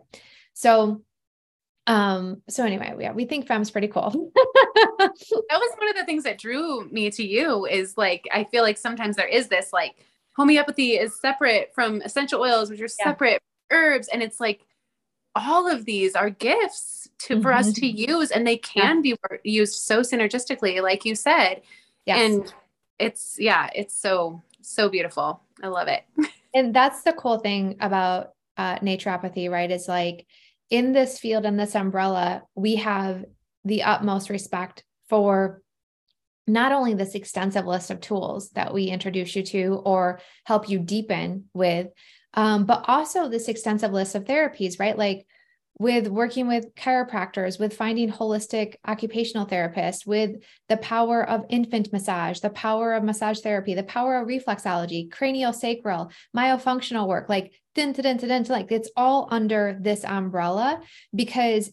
So 0.54 1.02
um 1.88 2.42
so 2.50 2.66
anyway 2.66 2.94
yeah 3.00 3.14
we 3.14 3.24
think 3.24 3.48
fem's 3.48 3.72
pretty 3.72 3.88
cool 3.88 4.10
that 4.36 5.12
was 5.52 5.76
one 5.78 5.90
of 5.90 5.96
the 5.96 6.04
things 6.06 6.26
that 6.26 6.38
drew 6.38 6.88
me 6.90 7.10
to 7.10 7.26
you 7.26 7.66
is 7.66 7.94
like 7.98 8.28
i 8.32 8.44
feel 8.44 8.62
like 8.62 8.78
sometimes 8.78 9.16
there 9.16 9.28
is 9.28 9.48
this 9.48 9.72
like 9.72 9.94
homeopathy 10.36 10.92
is 10.98 11.20
separate 11.20 11.72
from 11.74 12.02
essential 12.02 12.42
oils 12.42 12.70
which 12.70 12.82
are 12.82 12.90
separate 12.90 13.42
yeah. 13.42 13.47
Herbs 13.72 14.08
and 14.08 14.22
it's 14.22 14.40
like 14.40 14.62
all 15.36 15.68
of 15.72 15.86
these 15.86 16.16
are 16.16 16.30
gifts 16.30 17.08
to 17.20 17.36
mm-hmm. 17.36 17.44
for 17.44 17.54
us 17.54 17.72
to 17.74 17.82
mm-hmm. 17.82 18.12
use 18.12 18.32
and 18.32 18.46
they 18.46 18.58
can 18.58 19.04
yeah. 19.04 19.16
be 19.42 19.50
used 19.50 19.76
so 19.76 20.02
synergistically 20.02 20.82
like 20.82 21.06
you 21.06 21.16
said 21.16 21.62
yes. 22.06 22.20
and 22.20 22.54
it's 23.00 23.38
yeah 23.40 23.70
it's 23.76 23.96
so 23.96 24.42
so 24.62 24.90
beautiful 24.90 25.42
i 25.64 25.68
love 25.68 25.88
it 25.88 26.04
and 26.54 26.74
that's 26.74 27.04
the 27.04 27.14
cool 27.14 27.40
thing 27.40 27.76
about 27.80 28.32
uh 28.58 28.78
naturopathy 28.80 29.50
right 29.50 29.72
is 29.72 29.88
like 29.88 30.26
in 30.70 30.92
this 30.92 31.20
field 31.20 31.46
and 31.46 31.60
this 31.60 31.76
umbrella 31.76 32.44
we 32.56 32.76
have 32.76 33.24
the 33.64 33.84
utmost 33.84 34.30
respect 34.30 34.84
for 35.10 35.62
not 36.48 36.72
only 36.72 36.94
this 36.94 37.14
extensive 37.14 37.66
list 37.66 37.92
of 37.92 38.00
tools 38.00 38.50
that 38.52 38.74
we 38.74 38.86
introduce 38.86 39.36
you 39.36 39.44
to 39.44 39.82
or 39.86 40.20
help 40.46 40.70
you 40.70 40.80
deepen 40.80 41.46
with 41.54 41.88
um, 42.34 42.66
but 42.66 42.86
also 42.88 43.30
this 43.30 43.48
extensive 43.48 43.92
list 43.92 44.16
of 44.16 44.26
therapies, 44.26 44.80
right? 44.80 44.98
Like 44.98 45.26
with 45.80 46.08
working 46.08 46.48
with 46.48 46.74
chiropractors, 46.76 47.60
with 47.60 47.76
finding 47.76 48.12
holistic 48.12 48.76
occupational 48.88 49.46
therapists, 49.46 50.08
with 50.08 50.38
the 50.70 50.78
power 50.78 51.28
of 51.28 51.46
infant 51.50 51.94
massage, 51.94 52.40
the 52.40 52.50
power 52.50 52.94
of 52.94 53.04
massage 53.04 53.40
therapy, 53.42 53.76
the 53.76 53.84
power 53.84 54.20
of 54.20 54.28
reflexology, 54.28 55.12
cranial 55.12 55.54
sacral, 55.54 56.12
myofunctional 56.36 57.08
work, 57.08 57.30
like 57.30 57.54
dun, 57.76 57.92
dun, 57.92 58.18
dun, 58.18 58.28
dun, 58.28 58.44
like 58.46 58.72
it's 58.72 58.90
all 58.96 59.28
under 59.30 59.78
this 59.80 60.04
umbrella 60.04 60.82
because 61.14 61.72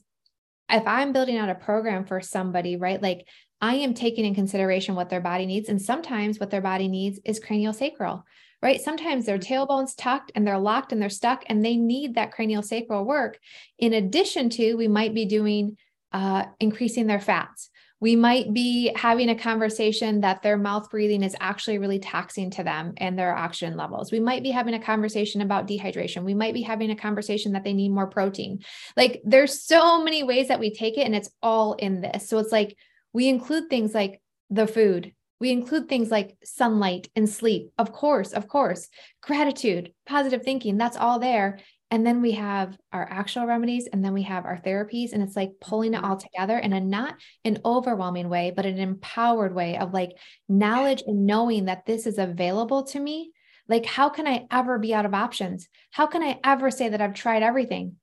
if 0.71 0.87
I'm 0.87 1.13
building 1.13 1.39
out 1.39 1.51
a 1.51 1.55
program 1.55 2.05
for 2.05 2.21
somebody, 2.21 2.77
right, 2.77 3.01
like 3.01 3.27
I 3.61 3.77
am 3.77 3.95
taking 3.95 4.27
in 4.27 4.35
consideration 4.35 4.95
what 4.95 5.09
their 5.09 5.21
body 5.21 5.47
needs. 5.47 5.69
And 5.69 5.81
sometimes 5.81 6.39
what 6.39 6.51
their 6.51 6.61
body 6.61 6.89
needs 6.89 7.19
is 7.25 7.41
cranial 7.41 7.73
sacral, 7.73 8.25
right? 8.65 8.81
Sometimes 8.81 9.27
their 9.27 9.39
tailbone's 9.39 9.95
tucked 9.95 10.33
and 10.35 10.47
they're 10.47 10.59
locked 10.59 10.91
and 10.91 11.01
they're 11.01 11.11
stuck 11.11 11.45
and 11.47 11.63
they 11.63 11.77
need 11.77 12.15
that 12.15 12.33
cranial 12.33 12.63
sacral 12.63 13.05
work. 13.05 13.39
In 13.79 13.93
addition 13.93 14.49
to, 14.51 14.75
we 14.75 14.89
might 14.89 15.15
be 15.15 15.27
doing 15.27 15.77
uh, 16.13 16.47
increasing 16.59 17.07
their 17.07 17.21
fats. 17.21 17.69
We 18.01 18.17
might 18.17 18.55
be 18.55 18.91
having 18.97 19.29
a 19.29 19.39
conversation 19.39 20.23
that 20.23 20.43
their 20.43 20.57
mouth 20.57 20.91
breathing 20.91 21.23
is 21.23 21.37
actually 21.41 21.79
really 21.79 21.99
taxing 21.99 22.51
to 22.53 22.65
them 22.65 22.95
and 22.97 23.19
their 23.19 23.37
oxygen 23.37 23.77
levels. 23.77 24.11
We 24.11 24.21
might 24.21 24.43
be 24.43 24.51
having 24.51 24.75
a 24.75 24.83
conversation 24.83 25.43
about 25.43 25.69
dehydration. 25.69 26.25
We 26.25 26.35
might 26.35 26.55
be 26.55 26.63
having 26.63 26.91
a 26.91 26.97
conversation 26.97 27.53
that 27.53 27.65
they 27.65 27.73
need 27.75 27.91
more 27.91 28.07
protein. 28.07 28.61
Like 28.97 29.21
there's 29.25 29.63
so 29.63 30.03
many 30.03 30.23
ways 30.23 30.49
that 30.49 30.61
we 30.61 30.73
take 30.73 30.97
it 30.97 31.05
and 31.07 31.15
it's 31.15 31.31
all 31.43 31.75
in 31.75 32.01
this. 32.01 32.29
So 32.29 32.39
it's 32.39 32.53
like 32.53 32.77
we 33.13 33.29
include 33.29 33.69
things 33.69 33.95
like 33.95 34.23
the 34.51 34.67
food, 34.67 35.13
we 35.45 35.53
include 35.53 35.91
things 35.91 36.11
like 36.11 36.39
sunlight 36.43 37.11
and 37.15 37.29
sleep. 37.29 37.71
Of 37.77 37.93
course, 37.93 38.33
of 38.33 38.49
course. 38.49 38.89
Gratitude, 39.21 39.93
positive 40.07 40.43
thinking, 40.43 40.79
that's 40.79 40.97
all 40.97 41.19
there. 41.19 41.59
And 41.91 42.07
then 42.07 42.23
we 42.23 42.33
have 42.33 42.79
our 42.95 43.07
actual 43.11 43.45
remedies 43.45 43.87
and 43.87 44.03
then 44.03 44.15
we 44.15 44.23
have 44.23 44.47
our 44.47 44.59
therapies. 44.65 45.13
And 45.13 45.23
it's 45.23 45.37
like 45.37 45.61
pulling 45.61 45.93
it 45.93 46.03
all 46.03 46.17
mm-hmm. 46.17 46.27
together 46.27 46.57
in 46.57 46.73
a 46.73 46.81
not 46.81 47.17
an 47.45 47.59
overwhelming 47.63 48.31
way, 48.31 48.55
but 48.57 48.65
an 48.65 48.79
empowered 48.79 49.55
way 49.55 49.77
of 49.77 49.93
like 49.93 50.13
knowledge 50.49 51.03
and 51.07 51.27
knowing 51.27 51.67
that 51.67 51.85
this 51.85 52.07
is 52.07 52.17
available 52.17 52.85
to 52.85 52.99
me. 52.99 53.31
Like, 53.69 53.85
how 53.85 54.09
can 54.09 54.27
I 54.27 54.47
ever 54.51 54.79
be 54.79 54.95
out 54.95 55.05
of 55.05 55.13
options? 55.13 55.69
How 55.91 56.07
can 56.07 56.23
I 56.23 56.41
ever 56.43 56.71
say 56.71 56.89
that 56.89 57.03
I've 57.03 57.13
tried 57.13 57.43
everything? 57.43 57.97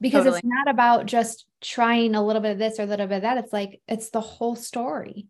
Because 0.00 0.24
totally. 0.24 0.38
it's 0.38 0.46
not 0.46 0.70
about 0.70 1.04
just 1.04 1.44
trying 1.60 2.14
a 2.14 2.24
little 2.24 2.40
bit 2.40 2.52
of 2.52 2.58
this 2.58 2.78
or 2.78 2.84
a 2.84 2.86
little 2.86 3.08
bit 3.08 3.16
of 3.16 3.22
that. 3.22 3.36
It's 3.36 3.52
like, 3.52 3.82
it's 3.86 4.08
the 4.08 4.22
whole 4.22 4.56
story. 4.56 5.26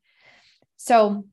So 0.79 1.27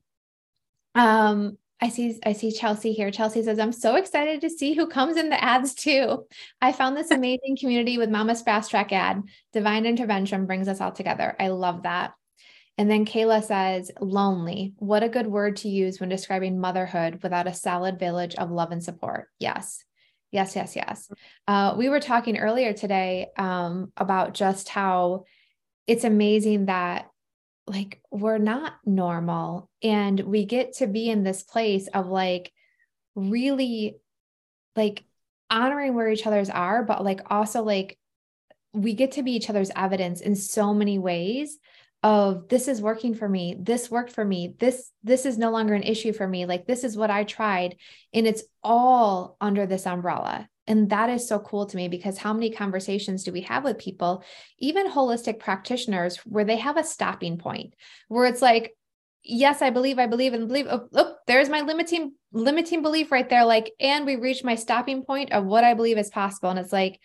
um 0.94 1.58
I 1.82 1.90
see 1.90 2.20
I 2.26 2.34
see 2.34 2.52
Chelsea 2.52 2.94
here. 2.94 3.12
Chelsea 3.12 3.44
says, 3.44 3.60
I'm 3.60 3.74
so 3.74 3.96
excited 3.96 4.42
to 4.42 4.50
see 4.50 4.74
who 4.74 4.88
comes 4.88 5.18
in 5.18 5.30
the 5.30 5.44
ads 5.44 5.74
too. 5.74 6.26
I 6.62 6.72
found 6.72 6.96
this 6.96 7.12
amazing 7.12 7.58
community 7.60 7.98
with 7.98 8.10
Mama's 8.10 8.42
Fast 8.42 8.72
Track 8.72 8.92
ad. 8.92 9.22
Divine 9.54 9.86
intervention 9.86 10.46
brings 10.46 10.68
us 10.68 10.82
all 10.82 10.92
together. 10.92 11.36
I 11.40 11.50
love 11.50 11.84
that. 11.84 12.14
And 12.78 12.90
then 12.90 13.06
Kayla 13.06 13.44
says, 13.44 13.92
lonely. 14.02 14.74
What 14.78 15.04
a 15.04 15.10
good 15.10 15.28
word 15.28 15.58
to 15.58 15.70
use 15.70 16.00
when 16.00 16.10
describing 16.10 16.60
motherhood 16.60 17.20
without 17.24 17.48
a 17.48 17.54
solid 17.54 18.00
village 18.00 18.36
of 18.36 18.52
love 18.52 18.72
and 18.72 18.84
support. 18.84 19.28
Yes. 19.40 19.84
Yes, 20.32 20.56
yes, 20.56 20.76
yes. 20.76 21.10
Uh, 21.48 21.76
we 21.78 21.88
were 21.88 22.02
talking 22.02 22.38
earlier 22.38 22.74
today 22.74 23.28
um, 23.38 23.94
about 23.96 24.34
just 24.34 24.68
how 24.68 25.24
it's 25.88 26.04
amazing 26.04 26.66
that 26.66 27.10
like 27.68 28.00
we're 28.12 28.38
not 28.38 28.74
normal 28.86 29.70
and 29.82 30.20
we 30.20 30.46
get 30.46 30.74
to 30.74 30.88
be 30.88 31.10
in 31.10 31.24
this 31.24 31.44
place 31.44 31.88
of 31.88 32.08
like 32.08 32.52
really 33.16 33.98
like 34.76 35.04
honoring 35.50 35.94
where 35.94 36.10
each 36.10 36.28
other's 36.28 36.50
are 36.50 36.84
but 36.84 37.04
like 37.04 37.22
also 37.30 37.64
like 37.64 37.98
we 38.74 38.94
get 38.94 39.14
to 39.14 39.24
be 39.24 39.32
each 39.32 39.50
other's 39.50 39.72
evidence 39.76 40.22
in 40.22 40.36
so 40.36 40.74
many 40.74 41.00
ways 41.00 41.58
of 42.04 42.50
this 42.50 42.68
is 42.68 42.84
working 42.84 43.16
for 43.16 43.28
me. 43.28 43.56
This 43.60 43.90
worked 43.90 44.12
for 44.12 44.24
me. 44.24 44.54
This 44.60 44.92
this 45.04 45.26
is 45.26 45.40
no 45.40 45.50
longer 45.50 45.74
an 45.74 45.82
issue 45.82 46.14
for 46.14 46.28
me. 46.28 46.46
Like 46.46 46.68
this 46.68 46.84
is 46.84 46.96
what 46.96 47.10
i 47.10 47.24
tried 47.24 47.78
and 48.14 48.28
it's 48.28 48.44
all 48.62 49.38
under 49.42 49.66
this 49.66 49.88
umbrella 49.88 50.48
and 50.68 50.90
that 50.90 51.10
is 51.10 51.28
so 51.28 51.40
cool 51.40 51.66
to 51.68 51.78
me 51.78 51.88
because 51.88 52.18
how 52.18 52.34
many 52.34 52.50
conversations 52.50 53.24
do 53.24 53.32
we 53.32 53.42
have 53.42 53.64
with 53.64 53.78
people, 53.78 54.24
even 54.58 54.90
holistic 54.90 55.40
practitioners, 55.40 56.18
where 56.26 56.46
they 56.46 56.58
have 56.58 56.78
a 56.78 56.84
stopping 56.84 57.38
point 57.38 57.76
where 58.08 58.26
it's 58.26 58.42
like, 58.42 58.76
yes, 59.24 59.62
I 59.62 59.70
believe, 59.70 60.00
I 60.00 60.08
believe, 60.08 60.34
and 60.34 60.48
believe. 60.48 60.68
Oh, 60.70 60.88
oh, 60.94 61.16
there's 61.28 61.50
my 61.50 61.62
limiting 61.62 62.14
limiting 62.32 62.82
belief 62.82 63.12
right 63.12 63.30
there. 63.30 63.46
Like, 63.46 63.72
and 63.80 64.06
we 64.06 64.16
reach 64.16 64.44
my 64.44 64.56
stopping 64.56 65.04
point 65.04 65.32
of 65.32 65.46
what 65.46 65.64
I 65.64 65.76
believe 65.76 65.98
is 65.98 66.10
possible. 66.10 66.50
And 66.50 66.60
it's 66.60 66.74
like, 66.74 67.00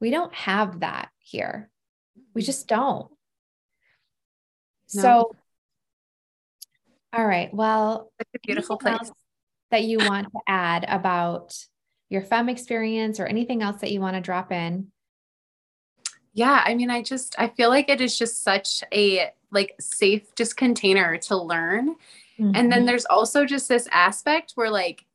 we 0.00 0.10
don't 0.10 0.34
have 0.34 0.80
that 0.80 1.08
here. 1.18 1.70
We 2.34 2.42
mm-hmm. 2.42 2.46
just 2.46 2.66
don't. 2.66 3.08
No. 4.94 5.02
So, 5.02 5.36
all 7.12 7.26
right. 7.26 7.54
Well, 7.54 8.12
beautiful 8.42 8.76
place 8.76 9.10
that 9.70 9.84
you 9.84 9.98
want 9.98 10.26
to 10.32 10.40
add 10.48 10.84
about 10.88 11.56
your 12.08 12.22
fem 12.22 12.48
experience 12.48 13.18
or 13.18 13.26
anything 13.26 13.62
else 13.62 13.80
that 13.80 13.90
you 13.90 14.00
want 14.00 14.14
to 14.14 14.20
drop 14.20 14.52
in 14.52 14.90
yeah 16.34 16.62
i 16.66 16.74
mean 16.74 16.90
i 16.90 17.02
just 17.02 17.34
i 17.38 17.48
feel 17.48 17.70
like 17.70 17.88
it 17.88 18.00
is 18.00 18.18
just 18.18 18.42
such 18.42 18.84
a 18.92 19.30
like 19.50 19.74
safe 19.80 20.34
just 20.34 20.56
container 20.56 21.16
to 21.16 21.36
learn 21.36 21.94
mm-hmm. 22.38 22.52
and 22.54 22.70
then 22.70 22.80
mm-hmm. 22.80 22.86
there's 22.86 23.06
also 23.06 23.46
just 23.46 23.68
this 23.68 23.88
aspect 23.92 24.52
where 24.56 24.70
like 24.70 25.06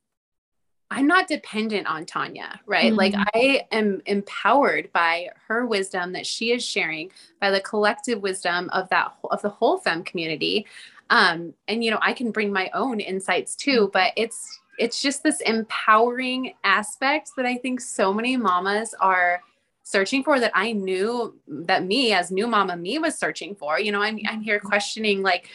i'm 0.90 1.06
not 1.06 1.28
dependent 1.28 1.86
on 1.86 2.04
tanya 2.04 2.58
right 2.66 2.86
mm-hmm. 2.86 2.96
like 2.96 3.14
i 3.34 3.62
am 3.70 4.00
empowered 4.06 4.90
by 4.92 5.28
her 5.46 5.66
wisdom 5.66 6.12
that 6.12 6.26
she 6.26 6.52
is 6.52 6.64
sharing 6.64 7.10
by 7.40 7.50
the 7.50 7.60
collective 7.60 8.20
wisdom 8.22 8.68
of 8.70 8.88
that 8.88 9.12
of 9.30 9.40
the 9.42 9.48
whole 9.48 9.78
fem 9.78 10.02
community 10.02 10.66
um 11.10 11.52
and 11.68 11.84
you 11.84 11.90
know 11.90 11.98
i 12.00 12.12
can 12.12 12.32
bring 12.32 12.52
my 12.52 12.70
own 12.72 12.98
insights 12.98 13.54
too 13.54 13.82
mm-hmm. 13.82 13.92
but 13.92 14.12
it's 14.16 14.59
it's 14.78 15.02
just 15.02 15.22
this 15.22 15.40
empowering 15.40 16.54
aspect 16.64 17.32
that 17.36 17.46
I 17.46 17.56
think 17.56 17.80
so 17.80 18.12
many 18.12 18.36
mamas 18.36 18.94
are 19.00 19.40
searching 19.82 20.22
for 20.22 20.38
that 20.38 20.52
I 20.54 20.72
knew 20.72 21.38
that 21.48 21.84
me 21.84 22.12
as 22.12 22.30
new 22.30 22.46
mama 22.46 22.76
me 22.76 22.98
was 22.98 23.18
searching 23.18 23.54
for. 23.54 23.78
You 23.80 23.92
know, 23.92 24.02
I'm 24.02 24.18
I'm 24.28 24.40
here 24.40 24.60
questioning 24.60 25.22
like 25.22 25.48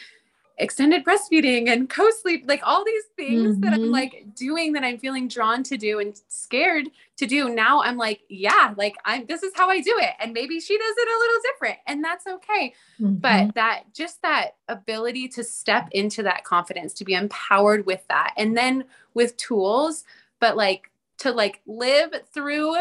extended 0.58 1.04
breastfeeding 1.04 1.68
and 1.68 1.90
co-sleep 1.90 2.44
like 2.46 2.60
all 2.62 2.84
these 2.84 3.04
things 3.14 3.52
mm-hmm. 3.52 3.60
that 3.60 3.74
i'm 3.74 3.80
mm-hmm. 3.80 3.90
like 3.90 4.26
doing 4.34 4.72
that 4.72 4.82
i'm 4.82 4.96
feeling 4.96 5.28
drawn 5.28 5.62
to 5.62 5.76
do 5.76 5.98
and 5.98 6.20
scared 6.28 6.88
to 7.16 7.26
do 7.26 7.50
now 7.50 7.82
i'm 7.82 7.98
like 7.98 8.22
yeah 8.30 8.72
like 8.76 8.96
i'm 9.04 9.26
this 9.26 9.42
is 9.42 9.52
how 9.54 9.68
i 9.68 9.80
do 9.80 9.94
it 9.98 10.14
and 10.18 10.32
maybe 10.32 10.58
she 10.58 10.78
does 10.78 10.94
it 10.96 11.08
a 11.08 11.18
little 11.18 11.40
different 11.42 11.78
and 11.86 12.02
that's 12.02 12.26
okay 12.26 12.72
mm-hmm. 12.98 13.14
but 13.16 13.54
that 13.54 13.82
just 13.92 14.22
that 14.22 14.52
ability 14.68 15.28
to 15.28 15.44
step 15.44 15.88
into 15.92 16.22
that 16.22 16.44
confidence 16.44 16.94
to 16.94 17.04
be 17.04 17.12
empowered 17.12 17.84
with 17.84 18.02
that 18.08 18.32
and 18.38 18.56
then 18.56 18.84
with 19.12 19.36
tools 19.36 20.04
but 20.40 20.56
like 20.56 20.90
to 21.18 21.32
like 21.32 21.60
live 21.66 22.14
through 22.32 22.76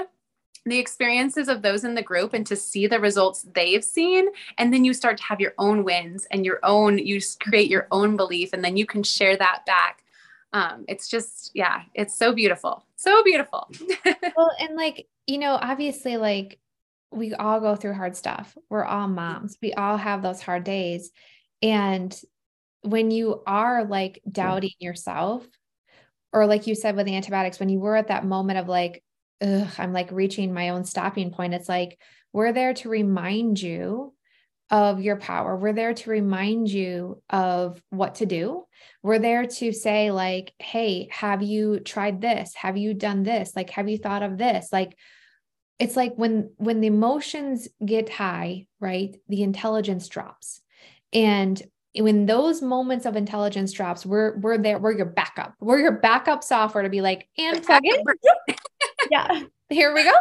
the 0.66 0.80
experiences 0.80 1.48
of 1.48 1.62
those 1.62 1.84
in 1.84 1.94
the 1.94 2.02
group 2.02 2.34
and 2.34 2.46
to 2.48 2.56
see 2.56 2.88
the 2.88 3.00
results 3.00 3.46
they've 3.54 3.84
seen. 3.84 4.28
And 4.58 4.74
then 4.74 4.84
you 4.84 4.94
start 4.94 5.18
to 5.18 5.24
have 5.24 5.40
your 5.40 5.54
own 5.58 5.84
wins 5.84 6.26
and 6.32 6.44
your 6.46 6.60
own 6.64 6.98
you 6.98 7.22
create 7.40 7.70
your 7.70 7.88
own 7.92 8.18
belief 8.18 8.52
and 8.52 8.64
then 8.64 8.76
you 8.76 8.86
can 8.86 9.04
share 9.04 9.38
that 9.38 9.64
back. 9.66 10.04
Um, 10.54 10.86
it's 10.88 11.08
just 11.08 11.52
yeah 11.54 11.84
it's 11.94 12.18
so 12.18 12.34
beautiful 12.34 12.86
so 12.96 13.24
beautiful. 13.24 13.70
Well 14.36 14.52
and 14.60 14.76
like 14.76 15.08
you 15.28 15.38
know 15.38 15.58
obviously 15.62 16.18
like 16.18 16.60
we 17.12 17.34
all 17.34 17.60
go 17.60 17.76
through 17.76 17.94
hard 17.94 18.16
stuff. 18.16 18.58
We're 18.70 18.84
all 18.84 19.08
moms. 19.08 19.58
We 19.62 19.74
all 19.74 19.98
have 19.98 20.22
those 20.22 20.42
hard 20.42 20.64
days. 20.64 21.12
And 21.62 22.20
when 22.82 23.12
you 23.12 23.42
are 23.48 23.86
like 23.86 24.22
doubting 24.30 24.74
yourself 24.80 25.48
or 26.34 26.46
like 26.46 26.68
you 26.68 26.76
said 26.76 26.96
with 26.96 27.06
the 27.06 27.16
antibiotics 27.16 27.60
when 27.60 27.70
you 27.70 27.80
were 27.80 27.96
at 27.96 28.10
that 28.10 28.26
moment 28.26 28.60
of 28.60 28.68
like 28.68 29.04
ugh, 29.42 29.72
I'm 29.78 29.94
like 29.94 30.12
reaching 30.12 30.54
my 30.54 30.70
own 30.70 30.84
stopping 30.84 31.32
point. 31.32 31.54
It's 31.54 31.70
like 31.70 32.00
we're 32.34 32.54
there 32.54 32.74
to 32.76 32.90
remind 32.90 33.62
you 33.62 34.14
of 34.72 35.00
your 35.02 35.18
power. 35.18 35.56
We're 35.56 35.74
there 35.74 35.94
to 35.94 36.10
remind 36.10 36.70
you 36.70 37.22
of 37.30 37.82
what 37.92 38.16
to 38.16 38.26
do. 38.26 38.64
We're 39.04 39.20
there 39.20 39.46
to 39.46 39.72
say, 39.72 40.12
like, 40.12 40.54
hey, 40.60 41.08
have 41.12 41.44
you 41.44 41.80
tried 41.80 42.22
this? 42.22 42.56
Have 42.56 42.78
you 42.78 42.94
done 42.94 43.24
this? 43.24 43.56
Like, 43.56 43.70
have 43.72 43.88
you 43.88 43.98
thought 43.98 44.24
of 44.24 44.38
this? 44.38 44.70
Like, 44.72 44.98
it's 45.78 45.96
like 45.96 46.16
when 46.16 46.52
when 46.58 46.82
the 46.82 46.88
emotions 46.88 47.68
get 47.86 48.10
high, 48.10 48.66
right? 48.80 49.16
The 49.28 49.44
intelligence 49.44 50.08
drops. 50.08 50.62
And 51.14 51.62
when 51.98 52.26
those 52.26 52.62
moments 52.62 53.06
of 53.06 53.16
intelligence 53.16 53.72
drops, 53.72 54.06
we're 54.06 54.38
we're 54.38 54.58
there, 54.58 54.80
we're 54.80 54.98
your 54.98 55.06
backup. 55.06 55.54
We're 55.60 55.80
your 55.80 55.92
backup 55.92 56.44
software 56.44 56.84
to 56.84 56.90
be 56.90 57.02
like, 57.02 57.28
and 57.38 57.62
plug 57.64 57.84
in. 57.86 58.04
yeah, 59.12 59.44
here 59.70 59.94
we 59.94 60.04
go. 60.04 60.14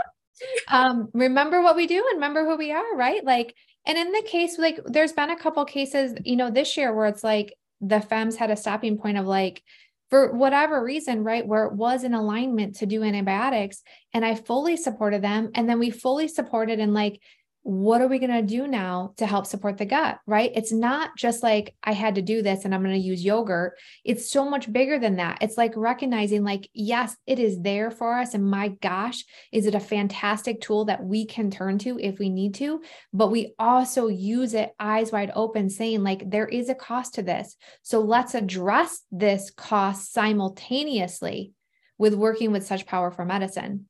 Um, 0.68 1.09
remember 1.12 1.62
what 1.62 1.76
we 1.76 1.87
do 1.87 1.97
and 1.97 2.16
remember 2.16 2.45
who 2.45 2.57
we 2.57 2.72
are, 2.72 2.97
right? 2.97 3.24
Like, 3.24 3.55
and 3.87 3.97
in 3.99 4.12
the 4.12 4.22
case, 4.22 4.59
like, 4.59 4.80
there's 4.87 5.12
been 5.12 5.30
a 5.30 5.39
couple 5.39 5.64
cases, 5.64 6.14
you 6.24 6.37
know, 6.37 6.51
this 6.51 6.76
year 6.76 6.95
where 6.95 7.07
it's 7.07 7.22
like 7.24 7.55
the 7.80 8.01
FEMS 8.01 8.37
had 8.37 8.51
a 8.51 8.57
stopping 8.57 8.99
point 8.99 9.18
of 9.18 9.26
like, 9.26 9.62
for 10.11 10.32
whatever 10.32 10.82
reason, 10.82 11.24
right, 11.24 11.47
where 11.47 11.64
it 11.64 11.72
was 11.72 12.05
in 12.05 12.14
alignment 12.14 12.76
to 12.76 12.87
do 12.87 13.03
antibiotics. 13.03 13.82
And 14.12 14.24
I 14.24 14.35
fully 14.35 14.76
supported 14.76 15.22
them. 15.22 15.51
And 15.55 15.68
then 15.68 15.78
we 15.78 15.91
fully 15.91 16.28
supported 16.28 16.78
and 16.78 16.95
like 16.95 17.20
what 17.65 18.03
are 18.03 18.09
we 18.09 18.19
going 18.19 18.31
to 18.31 18.43
do 18.43 18.67
now 18.67 19.15
to 19.17 19.27
help 19.27 19.47
support 19.47 19.79
the 19.79 19.87
gut, 19.87 20.19
right? 20.27 20.53
It's 20.55 20.71
not 20.71 21.17
just 21.17 21.43
like 21.43 21.75
I 21.83 21.93
had 21.93 22.17
to 22.17 22.23
do 22.23 22.43
this 22.43 22.65
and 22.65 22.75
I'm 22.75 22.83
going 22.83 22.95
to 22.95 23.01
use 23.01 23.25
yogurt. 23.25 23.79
It's 24.05 24.31
so 24.31 24.49
much 24.49 24.71
bigger 24.71 24.99
than 24.99 25.17
that. 25.17 25.39
It's 25.41 25.57
like 25.57 25.73
recognizing, 25.75 26.45
like, 26.45 26.69
yes, 26.75 27.17
it 27.27 27.39
is 27.39 27.59
there 27.62 27.91
for 27.91 28.19
us. 28.19 28.35
And 28.35 28.45
my 28.45 28.69
gosh, 28.69 29.25
is 29.51 29.65
it 29.65 29.75
a 29.75 29.81
fantastic 29.81 30.61
tool 30.61 30.85
that 30.85 31.03
we 31.03 31.25
can 31.25 31.51
turn 31.51 31.79
to 31.79 31.99
if 31.99 32.19
we 32.19 32.29
need 32.29 32.55
to? 32.57 32.83
But 33.15 33.31
we 33.31 33.55
also 33.59 34.09
use 34.09 34.53
it 34.53 34.75
eyes 34.79 35.11
wide 35.11 35.33
open, 35.35 35.71
saying, 35.71 36.03
like, 36.03 36.31
there 36.31 36.47
is 36.47 36.69
a 36.69 36.75
cost 36.75 37.15
to 37.15 37.23
this. 37.23 37.57
So 37.83 38.01
let's 38.01 38.35
address 38.35 39.01
this 39.11 39.51
cost 39.51 40.12
simultaneously 40.12 41.53
with 41.97 42.12
working 42.12 42.53
with 42.53 42.67
such 42.67 42.85
powerful 42.85 43.25
medicine 43.25 43.87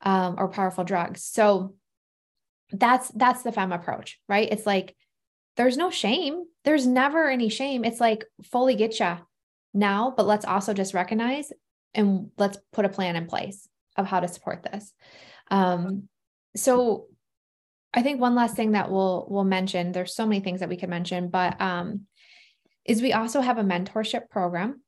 um, 0.00 0.36
or 0.38 0.48
powerful 0.48 0.84
drugs. 0.84 1.24
So, 1.24 1.74
that's 2.72 3.08
that's 3.10 3.42
the 3.42 3.52
fem 3.52 3.72
approach 3.72 4.18
right? 4.28 4.48
It's 4.50 4.66
like 4.66 4.94
there's 5.56 5.76
no 5.76 5.90
shame. 5.90 6.44
There's 6.64 6.86
never 6.86 7.28
any 7.28 7.48
shame. 7.48 7.84
It's 7.84 8.00
like 8.00 8.24
fully 8.44 8.74
get 8.74 8.98
you 9.00 9.16
now 9.74 10.14
but 10.16 10.26
let's 10.26 10.44
also 10.44 10.72
just 10.72 10.94
recognize 10.94 11.52
and 11.94 12.30
let's 12.38 12.58
put 12.72 12.84
a 12.84 12.88
plan 12.88 13.16
in 13.16 13.26
place 13.26 13.68
of 13.96 14.06
how 14.06 14.20
to 14.20 14.28
support 14.28 14.62
this. 14.62 14.92
Um 15.50 16.08
so 16.56 17.06
i 17.94 18.02
think 18.02 18.20
one 18.20 18.34
last 18.34 18.56
thing 18.56 18.72
that 18.72 18.90
we'll 18.90 19.26
we'll 19.30 19.44
mention 19.44 19.92
there's 19.92 20.14
so 20.14 20.26
many 20.26 20.40
things 20.40 20.60
that 20.60 20.68
we 20.68 20.76
could 20.76 20.88
mention 20.88 21.28
but 21.28 21.60
um 21.60 22.02
is 22.84 23.02
we 23.02 23.12
also 23.12 23.40
have 23.40 23.58
a 23.58 23.62
mentorship 23.62 24.28
program 24.30 24.80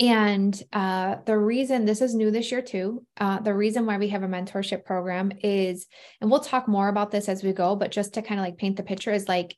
and 0.00 0.60
uh, 0.72 1.16
the 1.26 1.36
reason 1.36 1.84
this 1.84 2.00
is 2.00 2.14
new 2.14 2.30
this 2.30 2.50
year 2.50 2.62
too, 2.62 3.04
uh, 3.18 3.38
the 3.40 3.54
reason 3.54 3.86
why 3.86 3.98
we 3.98 4.08
have 4.08 4.22
a 4.22 4.28
mentorship 4.28 4.84
program 4.84 5.32
is, 5.42 5.86
and 6.20 6.30
we'll 6.30 6.40
talk 6.40 6.66
more 6.66 6.88
about 6.88 7.10
this 7.10 7.28
as 7.28 7.42
we 7.42 7.52
go, 7.52 7.76
but 7.76 7.90
just 7.90 8.14
to 8.14 8.22
kind 8.22 8.40
of 8.40 8.44
like 8.44 8.58
paint 8.58 8.76
the 8.76 8.82
picture 8.82 9.12
is 9.12 9.28
like, 9.28 9.54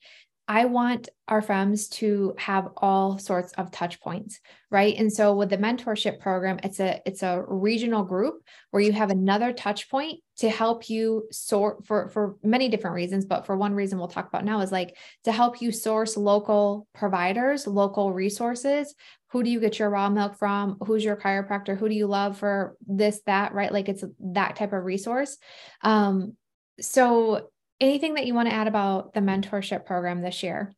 I 0.46 0.66
want 0.66 1.08
our 1.26 1.40
FEMs 1.40 1.88
to 1.92 2.34
have 2.36 2.68
all 2.76 3.16
sorts 3.18 3.52
of 3.52 3.70
touch 3.70 3.98
points, 4.02 4.40
right? 4.70 4.94
And 4.94 5.10
so 5.10 5.34
with 5.34 5.48
the 5.48 5.56
mentorship 5.56 6.20
program, 6.20 6.58
it's 6.62 6.80
a 6.80 7.00
it's 7.06 7.22
a 7.22 7.42
regional 7.48 8.04
group 8.04 8.42
where 8.70 8.82
you 8.82 8.92
have 8.92 9.08
another 9.10 9.54
touch 9.54 9.88
point 9.88 10.20
to 10.36 10.50
help 10.50 10.90
you 10.90 11.26
sort 11.32 11.86
for 11.86 12.10
for 12.10 12.36
many 12.42 12.68
different 12.68 12.94
reasons, 12.94 13.24
but 13.24 13.46
for 13.46 13.56
one 13.56 13.74
reason 13.74 13.98
we'll 13.98 14.08
talk 14.08 14.28
about 14.28 14.44
now 14.44 14.60
is 14.60 14.70
like 14.70 14.98
to 15.24 15.32
help 15.32 15.62
you 15.62 15.72
source 15.72 16.14
local 16.14 16.86
providers, 16.92 17.66
local 17.66 18.12
resources 18.12 18.94
who 19.34 19.42
do 19.42 19.50
you 19.50 19.58
get 19.58 19.80
your 19.80 19.90
raw 19.90 20.08
milk 20.08 20.36
from? 20.36 20.76
Who's 20.86 21.02
your 21.02 21.16
chiropractor? 21.16 21.76
Who 21.76 21.88
do 21.88 21.94
you 21.96 22.06
love 22.06 22.38
for 22.38 22.76
this 22.86 23.20
that 23.26 23.52
right? 23.52 23.72
Like 23.72 23.88
it's 23.88 24.04
that 24.20 24.54
type 24.54 24.72
of 24.72 24.84
resource. 24.84 25.38
Um 25.82 26.36
so 26.80 27.48
anything 27.80 28.14
that 28.14 28.26
you 28.26 28.34
want 28.34 28.48
to 28.48 28.54
add 28.54 28.68
about 28.68 29.12
the 29.12 29.18
mentorship 29.18 29.86
program 29.86 30.22
this 30.22 30.44
year? 30.44 30.72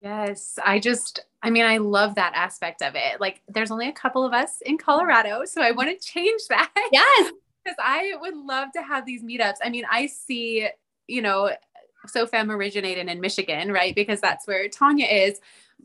Yes 0.00 0.60
i 0.64 0.78
just 0.78 1.26
i 1.42 1.50
mean 1.50 1.64
i 1.64 1.78
love 1.78 2.14
that 2.14 2.34
aspect 2.36 2.82
of 2.82 2.94
it. 2.94 3.20
Like 3.20 3.42
there's 3.48 3.72
only 3.72 3.88
a 3.88 3.92
couple 3.92 4.24
of 4.24 4.32
us 4.32 4.60
in 4.64 4.78
colorado 4.78 5.44
so 5.44 5.60
i 5.60 5.72
want 5.72 5.90
to 5.90 6.06
change 6.06 6.42
that. 6.50 6.70
Yes. 6.92 7.32
Because 7.64 7.78
i 7.82 8.12
would 8.20 8.36
love 8.36 8.68
to 8.74 8.82
have 8.82 9.04
these 9.04 9.24
meetups. 9.24 9.56
I 9.64 9.70
mean 9.70 9.86
i 9.90 10.06
see 10.06 10.68
you 11.08 11.20
know 11.20 11.50
So 12.06 12.26
FEM 12.26 12.50
originated 12.50 13.08
in 13.08 13.20
Michigan, 13.20 13.72
right? 13.72 13.94
Because 13.94 14.20
that's 14.20 14.46
where 14.46 14.68
Tanya 14.68 15.06
is. 15.06 15.40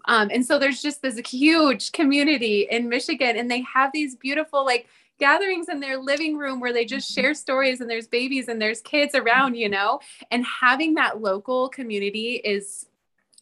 Um, 0.06 0.30
and 0.32 0.46
so 0.46 0.58
there's 0.58 0.82
just 0.82 1.02
this 1.02 1.18
huge 1.18 1.92
community 1.92 2.68
in 2.70 2.90
Michigan, 2.90 3.36
and 3.36 3.52
they 3.52 3.62
have 3.62 3.92
these 3.94 4.16
beautiful, 4.16 4.66
like, 4.66 4.88
gatherings 5.20 5.68
in 5.70 5.80
their 5.80 5.98
living 5.98 6.38
room 6.38 6.60
where 6.60 6.74
they 6.74 6.86
just 6.86 7.12
mm-hmm. 7.12 7.22
share 7.22 7.34
stories 7.34 7.82
and 7.82 7.90
there's 7.90 8.08
babies 8.08 8.48
and 8.48 8.62
there's 8.62 8.82
kids 8.82 9.16
around, 9.16 9.56
you 9.56 9.70
know, 9.70 10.00
and 10.32 10.46
having 10.46 10.94
that 10.94 11.22
local 11.22 11.70
community 11.70 12.36
is 12.36 12.86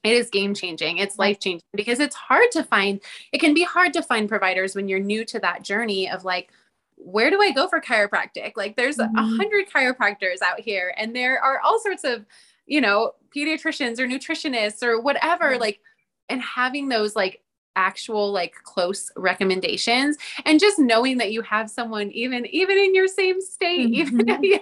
it 0.03 0.13
is 0.13 0.29
game 0.29 0.53
changing. 0.53 0.99
It's 0.99 1.17
life 1.17 1.39
changing 1.39 1.65
because 1.73 1.99
it's 1.99 2.15
hard 2.15 2.51
to 2.51 2.63
find, 2.63 3.01
it 3.31 3.39
can 3.39 3.55
be 3.55 3.63
hard 3.63 3.91
to 3.93 4.03
find 4.03 4.29
providers 4.29 4.75
when 4.75 4.87
you're 4.87 4.99
new 4.99 5.25
to 5.25 5.39
that 5.39 5.63
journey 5.63 6.09
of 6.09 6.23
like, 6.23 6.51
where 6.95 7.31
do 7.31 7.41
I 7.41 7.51
go 7.51 7.67
for 7.67 7.81
chiropractic? 7.81 8.53
Like 8.55 8.75
there's 8.75 8.99
a 8.99 9.05
mm-hmm. 9.05 9.35
hundred 9.35 9.67
chiropractors 9.67 10.43
out 10.43 10.59
here 10.59 10.93
and 10.95 11.15
there 11.15 11.41
are 11.43 11.59
all 11.59 11.79
sorts 11.79 12.03
of, 12.03 12.25
you 12.67 12.81
know, 12.81 13.13
pediatricians 13.35 13.99
or 13.99 14.05
nutritionists 14.05 14.83
or 14.83 15.01
whatever, 15.01 15.57
like 15.57 15.81
and 16.29 16.41
having 16.41 16.89
those 16.89 17.15
like 17.15 17.41
actual 17.75 18.31
like 18.31 18.55
close 18.63 19.11
recommendations 19.17 20.17
and 20.45 20.61
just 20.61 20.79
knowing 20.79 21.17
that 21.17 21.33
you 21.33 21.41
have 21.41 21.69
someone 21.69 22.09
even 22.11 22.45
even 22.45 22.77
in 22.77 22.95
your 22.95 23.07
same 23.07 23.41
state 23.41 23.87
mm-hmm. 23.87 23.93
even 23.93 24.29
if 24.29 24.41
you, 24.41 24.59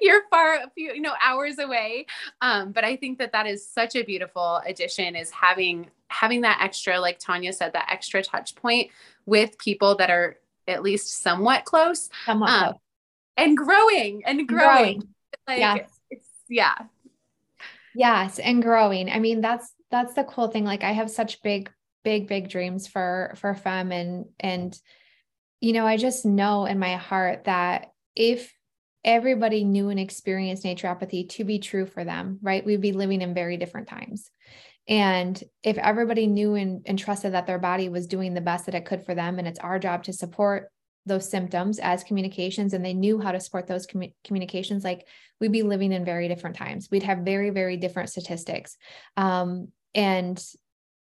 you're 0.00 0.22
far 0.30 0.54
a 0.54 0.70
few 0.74 0.92
you 0.92 1.00
know 1.00 1.14
hours 1.22 1.58
away 1.60 2.04
um, 2.40 2.72
but 2.72 2.82
i 2.82 2.96
think 2.96 3.18
that 3.18 3.30
that 3.30 3.46
is 3.46 3.64
such 3.64 3.94
a 3.94 4.02
beautiful 4.02 4.60
addition 4.66 5.14
is 5.14 5.30
having 5.30 5.88
having 6.08 6.40
that 6.40 6.58
extra 6.60 6.98
like 6.98 7.20
tanya 7.20 7.52
said 7.52 7.72
that 7.72 7.88
extra 7.88 8.20
touch 8.20 8.56
point 8.56 8.90
with 9.26 9.56
people 9.58 9.94
that 9.94 10.10
are 10.10 10.36
at 10.68 10.82
least 10.82 11.22
somewhat 11.22 11.64
close, 11.64 12.10
somewhat 12.24 12.50
um, 12.50 12.62
close. 12.64 12.80
and 13.36 13.56
growing 13.56 14.24
and 14.24 14.48
growing, 14.48 14.98
growing. 14.98 15.08
like 15.46 15.58
yes. 15.58 15.90
it's 16.10 16.28
yeah 16.48 16.74
yes 17.94 18.38
and 18.38 18.62
growing 18.62 19.10
i 19.10 19.18
mean 19.18 19.40
that's 19.40 19.72
that's 19.90 20.14
the 20.14 20.24
cool 20.24 20.48
thing. 20.48 20.64
Like 20.64 20.82
I 20.82 20.92
have 20.92 21.10
such 21.10 21.42
big, 21.42 21.70
big, 22.04 22.28
big 22.28 22.48
dreams 22.48 22.86
for 22.86 23.34
for 23.36 23.54
Fem 23.54 23.92
and 23.92 24.26
and 24.40 24.78
you 25.60 25.72
know, 25.72 25.86
I 25.86 25.96
just 25.96 26.26
know 26.26 26.66
in 26.66 26.78
my 26.78 26.94
heart 26.96 27.44
that 27.44 27.92
if 28.14 28.52
everybody 29.04 29.64
knew 29.64 29.88
and 29.88 29.98
experienced 29.98 30.64
naturopathy 30.64 31.28
to 31.30 31.44
be 31.44 31.58
true 31.58 31.86
for 31.86 32.04
them, 32.04 32.38
right? 32.42 32.64
We'd 32.64 32.80
be 32.80 32.92
living 32.92 33.22
in 33.22 33.34
very 33.34 33.56
different 33.56 33.88
times. 33.88 34.30
And 34.88 35.42
if 35.62 35.78
everybody 35.78 36.26
knew 36.26 36.54
and, 36.54 36.82
and 36.86 36.98
trusted 36.98 37.32
that 37.32 37.46
their 37.46 37.58
body 37.58 37.88
was 37.88 38.06
doing 38.06 38.34
the 38.34 38.40
best 38.40 38.66
that 38.66 38.74
it 38.74 38.84
could 38.84 39.04
for 39.04 39.14
them, 39.14 39.38
and 39.38 39.48
it's 39.48 39.58
our 39.58 39.78
job 39.78 40.04
to 40.04 40.12
support 40.12 40.70
those 41.06 41.30
symptoms 41.30 41.78
as 41.78 42.04
communications 42.04 42.74
and 42.74 42.84
they 42.84 42.92
knew 42.92 43.20
how 43.20 43.32
to 43.32 43.40
support 43.40 43.66
those 43.66 43.86
com- 43.86 44.12
communications 44.24 44.82
like 44.82 45.06
we'd 45.40 45.52
be 45.52 45.62
living 45.62 45.92
in 45.92 46.04
very 46.04 46.26
different 46.26 46.56
times 46.56 46.88
we'd 46.90 47.04
have 47.04 47.18
very 47.18 47.50
very 47.50 47.76
different 47.76 48.10
statistics 48.10 48.76
um, 49.16 49.68
and 49.94 50.42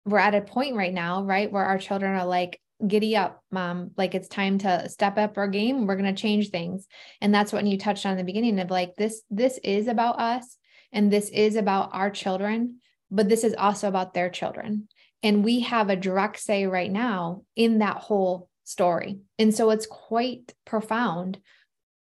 we're 0.05 0.19
at 0.19 0.35
a 0.35 0.41
point 0.41 0.75
right 0.75 0.93
now, 0.93 1.23
right, 1.23 1.51
where 1.51 1.63
our 1.63 1.77
children 1.77 2.13
are 2.15 2.25
like, 2.25 2.59
giddy 2.85 3.15
up, 3.15 3.41
mom. 3.51 3.91
Like 3.97 4.15
it's 4.15 4.27
time 4.27 4.57
to 4.59 4.89
step 4.89 5.17
up 5.17 5.37
our 5.37 5.47
game. 5.47 5.85
We're 5.87 5.95
going 5.95 6.13
to 6.13 6.21
change 6.21 6.49
things. 6.49 6.87
And 7.21 7.33
that's 7.33 7.53
what 7.53 7.65
you 7.65 7.77
touched 7.77 8.05
on 8.05 8.13
in 8.13 8.17
the 8.17 8.23
beginning 8.23 8.59
of 8.59 8.69
like 8.69 8.95
this, 8.95 9.21
this 9.29 9.59
is 9.63 9.87
about 9.87 10.19
us 10.19 10.57
and 10.91 11.11
this 11.11 11.29
is 11.29 11.55
about 11.55 11.89
our 11.93 12.09
children, 12.09 12.79
but 13.09 13.29
this 13.29 13.43
is 13.43 13.55
also 13.57 13.87
about 13.87 14.13
their 14.13 14.29
children. 14.29 14.87
And 15.21 15.43
we 15.43 15.61
have 15.61 15.89
a 15.89 15.95
direct 15.95 16.39
say 16.39 16.65
right 16.65 16.91
now 16.91 17.43
in 17.55 17.79
that 17.79 17.97
whole 17.97 18.49
story. 18.65 19.19
And 19.39 19.53
so 19.55 19.69
it's 19.69 19.87
quite 19.87 20.53
profound. 20.65 21.39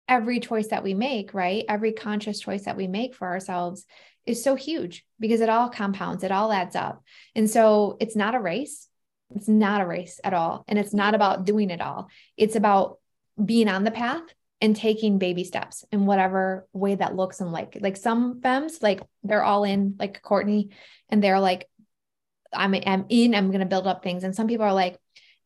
Every 0.08 0.40
choice 0.40 0.68
that 0.68 0.84
we 0.84 0.94
make, 0.94 1.34
right? 1.34 1.66
Every 1.68 1.92
conscious 1.92 2.40
choice 2.40 2.66
that 2.66 2.78
we 2.78 2.88
make 2.88 3.16
for 3.16 3.28
ourselves 3.28 3.86
is 4.26 4.44
so 4.44 4.56
huge 4.56 5.06
because 5.20 5.42
it 5.42 5.50
all 5.50 5.70
compounds, 5.70 6.24
it 6.24 6.32
all 6.32 6.52
adds 6.52 6.76
up. 6.76 7.04
And 7.36 7.50
so 7.50 7.98
it's 8.00 8.16
not 8.16 8.36
a 8.36 8.40
race. 8.40 8.88
It's 9.36 9.48
not 9.48 9.82
a 9.82 9.86
race 9.86 10.20
at 10.24 10.34
all. 10.34 10.64
And 10.68 10.78
it's 10.78 10.94
not 10.94 11.16
about 11.16 11.46
doing 11.46 11.70
it 11.70 11.82
all. 11.82 12.10
It's 12.38 12.56
about 12.56 13.00
being 13.44 13.68
on 13.68 13.84
the 13.84 13.92
path 13.92 14.24
and 14.62 14.76
taking 14.76 15.18
baby 15.18 15.44
steps 15.44 15.84
in 15.92 16.06
whatever 16.06 16.68
way 16.72 16.96
that 16.96 17.16
looks 17.16 17.42
and 17.42 17.52
like 17.52 17.78
like 17.82 17.98
some 17.98 18.42
FEMs 18.42 18.82
like 18.82 19.02
they're 19.24 19.44
all 19.44 19.64
in 19.64 19.96
like 19.98 20.22
Courtney 20.22 20.70
and 21.10 21.24
they're 21.24 21.40
like 21.40 21.68
I'm 22.54 22.76
I'm 22.86 23.06
in 23.10 23.34
I'm 23.34 23.48
going 23.48 23.62
to 23.62 23.66
build 23.66 23.88
up 23.88 24.04
things 24.04 24.24
and 24.24 24.36
some 24.36 24.48
people 24.48 24.66
are 24.66 24.74
like 24.74 24.98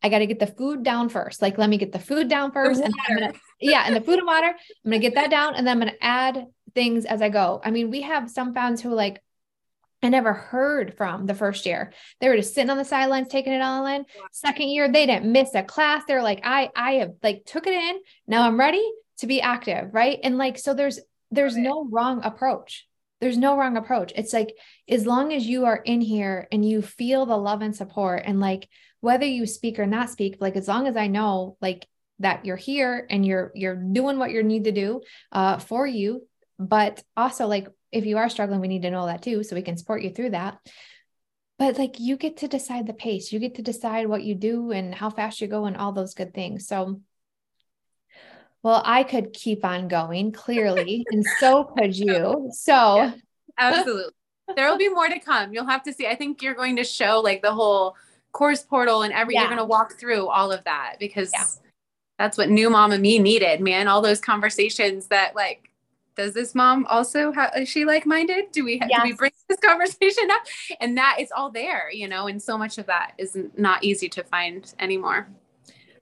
I 0.03 0.09
got 0.09 0.19
to 0.19 0.27
get 0.27 0.39
the 0.39 0.47
food 0.47 0.83
down 0.83 1.09
first 1.09 1.41
like 1.41 1.57
let 1.57 1.69
me 1.69 1.77
get 1.77 1.93
the 1.93 1.99
food 1.99 2.27
down 2.27 2.51
first 2.51 2.81
and 2.81 2.93
gonna, 3.07 3.33
yeah 3.61 3.83
and 3.85 3.95
the 3.95 4.01
food 4.01 4.19
and 4.19 4.27
water 4.27 4.47
I'm 4.47 4.91
going 4.91 5.01
to 5.01 5.07
get 5.07 5.15
that 5.15 5.31
down 5.31 5.55
and 5.55 5.65
then 5.65 5.77
I'm 5.77 5.79
going 5.79 5.93
to 5.93 6.05
add 6.05 6.47
things 6.75 7.05
as 7.05 7.21
I 7.21 7.29
go 7.29 7.61
I 7.63 7.71
mean 7.71 7.89
we 7.89 8.01
have 8.01 8.29
some 8.29 8.53
fans 8.53 8.81
who 8.81 8.93
like 8.93 9.21
I 10.03 10.09
never 10.09 10.33
heard 10.33 10.95
from 10.95 11.25
the 11.25 11.33
first 11.33 11.65
year. 11.65 11.91
They 12.21 12.29
were 12.29 12.35
just 12.35 12.53
sitting 12.53 12.69
on 12.69 12.77
the 12.77 12.85
sidelines 12.85 13.27
taking 13.27 13.53
it 13.53 13.61
all 13.61 13.87
in. 13.87 14.05
Second 14.31 14.67
year, 14.67 14.91
they 14.91 15.07
didn't 15.07 15.31
miss 15.31 15.55
a 15.55 15.63
class. 15.63 16.03
They're 16.07 16.21
like, 16.21 16.41
I, 16.43 16.69
I 16.75 16.91
have 16.95 17.13
like 17.23 17.45
took 17.45 17.65
it 17.65 17.73
in. 17.73 17.99
Now 18.27 18.45
I'm 18.45 18.59
ready 18.59 18.87
to 19.19 19.27
be 19.27 19.41
active, 19.41 19.93
right? 19.93 20.19
And 20.23 20.37
like, 20.37 20.59
so 20.59 20.75
there's 20.75 20.99
there's 21.31 21.57
no 21.57 21.87
wrong 21.89 22.21
approach. 22.23 22.87
There's 23.19 23.37
no 23.37 23.57
wrong 23.57 23.77
approach. 23.77 24.13
It's 24.15 24.33
like 24.33 24.55
as 24.87 25.07
long 25.07 25.33
as 25.33 25.47
you 25.47 25.65
are 25.65 25.77
in 25.77 26.01
here 26.01 26.47
and 26.51 26.67
you 26.67 26.81
feel 26.83 27.25
the 27.25 27.37
love 27.37 27.61
and 27.61 27.75
support, 27.75 28.23
and 28.25 28.39
like 28.39 28.69
whether 28.99 29.25
you 29.25 29.47
speak 29.47 29.79
or 29.79 29.87
not 29.87 30.11
speak, 30.11 30.37
like 30.39 30.55
as 30.55 30.67
long 30.67 30.87
as 30.87 30.95
I 30.95 31.07
know 31.07 31.57
like 31.61 31.87
that 32.19 32.45
you're 32.45 32.57
here 32.57 33.07
and 33.09 33.25
you're 33.25 33.51
you're 33.55 33.75
doing 33.75 34.19
what 34.19 34.31
you 34.31 34.43
need 34.43 34.65
to 34.65 34.71
do 34.71 35.01
uh, 35.31 35.57
for 35.57 35.87
you, 35.87 36.27
but 36.59 37.03
also 37.15 37.47
like 37.47 37.67
if 37.91 38.05
you 38.05 38.17
are 38.17 38.29
struggling, 38.29 38.59
we 38.59 38.67
need 38.67 38.81
to 38.83 38.91
know 38.91 39.05
that 39.05 39.21
too, 39.21 39.43
so 39.43 39.55
we 39.55 39.61
can 39.61 39.77
support 39.77 40.01
you 40.01 40.09
through 40.09 40.31
that. 40.31 40.57
But 41.57 41.77
like 41.77 41.99
you 41.99 42.17
get 42.17 42.37
to 42.37 42.47
decide 42.47 42.87
the 42.87 42.93
pace, 42.93 43.31
you 43.31 43.39
get 43.39 43.55
to 43.55 43.61
decide 43.61 44.07
what 44.07 44.23
you 44.23 44.35
do 44.35 44.71
and 44.71 44.93
how 44.93 45.09
fast 45.09 45.39
you 45.39 45.47
go 45.47 45.65
and 45.65 45.77
all 45.77 45.93
those 45.93 46.13
good 46.13 46.33
things. 46.33 46.67
So 46.67 47.01
well, 48.65 48.81
I 48.83 49.03
could 49.03 49.31
keep 49.31 49.63
on 49.63 49.87
going 49.87 50.31
clearly, 50.31 51.05
and 51.11 51.23
so 51.39 51.65
could 51.65 51.95
you. 51.95 52.49
So, 52.51 52.95
yeah, 52.95 53.13
absolutely. 53.59 54.11
there 54.55 54.67
will 54.67 54.79
be 54.79 54.89
more 54.89 55.07
to 55.07 55.19
come. 55.19 55.53
You'll 55.53 55.67
have 55.67 55.83
to 55.83 55.93
see. 55.93 56.07
I 56.07 56.15
think 56.15 56.41
you're 56.41 56.55
going 56.55 56.77
to 56.77 56.83
show 56.83 57.21
like 57.23 57.43
the 57.43 57.53
whole 57.53 57.95
course 58.31 58.63
portal 58.63 59.03
and 59.03 59.13
every, 59.13 59.35
yeah. 59.35 59.41
you're 59.41 59.49
going 59.49 59.59
to 59.59 59.65
walk 59.65 59.99
through 59.99 60.27
all 60.27 60.51
of 60.51 60.63
that 60.63 60.95
because 60.99 61.29
yeah. 61.31 61.43
that's 62.17 62.39
what 62.39 62.49
new 62.49 62.71
mama 62.71 62.97
me 62.97 63.19
needed, 63.19 63.61
man. 63.61 63.87
All 63.87 64.01
those 64.01 64.19
conversations 64.19 65.07
that 65.09 65.35
like, 65.35 65.69
does 66.15 66.33
this 66.33 66.55
mom 66.55 66.85
also 66.89 67.31
have, 67.31 67.51
is 67.57 67.69
she 67.69 67.85
like-minded? 67.85 68.51
Do 68.51 68.63
we, 68.63 68.79
yes. 68.79 68.89
do 68.95 69.03
we 69.03 69.13
bring 69.13 69.31
this 69.49 69.59
conversation 69.63 70.29
up? 70.31 70.41
And 70.79 70.97
that 70.97 71.17
is 71.19 71.31
all 71.35 71.51
there, 71.51 71.91
you 71.91 72.07
know, 72.07 72.27
and 72.27 72.41
so 72.41 72.57
much 72.57 72.77
of 72.77 72.85
that 72.87 73.13
is 73.17 73.37
not 73.57 73.83
easy 73.83 74.09
to 74.09 74.23
find 74.23 74.73
anymore. 74.79 75.27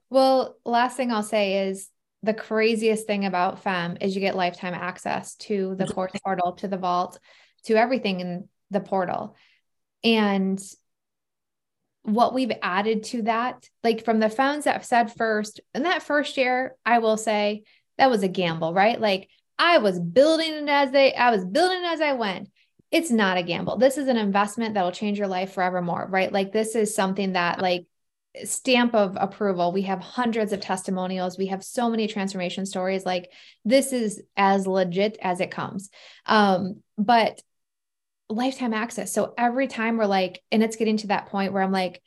Well, 0.10 0.56
last 0.66 0.96
thing 0.98 1.12
I'll 1.12 1.24
say 1.24 1.68
is 1.68 1.90
the 2.22 2.34
craziest 2.34 3.08
thing 3.08 3.26
about 3.26 3.64
FEM 3.64 3.98
is 4.00 4.16
you 4.16 4.22
get 4.22 4.36
lifetime 4.36 4.74
access 4.74 5.36
to 5.36 5.76
the 5.76 5.88
course 5.94 6.14
portal, 6.24 6.54
to 6.54 6.68
the 6.68 6.78
vault, 6.78 7.20
to 7.66 7.76
everything 7.76 8.20
in 8.20 8.48
the 8.72 8.80
portal. 8.80 9.36
And 10.04 10.62
what 12.04 12.34
we've 12.34 12.52
added 12.62 13.04
to 13.04 13.24
that, 13.24 13.68
like 13.84 14.06
from 14.06 14.20
the 14.20 14.30
phones 14.30 14.66
that 14.66 14.86
said 14.86 15.14
first, 15.14 15.62
in 15.74 15.84
that 15.84 16.04
first 16.04 16.38
year, 16.38 16.76
I 16.86 17.00
will 17.00 17.18
say 17.18 17.64
that 17.98 18.10
was 18.10 18.24
a 18.24 18.28
gamble, 18.28 18.74
right? 18.74 19.00
Like 19.00 19.30
I 19.58 19.78
was 19.78 20.00
building 20.00 20.54
it 20.54 20.70
as 20.70 20.92
they, 20.92 21.14
I 21.14 21.32
was 21.32 21.46
building 21.46 21.84
it 21.84 21.88
as 21.88 22.02
I 22.02 22.14
went. 22.14 22.50
It's 22.92 23.12
not 23.12 23.38
a 23.38 23.44
gamble. 23.44 23.78
This 23.78 23.98
is 23.98 24.08
an 24.08 24.18
investment 24.18 24.76
that 24.76 24.84
will 24.84 24.92
change 24.92 25.18
your 25.18 25.28
life 25.28 25.54
forevermore, 25.54 26.08
right? 26.10 26.32
Like 26.32 26.52
this 26.52 26.76
is 26.76 26.96
something 26.96 27.34
that 27.34 27.60
like 27.60 27.86
stamp 28.46 28.96
of 28.96 29.18
approval. 29.20 29.72
We 29.72 29.84
have 29.84 30.00
hundreds 30.00 30.54
of 30.54 30.60
testimonials. 30.60 31.38
We 31.38 31.48
have 31.48 31.64
so 31.64 31.90
many 31.90 32.08
transformation 32.08 32.66
stories. 32.66 33.06
Like 33.06 33.30
this 33.64 33.94
is 33.94 34.22
as 34.36 34.68
legit 34.68 35.18
as 35.22 35.40
it 35.40 35.52
comes. 35.52 35.90
Um, 36.26 36.82
but 36.98 37.42
lifetime 38.30 38.74
access. 38.74 39.14
So 39.14 39.34
every 39.38 39.68
time 39.68 39.98
we're 39.98 40.06
like, 40.06 40.42
and 40.52 40.64
it's 40.64 40.76
getting 40.76 40.98
to 40.98 41.08
that 41.08 41.28
point 41.28 41.54
where 41.54 41.62
I'm 41.62 41.72
like, 41.72 42.02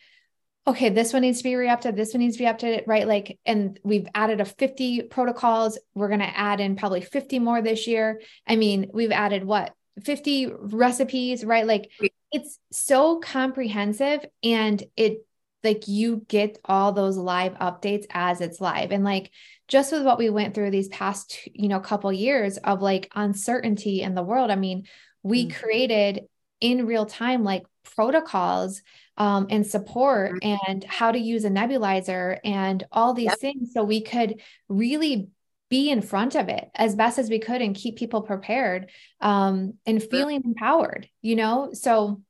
okay, 0.67 0.89
this 0.89 1.13
one 1.13 1.23
needs 1.23 1.39
to 1.39 1.45
be 1.45 1.55
re-upped, 1.55 1.95
this 1.95 2.13
one 2.13 2.21
needs 2.21 2.37
to 2.37 2.43
be 2.43 2.49
updated, 2.49 2.85
right? 2.87 3.07
Like, 3.07 3.39
and 3.47 3.79
we've 3.85 4.09
added 4.15 4.41
a 4.41 4.45
50 4.45 5.03
protocols. 5.03 5.79
We're 5.95 6.09
going 6.09 6.21
to 6.21 6.39
add 6.39 6.61
in 6.61 6.77
probably 6.77 7.03
50 7.03 7.39
more 7.39 7.63
this 7.63 7.87
year. 7.87 8.21
I 8.47 8.57
mean, 8.57 8.91
we've 8.93 9.13
added 9.13 9.45
what 9.45 9.73
50 10.05 10.53
recipes, 10.59 11.45
right? 11.45 11.67
Like 11.67 11.91
it's 12.33 12.59
so 12.73 13.19
comprehensive 13.19 14.25
and 14.43 14.83
it 14.97 15.25
like 15.65 15.89
you 15.89 16.25
get 16.29 16.59
all 16.65 16.93
those 16.93 17.17
live 17.17 17.55
updates 17.55 18.07
as 18.11 18.41
it's 18.41 18.61
live 18.61 18.93
and 18.93 19.05
like 19.05 19.31
just 19.69 19.91
with 19.91 20.05
what 20.05 20.19
we 20.19 20.31
went 20.31 20.55
through 20.55 20.71
these 20.71 20.89
past 20.89 21.39
you 21.55 21.69
know 21.69 21.81
couple 21.81 22.13
years 22.13 22.57
of 22.59 22.83
like 22.83 23.11
uncertainty 23.15 24.03
in 24.03 24.15
the 24.15 24.23
world 24.23 24.51
i 24.51 24.55
mean 24.55 24.85
we 25.23 25.47
mm-hmm. 25.47 25.59
created 25.59 26.27
in 26.61 26.87
real 26.87 27.07
time 27.07 27.45
like 27.45 27.65
protocols 27.95 28.83
um, 29.17 29.47
and 29.51 29.67
support 29.67 30.33
mm-hmm. 30.33 30.71
and 30.71 30.85
how 30.85 31.13
to 31.13 31.19
use 31.19 31.45
a 31.45 31.51
nebulizer 31.51 32.39
and 32.45 32.85
all 32.93 33.15
these 33.15 33.27
yep. 33.27 33.39
things 33.39 33.73
so 33.73 33.83
we 33.83 34.01
could 34.01 34.41
really 34.69 35.29
be 35.69 35.91
in 35.91 36.01
front 36.01 36.35
of 36.35 36.49
it 36.49 36.69
as 36.75 36.95
best 36.95 37.19
as 37.19 37.29
we 37.29 37.39
could 37.39 37.61
and 37.61 37.75
keep 37.75 37.97
people 37.97 38.23
prepared 38.23 38.91
um, 39.21 39.75
and 39.85 40.03
feeling 40.03 40.43
empowered 40.45 41.09
you 41.23 41.37
know 41.37 41.71
so 41.73 42.21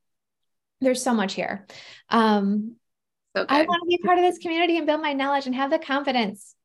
there's 0.81 1.03
so 1.03 1.14
much 1.14 1.35
here 1.35 1.66
um. 2.11 2.77
I 3.51 3.64
want 3.64 3.83
to 3.83 3.87
be 3.87 3.99
part 3.99 4.16
of 4.16 4.24
this 4.24 4.39
community 4.39 4.79
and 4.79 4.87
build 4.87 5.03
my 5.03 5.12
knowledge 5.12 5.45
and 5.45 5.55
have 5.55 5.68
the 5.70 5.79
confidence. 5.79 6.56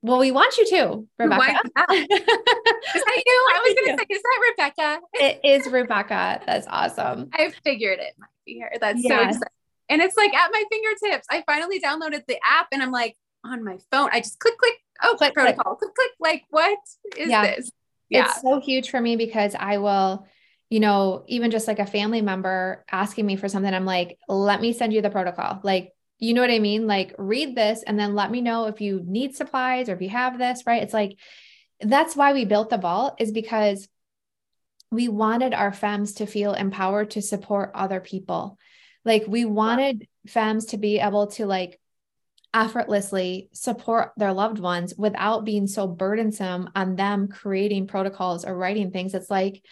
Well, 0.00 0.18
we 0.18 0.30
want 0.30 0.56
you 0.56 0.66
to, 0.66 1.06
Rebecca. 1.18 1.60
is 1.64 1.72
that 1.74 3.22
you? 3.26 3.48
I 3.54 3.60
was 3.64 3.74
going 3.74 3.96
to 3.96 3.98
say, 3.98 4.14
is 4.14 4.22
that 4.22 4.40
Rebecca? 4.50 5.00
it 5.14 5.40
is 5.42 5.66
Rebecca. 5.66 6.40
That's 6.46 6.66
awesome. 6.68 7.30
I 7.32 7.50
figured 7.64 7.98
it 7.98 8.14
might 8.18 8.28
be 8.46 8.60
her. 8.60 8.70
That's 8.80 9.02
yes. 9.02 9.10
so 9.10 9.28
exciting. 9.28 9.48
And 9.88 10.02
it's 10.02 10.16
like 10.16 10.32
at 10.34 10.50
my 10.52 10.62
fingertips. 10.70 11.26
I 11.30 11.42
finally 11.46 11.80
downloaded 11.80 12.26
the 12.26 12.38
app 12.46 12.68
and 12.72 12.82
I'm 12.82 12.92
like 12.92 13.16
on 13.44 13.64
my 13.64 13.78
phone. 13.90 14.10
I 14.12 14.20
just 14.20 14.38
click, 14.38 14.56
click. 14.58 14.74
Oh, 15.02 15.14
click 15.16 15.34
protocol. 15.34 15.74
Click, 15.76 15.94
click. 15.94 16.10
Like, 16.20 16.44
what 16.50 16.78
is 17.16 17.30
yeah. 17.30 17.42
this? 17.42 17.70
Yeah. 18.08 18.26
It's 18.26 18.42
so 18.42 18.60
huge 18.60 18.90
for 18.90 19.00
me 19.00 19.16
because 19.16 19.56
I 19.58 19.78
will 19.78 20.26
you 20.70 20.80
know, 20.80 21.24
even 21.26 21.50
just 21.50 21.66
like 21.66 21.78
a 21.78 21.86
family 21.86 22.20
member 22.20 22.84
asking 22.90 23.24
me 23.24 23.36
for 23.36 23.48
something, 23.48 23.72
I'm 23.72 23.86
like, 23.86 24.18
let 24.28 24.60
me 24.60 24.72
send 24.72 24.92
you 24.92 25.00
the 25.00 25.10
protocol. 25.10 25.60
Like, 25.62 25.92
you 26.18 26.34
know 26.34 26.40
what 26.40 26.50
I 26.50 26.58
mean? 26.58 26.86
Like 26.86 27.14
read 27.18 27.54
this 27.54 27.82
and 27.82 27.98
then 27.98 28.14
let 28.14 28.30
me 28.30 28.40
know 28.40 28.66
if 28.66 28.80
you 28.80 29.02
need 29.04 29.36
supplies 29.36 29.88
or 29.88 29.94
if 29.94 30.02
you 30.02 30.08
have 30.08 30.38
this, 30.38 30.64
right? 30.66 30.82
It's 30.82 30.94
like 30.94 31.16
that's 31.80 32.16
why 32.16 32.32
we 32.32 32.44
built 32.44 32.70
the 32.70 32.78
vault 32.78 33.16
is 33.20 33.30
because 33.30 33.88
we 34.90 35.08
wanted 35.08 35.54
our 35.54 35.70
FEMs 35.70 36.16
to 36.16 36.26
feel 36.26 36.54
empowered 36.54 37.10
to 37.10 37.22
support 37.22 37.70
other 37.74 38.00
people. 38.00 38.58
Like 39.04 39.24
we 39.28 39.44
wanted 39.44 40.08
FEMs 40.26 40.70
to 40.70 40.78
be 40.78 40.98
able 40.98 41.28
to 41.28 41.46
like 41.46 41.78
effortlessly 42.52 43.48
support 43.52 44.12
their 44.16 44.32
loved 44.32 44.58
ones 44.58 44.94
without 44.96 45.44
being 45.44 45.66
so 45.66 45.86
burdensome 45.86 46.70
on 46.74 46.96
them 46.96 47.28
creating 47.28 47.86
protocols 47.86 48.44
or 48.44 48.56
writing 48.56 48.90
things. 48.90 49.14
It's 49.14 49.30
like 49.30 49.62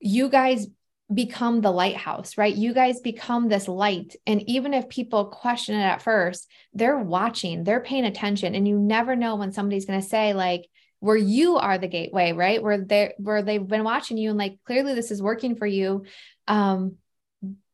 you 0.00 0.28
guys 0.28 0.66
become 1.14 1.60
the 1.60 1.70
lighthouse, 1.70 2.38
right? 2.38 2.54
You 2.54 2.72
guys 2.72 3.00
become 3.00 3.48
this 3.48 3.68
light. 3.68 4.16
And 4.26 4.48
even 4.48 4.74
if 4.74 4.88
people 4.88 5.26
question 5.26 5.74
it 5.74 5.82
at 5.82 6.02
first, 6.02 6.48
they're 6.74 6.98
watching, 6.98 7.64
they're 7.64 7.80
paying 7.80 8.04
attention. 8.04 8.54
And 8.54 8.66
you 8.66 8.78
never 8.78 9.16
know 9.16 9.36
when 9.36 9.52
somebody's 9.52 9.86
going 9.86 10.00
to 10.00 10.06
say, 10.06 10.32
like, 10.32 10.68
where 11.00 11.16
you 11.16 11.56
are 11.56 11.78
the 11.78 11.88
gateway, 11.88 12.32
right? 12.32 12.62
Where 12.62 12.78
they 12.78 13.12
where 13.18 13.42
they've 13.42 13.66
been 13.66 13.82
watching 13.82 14.18
you 14.18 14.30
and 14.30 14.38
like 14.38 14.58
clearly 14.64 14.94
this 14.94 15.10
is 15.10 15.20
working 15.20 15.56
for 15.56 15.66
you. 15.66 16.04
Um, 16.46 16.96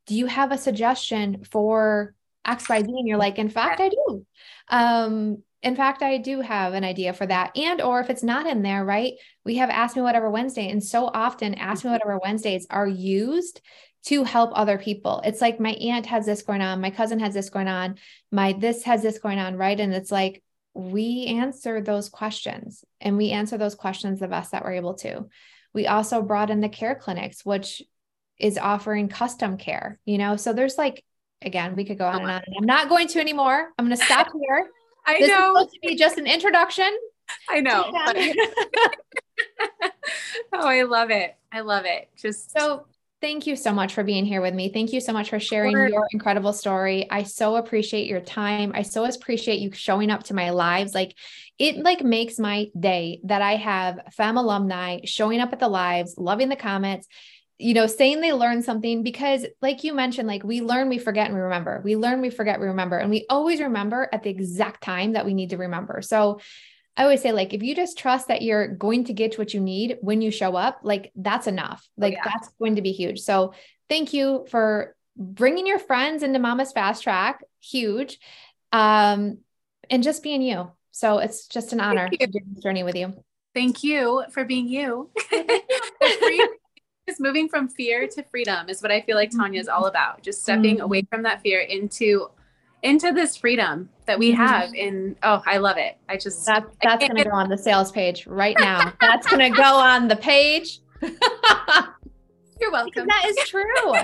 do 0.06 0.14
you 0.14 0.24
have 0.24 0.50
a 0.50 0.56
suggestion 0.56 1.44
for 1.44 2.14
XYZ? 2.46 2.84
And 2.84 3.06
you're 3.06 3.18
like, 3.18 3.38
in 3.38 3.50
fact, 3.50 3.80
I 3.80 3.90
do. 3.90 4.26
Um, 4.68 5.42
in 5.62 5.74
fact 5.74 6.02
i 6.02 6.18
do 6.18 6.40
have 6.40 6.74
an 6.74 6.84
idea 6.84 7.12
for 7.12 7.26
that 7.26 7.56
and 7.56 7.80
or 7.80 8.00
if 8.00 8.10
it's 8.10 8.22
not 8.22 8.46
in 8.46 8.62
there 8.62 8.84
right 8.84 9.14
we 9.44 9.56
have 9.56 9.70
ask 9.70 9.96
me 9.96 10.02
whatever 10.02 10.30
wednesday 10.30 10.68
and 10.68 10.82
so 10.82 11.06
often 11.06 11.54
ask 11.54 11.84
me 11.84 11.88
mm-hmm. 11.88 11.94
whatever 11.94 12.18
wednesdays 12.22 12.66
are 12.70 12.86
used 12.86 13.60
to 14.08 14.24
help 14.24 14.50
other 14.54 14.78
people. 14.78 15.20
It's 15.24 15.40
like 15.40 15.60
my 15.60 15.72
aunt 15.72 16.06
has 16.06 16.24
this 16.24 16.42
going 16.42 16.62
on, 16.62 16.80
my 16.80 16.90
cousin 16.90 17.20
has 17.20 17.34
this 17.34 17.50
going 17.50 17.68
on, 17.68 17.96
my 18.30 18.52
this 18.52 18.84
has 18.84 19.02
this 19.02 19.18
going 19.18 19.38
on, 19.38 19.56
right? 19.56 19.78
And 19.78 19.92
it's 19.92 20.10
like 20.10 20.42
we 20.74 21.26
answer 21.26 21.80
those 21.80 22.08
questions 22.08 22.84
and 23.00 23.16
we 23.16 23.30
answer 23.30 23.58
those 23.58 23.74
questions 23.74 24.20
the 24.20 24.28
best 24.28 24.52
that 24.52 24.64
we're 24.64 24.74
able 24.74 24.94
to. 24.94 25.26
We 25.74 25.86
also 25.86 26.22
brought 26.22 26.50
in 26.50 26.60
the 26.60 26.68
care 26.68 26.94
clinics, 26.94 27.44
which 27.44 27.82
is 28.38 28.56
offering 28.56 29.08
custom 29.08 29.58
care, 29.58 29.98
you 30.04 30.16
know? 30.16 30.36
So 30.36 30.52
there's 30.52 30.78
like, 30.78 31.04
again, 31.42 31.74
we 31.76 31.84
could 31.84 31.98
go 31.98 32.06
on 32.06 32.20
and 32.20 32.30
on. 32.30 32.42
I'm 32.56 32.64
not 32.64 32.88
going 32.88 33.08
to 33.08 33.20
anymore. 33.20 33.68
I'm 33.76 33.86
going 33.86 33.96
to 33.98 34.04
stop 34.04 34.28
here. 34.32 34.68
I 35.08 35.18
this 35.20 35.28
know. 35.28 35.34
Is 35.34 35.46
supposed 35.46 35.74
to 35.74 35.80
be 35.88 35.96
just 35.96 36.18
an 36.18 36.26
introduction. 36.26 36.90
I 37.48 37.60
know. 37.60 37.84
oh, 40.52 40.66
I 40.66 40.82
love 40.82 41.10
it. 41.10 41.34
I 41.50 41.60
love 41.60 41.84
it. 41.86 42.10
Just 42.16 42.56
so 42.56 42.86
thank 43.20 43.46
you 43.46 43.56
so 43.56 43.72
much 43.72 43.94
for 43.94 44.04
being 44.04 44.24
here 44.24 44.40
with 44.40 44.54
me. 44.54 44.70
Thank 44.70 44.92
you 44.92 45.00
so 45.00 45.12
much 45.12 45.30
for 45.30 45.40
sharing 45.40 45.72
your 45.72 46.06
incredible 46.12 46.52
story. 46.52 47.06
I 47.10 47.22
so 47.22 47.56
appreciate 47.56 48.06
your 48.06 48.20
time. 48.20 48.72
I 48.74 48.82
so 48.82 49.04
appreciate 49.04 49.60
you 49.60 49.72
showing 49.72 50.10
up 50.10 50.24
to 50.24 50.34
my 50.34 50.50
lives. 50.50 50.94
Like 50.94 51.14
it 51.58 51.78
like 51.78 52.02
makes 52.02 52.38
my 52.38 52.66
day 52.78 53.20
that 53.24 53.42
I 53.42 53.56
have 53.56 54.00
FEM 54.12 54.36
alumni 54.36 55.00
showing 55.04 55.40
up 55.40 55.52
at 55.52 55.58
the 55.58 55.68
lives, 55.68 56.14
loving 56.18 56.48
the 56.48 56.56
comments, 56.56 57.08
you 57.58 57.74
know, 57.74 57.86
saying 57.86 58.20
they 58.20 58.32
learned 58.32 58.64
something 58.64 59.02
because 59.02 59.44
like 59.60 59.82
you 59.82 59.92
mentioned, 59.92 60.28
like 60.28 60.44
we 60.44 60.60
learn, 60.60 60.88
we 60.88 60.98
forget 60.98 61.26
and 61.26 61.34
we 61.34 61.40
remember. 61.40 61.80
We 61.84 61.96
learn, 61.96 62.20
we 62.20 62.30
forget, 62.30 62.60
we 62.60 62.66
remember. 62.66 62.98
And 62.98 63.10
we 63.10 63.26
always 63.28 63.60
remember 63.60 64.08
at 64.12 64.22
the 64.22 64.30
exact 64.30 64.82
time 64.82 65.12
that 65.12 65.26
we 65.26 65.34
need 65.34 65.50
to 65.50 65.56
remember. 65.56 66.00
So 66.00 66.40
I 66.96 67.02
always 67.02 67.22
say, 67.22 67.32
like, 67.32 67.54
if 67.54 67.62
you 67.62 67.74
just 67.76 67.96
trust 67.96 68.28
that 68.28 68.42
you're 68.42 68.66
going 68.66 69.04
to 69.04 69.12
get 69.12 69.38
what 69.38 69.54
you 69.54 69.60
need 69.60 69.98
when 70.00 70.20
you 70.20 70.32
show 70.32 70.56
up, 70.56 70.80
like, 70.82 71.12
that's 71.14 71.46
enough. 71.46 71.88
Oh, 71.90 72.02
like, 72.02 72.14
oh, 72.14 72.16
yeah. 72.16 72.32
that's 72.32 72.48
going 72.58 72.74
to 72.74 72.82
be 72.82 72.90
huge. 72.90 73.20
So, 73.20 73.54
thank 73.88 74.12
you 74.12 74.46
for 74.50 74.96
bringing 75.16 75.66
your 75.66 75.78
friends 75.78 76.24
into 76.24 76.40
Mama's 76.40 76.72
Fast 76.72 77.04
Track. 77.04 77.44
Huge. 77.60 78.18
Um, 78.72 79.38
and 79.88 80.02
just 80.02 80.24
being 80.24 80.42
you. 80.42 80.72
So, 80.90 81.18
it's 81.18 81.46
just 81.46 81.72
an 81.72 81.80
honor 81.80 82.08
to 82.08 82.26
do 82.26 82.26
this 82.32 82.62
journey 82.64 82.82
with 82.82 82.96
you. 82.96 83.14
Thank 83.54 83.84
you 83.84 84.24
for 84.32 84.44
being 84.44 84.66
you. 84.66 85.10
Moving 87.18 87.48
from 87.48 87.68
fear 87.68 88.06
to 88.06 88.22
freedom 88.24 88.68
is 88.68 88.82
what 88.82 88.90
I 88.90 89.00
feel 89.02 89.16
like 89.16 89.30
Tanya 89.30 89.60
is 89.60 89.68
all 89.68 89.86
about. 89.86 90.22
Just 90.22 90.42
stepping 90.42 90.76
mm-hmm. 90.76 90.84
away 90.84 91.02
from 91.10 91.22
that 91.22 91.42
fear 91.42 91.60
into 91.60 92.30
into 92.82 93.12
this 93.12 93.36
freedom 93.36 93.88
that 94.06 94.18
we 94.18 94.32
mm-hmm. 94.32 94.40
have 94.40 94.72
in 94.72 95.16
oh 95.24 95.42
i 95.46 95.56
love 95.56 95.76
it. 95.76 95.98
I 96.08 96.16
just 96.16 96.46
that, 96.46 96.64
that's 96.82 97.04
going 97.06 97.16
to 97.16 97.24
go 97.24 97.34
on 97.34 97.48
the 97.48 97.58
sales 97.58 97.90
page 97.90 98.26
right 98.26 98.56
now. 98.60 98.92
That's 99.00 99.26
going 99.26 99.52
to 99.52 99.56
go 99.56 99.74
on 99.74 100.08
the 100.08 100.16
page. 100.16 100.80
You're 102.60 102.72
welcome. 102.72 102.90
Because 102.92 103.06
that 103.06 103.24
is 103.26 103.48
true. 103.48 103.94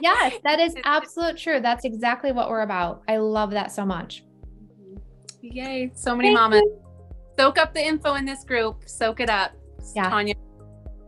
Yes 0.00 0.38
that 0.44 0.58
is 0.58 0.74
absolute 0.84 1.36
true. 1.36 1.60
That's 1.60 1.84
exactly 1.84 2.32
what 2.32 2.48
we're 2.48 2.62
about. 2.62 3.02
I 3.08 3.16
love 3.18 3.50
that 3.50 3.72
so 3.72 3.84
much. 3.84 4.24
Mm-hmm. 4.80 5.48
yay 5.48 5.92
so 5.94 6.14
many 6.14 6.28
Thank 6.28 6.38
mamas. 6.38 6.62
You. 6.62 6.82
soak 7.38 7.58
up 7.58 7.74
the 7.74 7.84
info 7.84 8.14
in 8.14 8.24
this 8.24 8.44
group. 8.44 8.82
Soak 8.86 9.20
it 9.20 9.30
up. 9.30 9.52
Yeah. 9.94 10.08
Tanya 10.10 10.34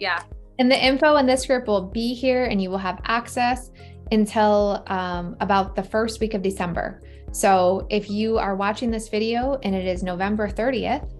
yeah 0.01 0.23
and 0.59 0.71
the 0.71 0.85
info 0.85 1.17
in 1.17 1.27
this 1.27 1.47
group 1.47 1.67
will 1.67 1.83
be 1.83 2.15
here 2.15 2.45
and 2.45 2.63
you 2.63 2.71
will 2.71 2.79
have 2.79 3.01
access 3.05 3.71
until 4.13 4.85
um, 4.87 5.37
about 5.41 5.75
the 5.75 5.83
first 5.83 6.21
week 6.21 6.35
of 6.35 6.43
December. 6.43 7.03
So 7.33 7.87
if 7.91 8.09
you 8.09 8.39
are 8.39 8.55
watching 8.55 8.91
this 8.91 9.09
video 9.09 9.59
and 9.63 9.75
it 9.75 9.87
is 9.87 10.03
November 10.03 10.49
30th, 10.49 11.11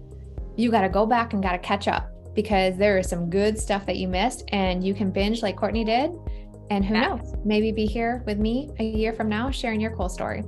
you 0.55 0.71
got 0.71 0.81
to 0.81 0.89
go 0.89 1.05
back 1.05 1.33
and 1.33 1.43
got 1.43 1.51
to 1.51 1.57
catch 1.57 1.87
up 1.87 2.09
because 2.33 2.77
there 2.77 2.97
is 2.97 3.09
some 3.09 3.29
good 3.29 3.57
stuff 3.59 3.85
that 3.85 3.97
you 3.97 4.07
missed 4.07 4.43
and 4.49 4.85
you 4.85 4.93
can 4.93 5.11
binge 5.11 5.41
like 5.41 5.57
Courtney 5.57 5.83
did. 5.83 6.11
And 6.69 6.83
who 6.83 6.95
knows, 6.95 7.33
maybe 7.43 7.71
be 7.71 7.85
here 7.85 8.23
with 8.25 8.39
me 8.39 8.71
a 8.79 8.83
year 8.83 9.13
from 9.13 9.29
now 9.29 9.51
sharing 9.51 9.79
your 9.79 9.95
cool 9.95 10.09
story. 10.09 10.43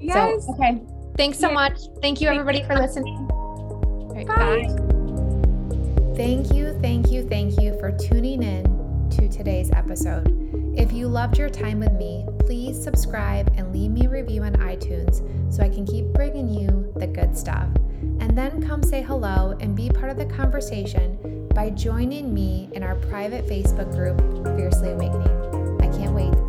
Yes. 0.00 0.44
So, 0.44 0.52
okay. 0.54 0.82
Thanks 1.16 1.38
so 1.38 1.50
much. 1.50 1.78
Thank 2.02 2.20
you, 2.20 2.28
everybody, 2.28 2.62
for 2.64 2.74
listening. 2.74 3.28
Right, 3.28 4.26
bye. 4.26 4.66
bye. 4.66 4.93
Thank 6.16 6.54
you, 6.54 6.78
thank 6.80 7.10
you, 7.10 7.28
thank 7.28 7.60
you 7.60 7.76
for 7.80 7.90
tuning 7.90 8.44
in 8.44 9.10
to 9.10 9.28
today's 9.28 9.72
episode. 9.72 10.28
If 10.78 10.92
you 10.92 11.08
loved 11.08 11.38
your 11.38 11.48
time 11.48 11.80
with 11.80 11.90
me, 11.94 12.24
please 12.38 12.80
subscribe 12.80 13.52
and 13.56 13.72
leave 13.72 13.90
me 13.90 14.06
a 14.06 14.08
review 14.08 14.44
on 14.44 14.52
iTunes 14.54 15.22
so 15.52 15.64
I 15.64 15.68
can 15.68 15.84
keep 15.84 16.06
bringing 16.12 16.48
you 16.48 16.92
the 16.94 17.08
good 17.08 17.36
stuff. 17.36 17.66
And 18.20 18.38
then 18.38 18.62
come 18.62 18.84
say 18.84 19.02
hello 19.02 19.56
and 19.58 19.74
be 19.74 19.90
part 19.90 20.08
of 20.08 20.16
the 20.16 20.26
conversation 20.26 21.48
by 21.52 21.70
joining 21.70 22.32
me 22.32 22.68
in 22.74 22.84
our 22.84 22.94
private 22.94 23.44
Facebook 23.48 23.90
group, 23.90 24.16
Fiercely 24.56 24.92
Awakening. 24.92 25.80
I 25.80 25.88
can't 25.98 26.12
wait 26.12 26.43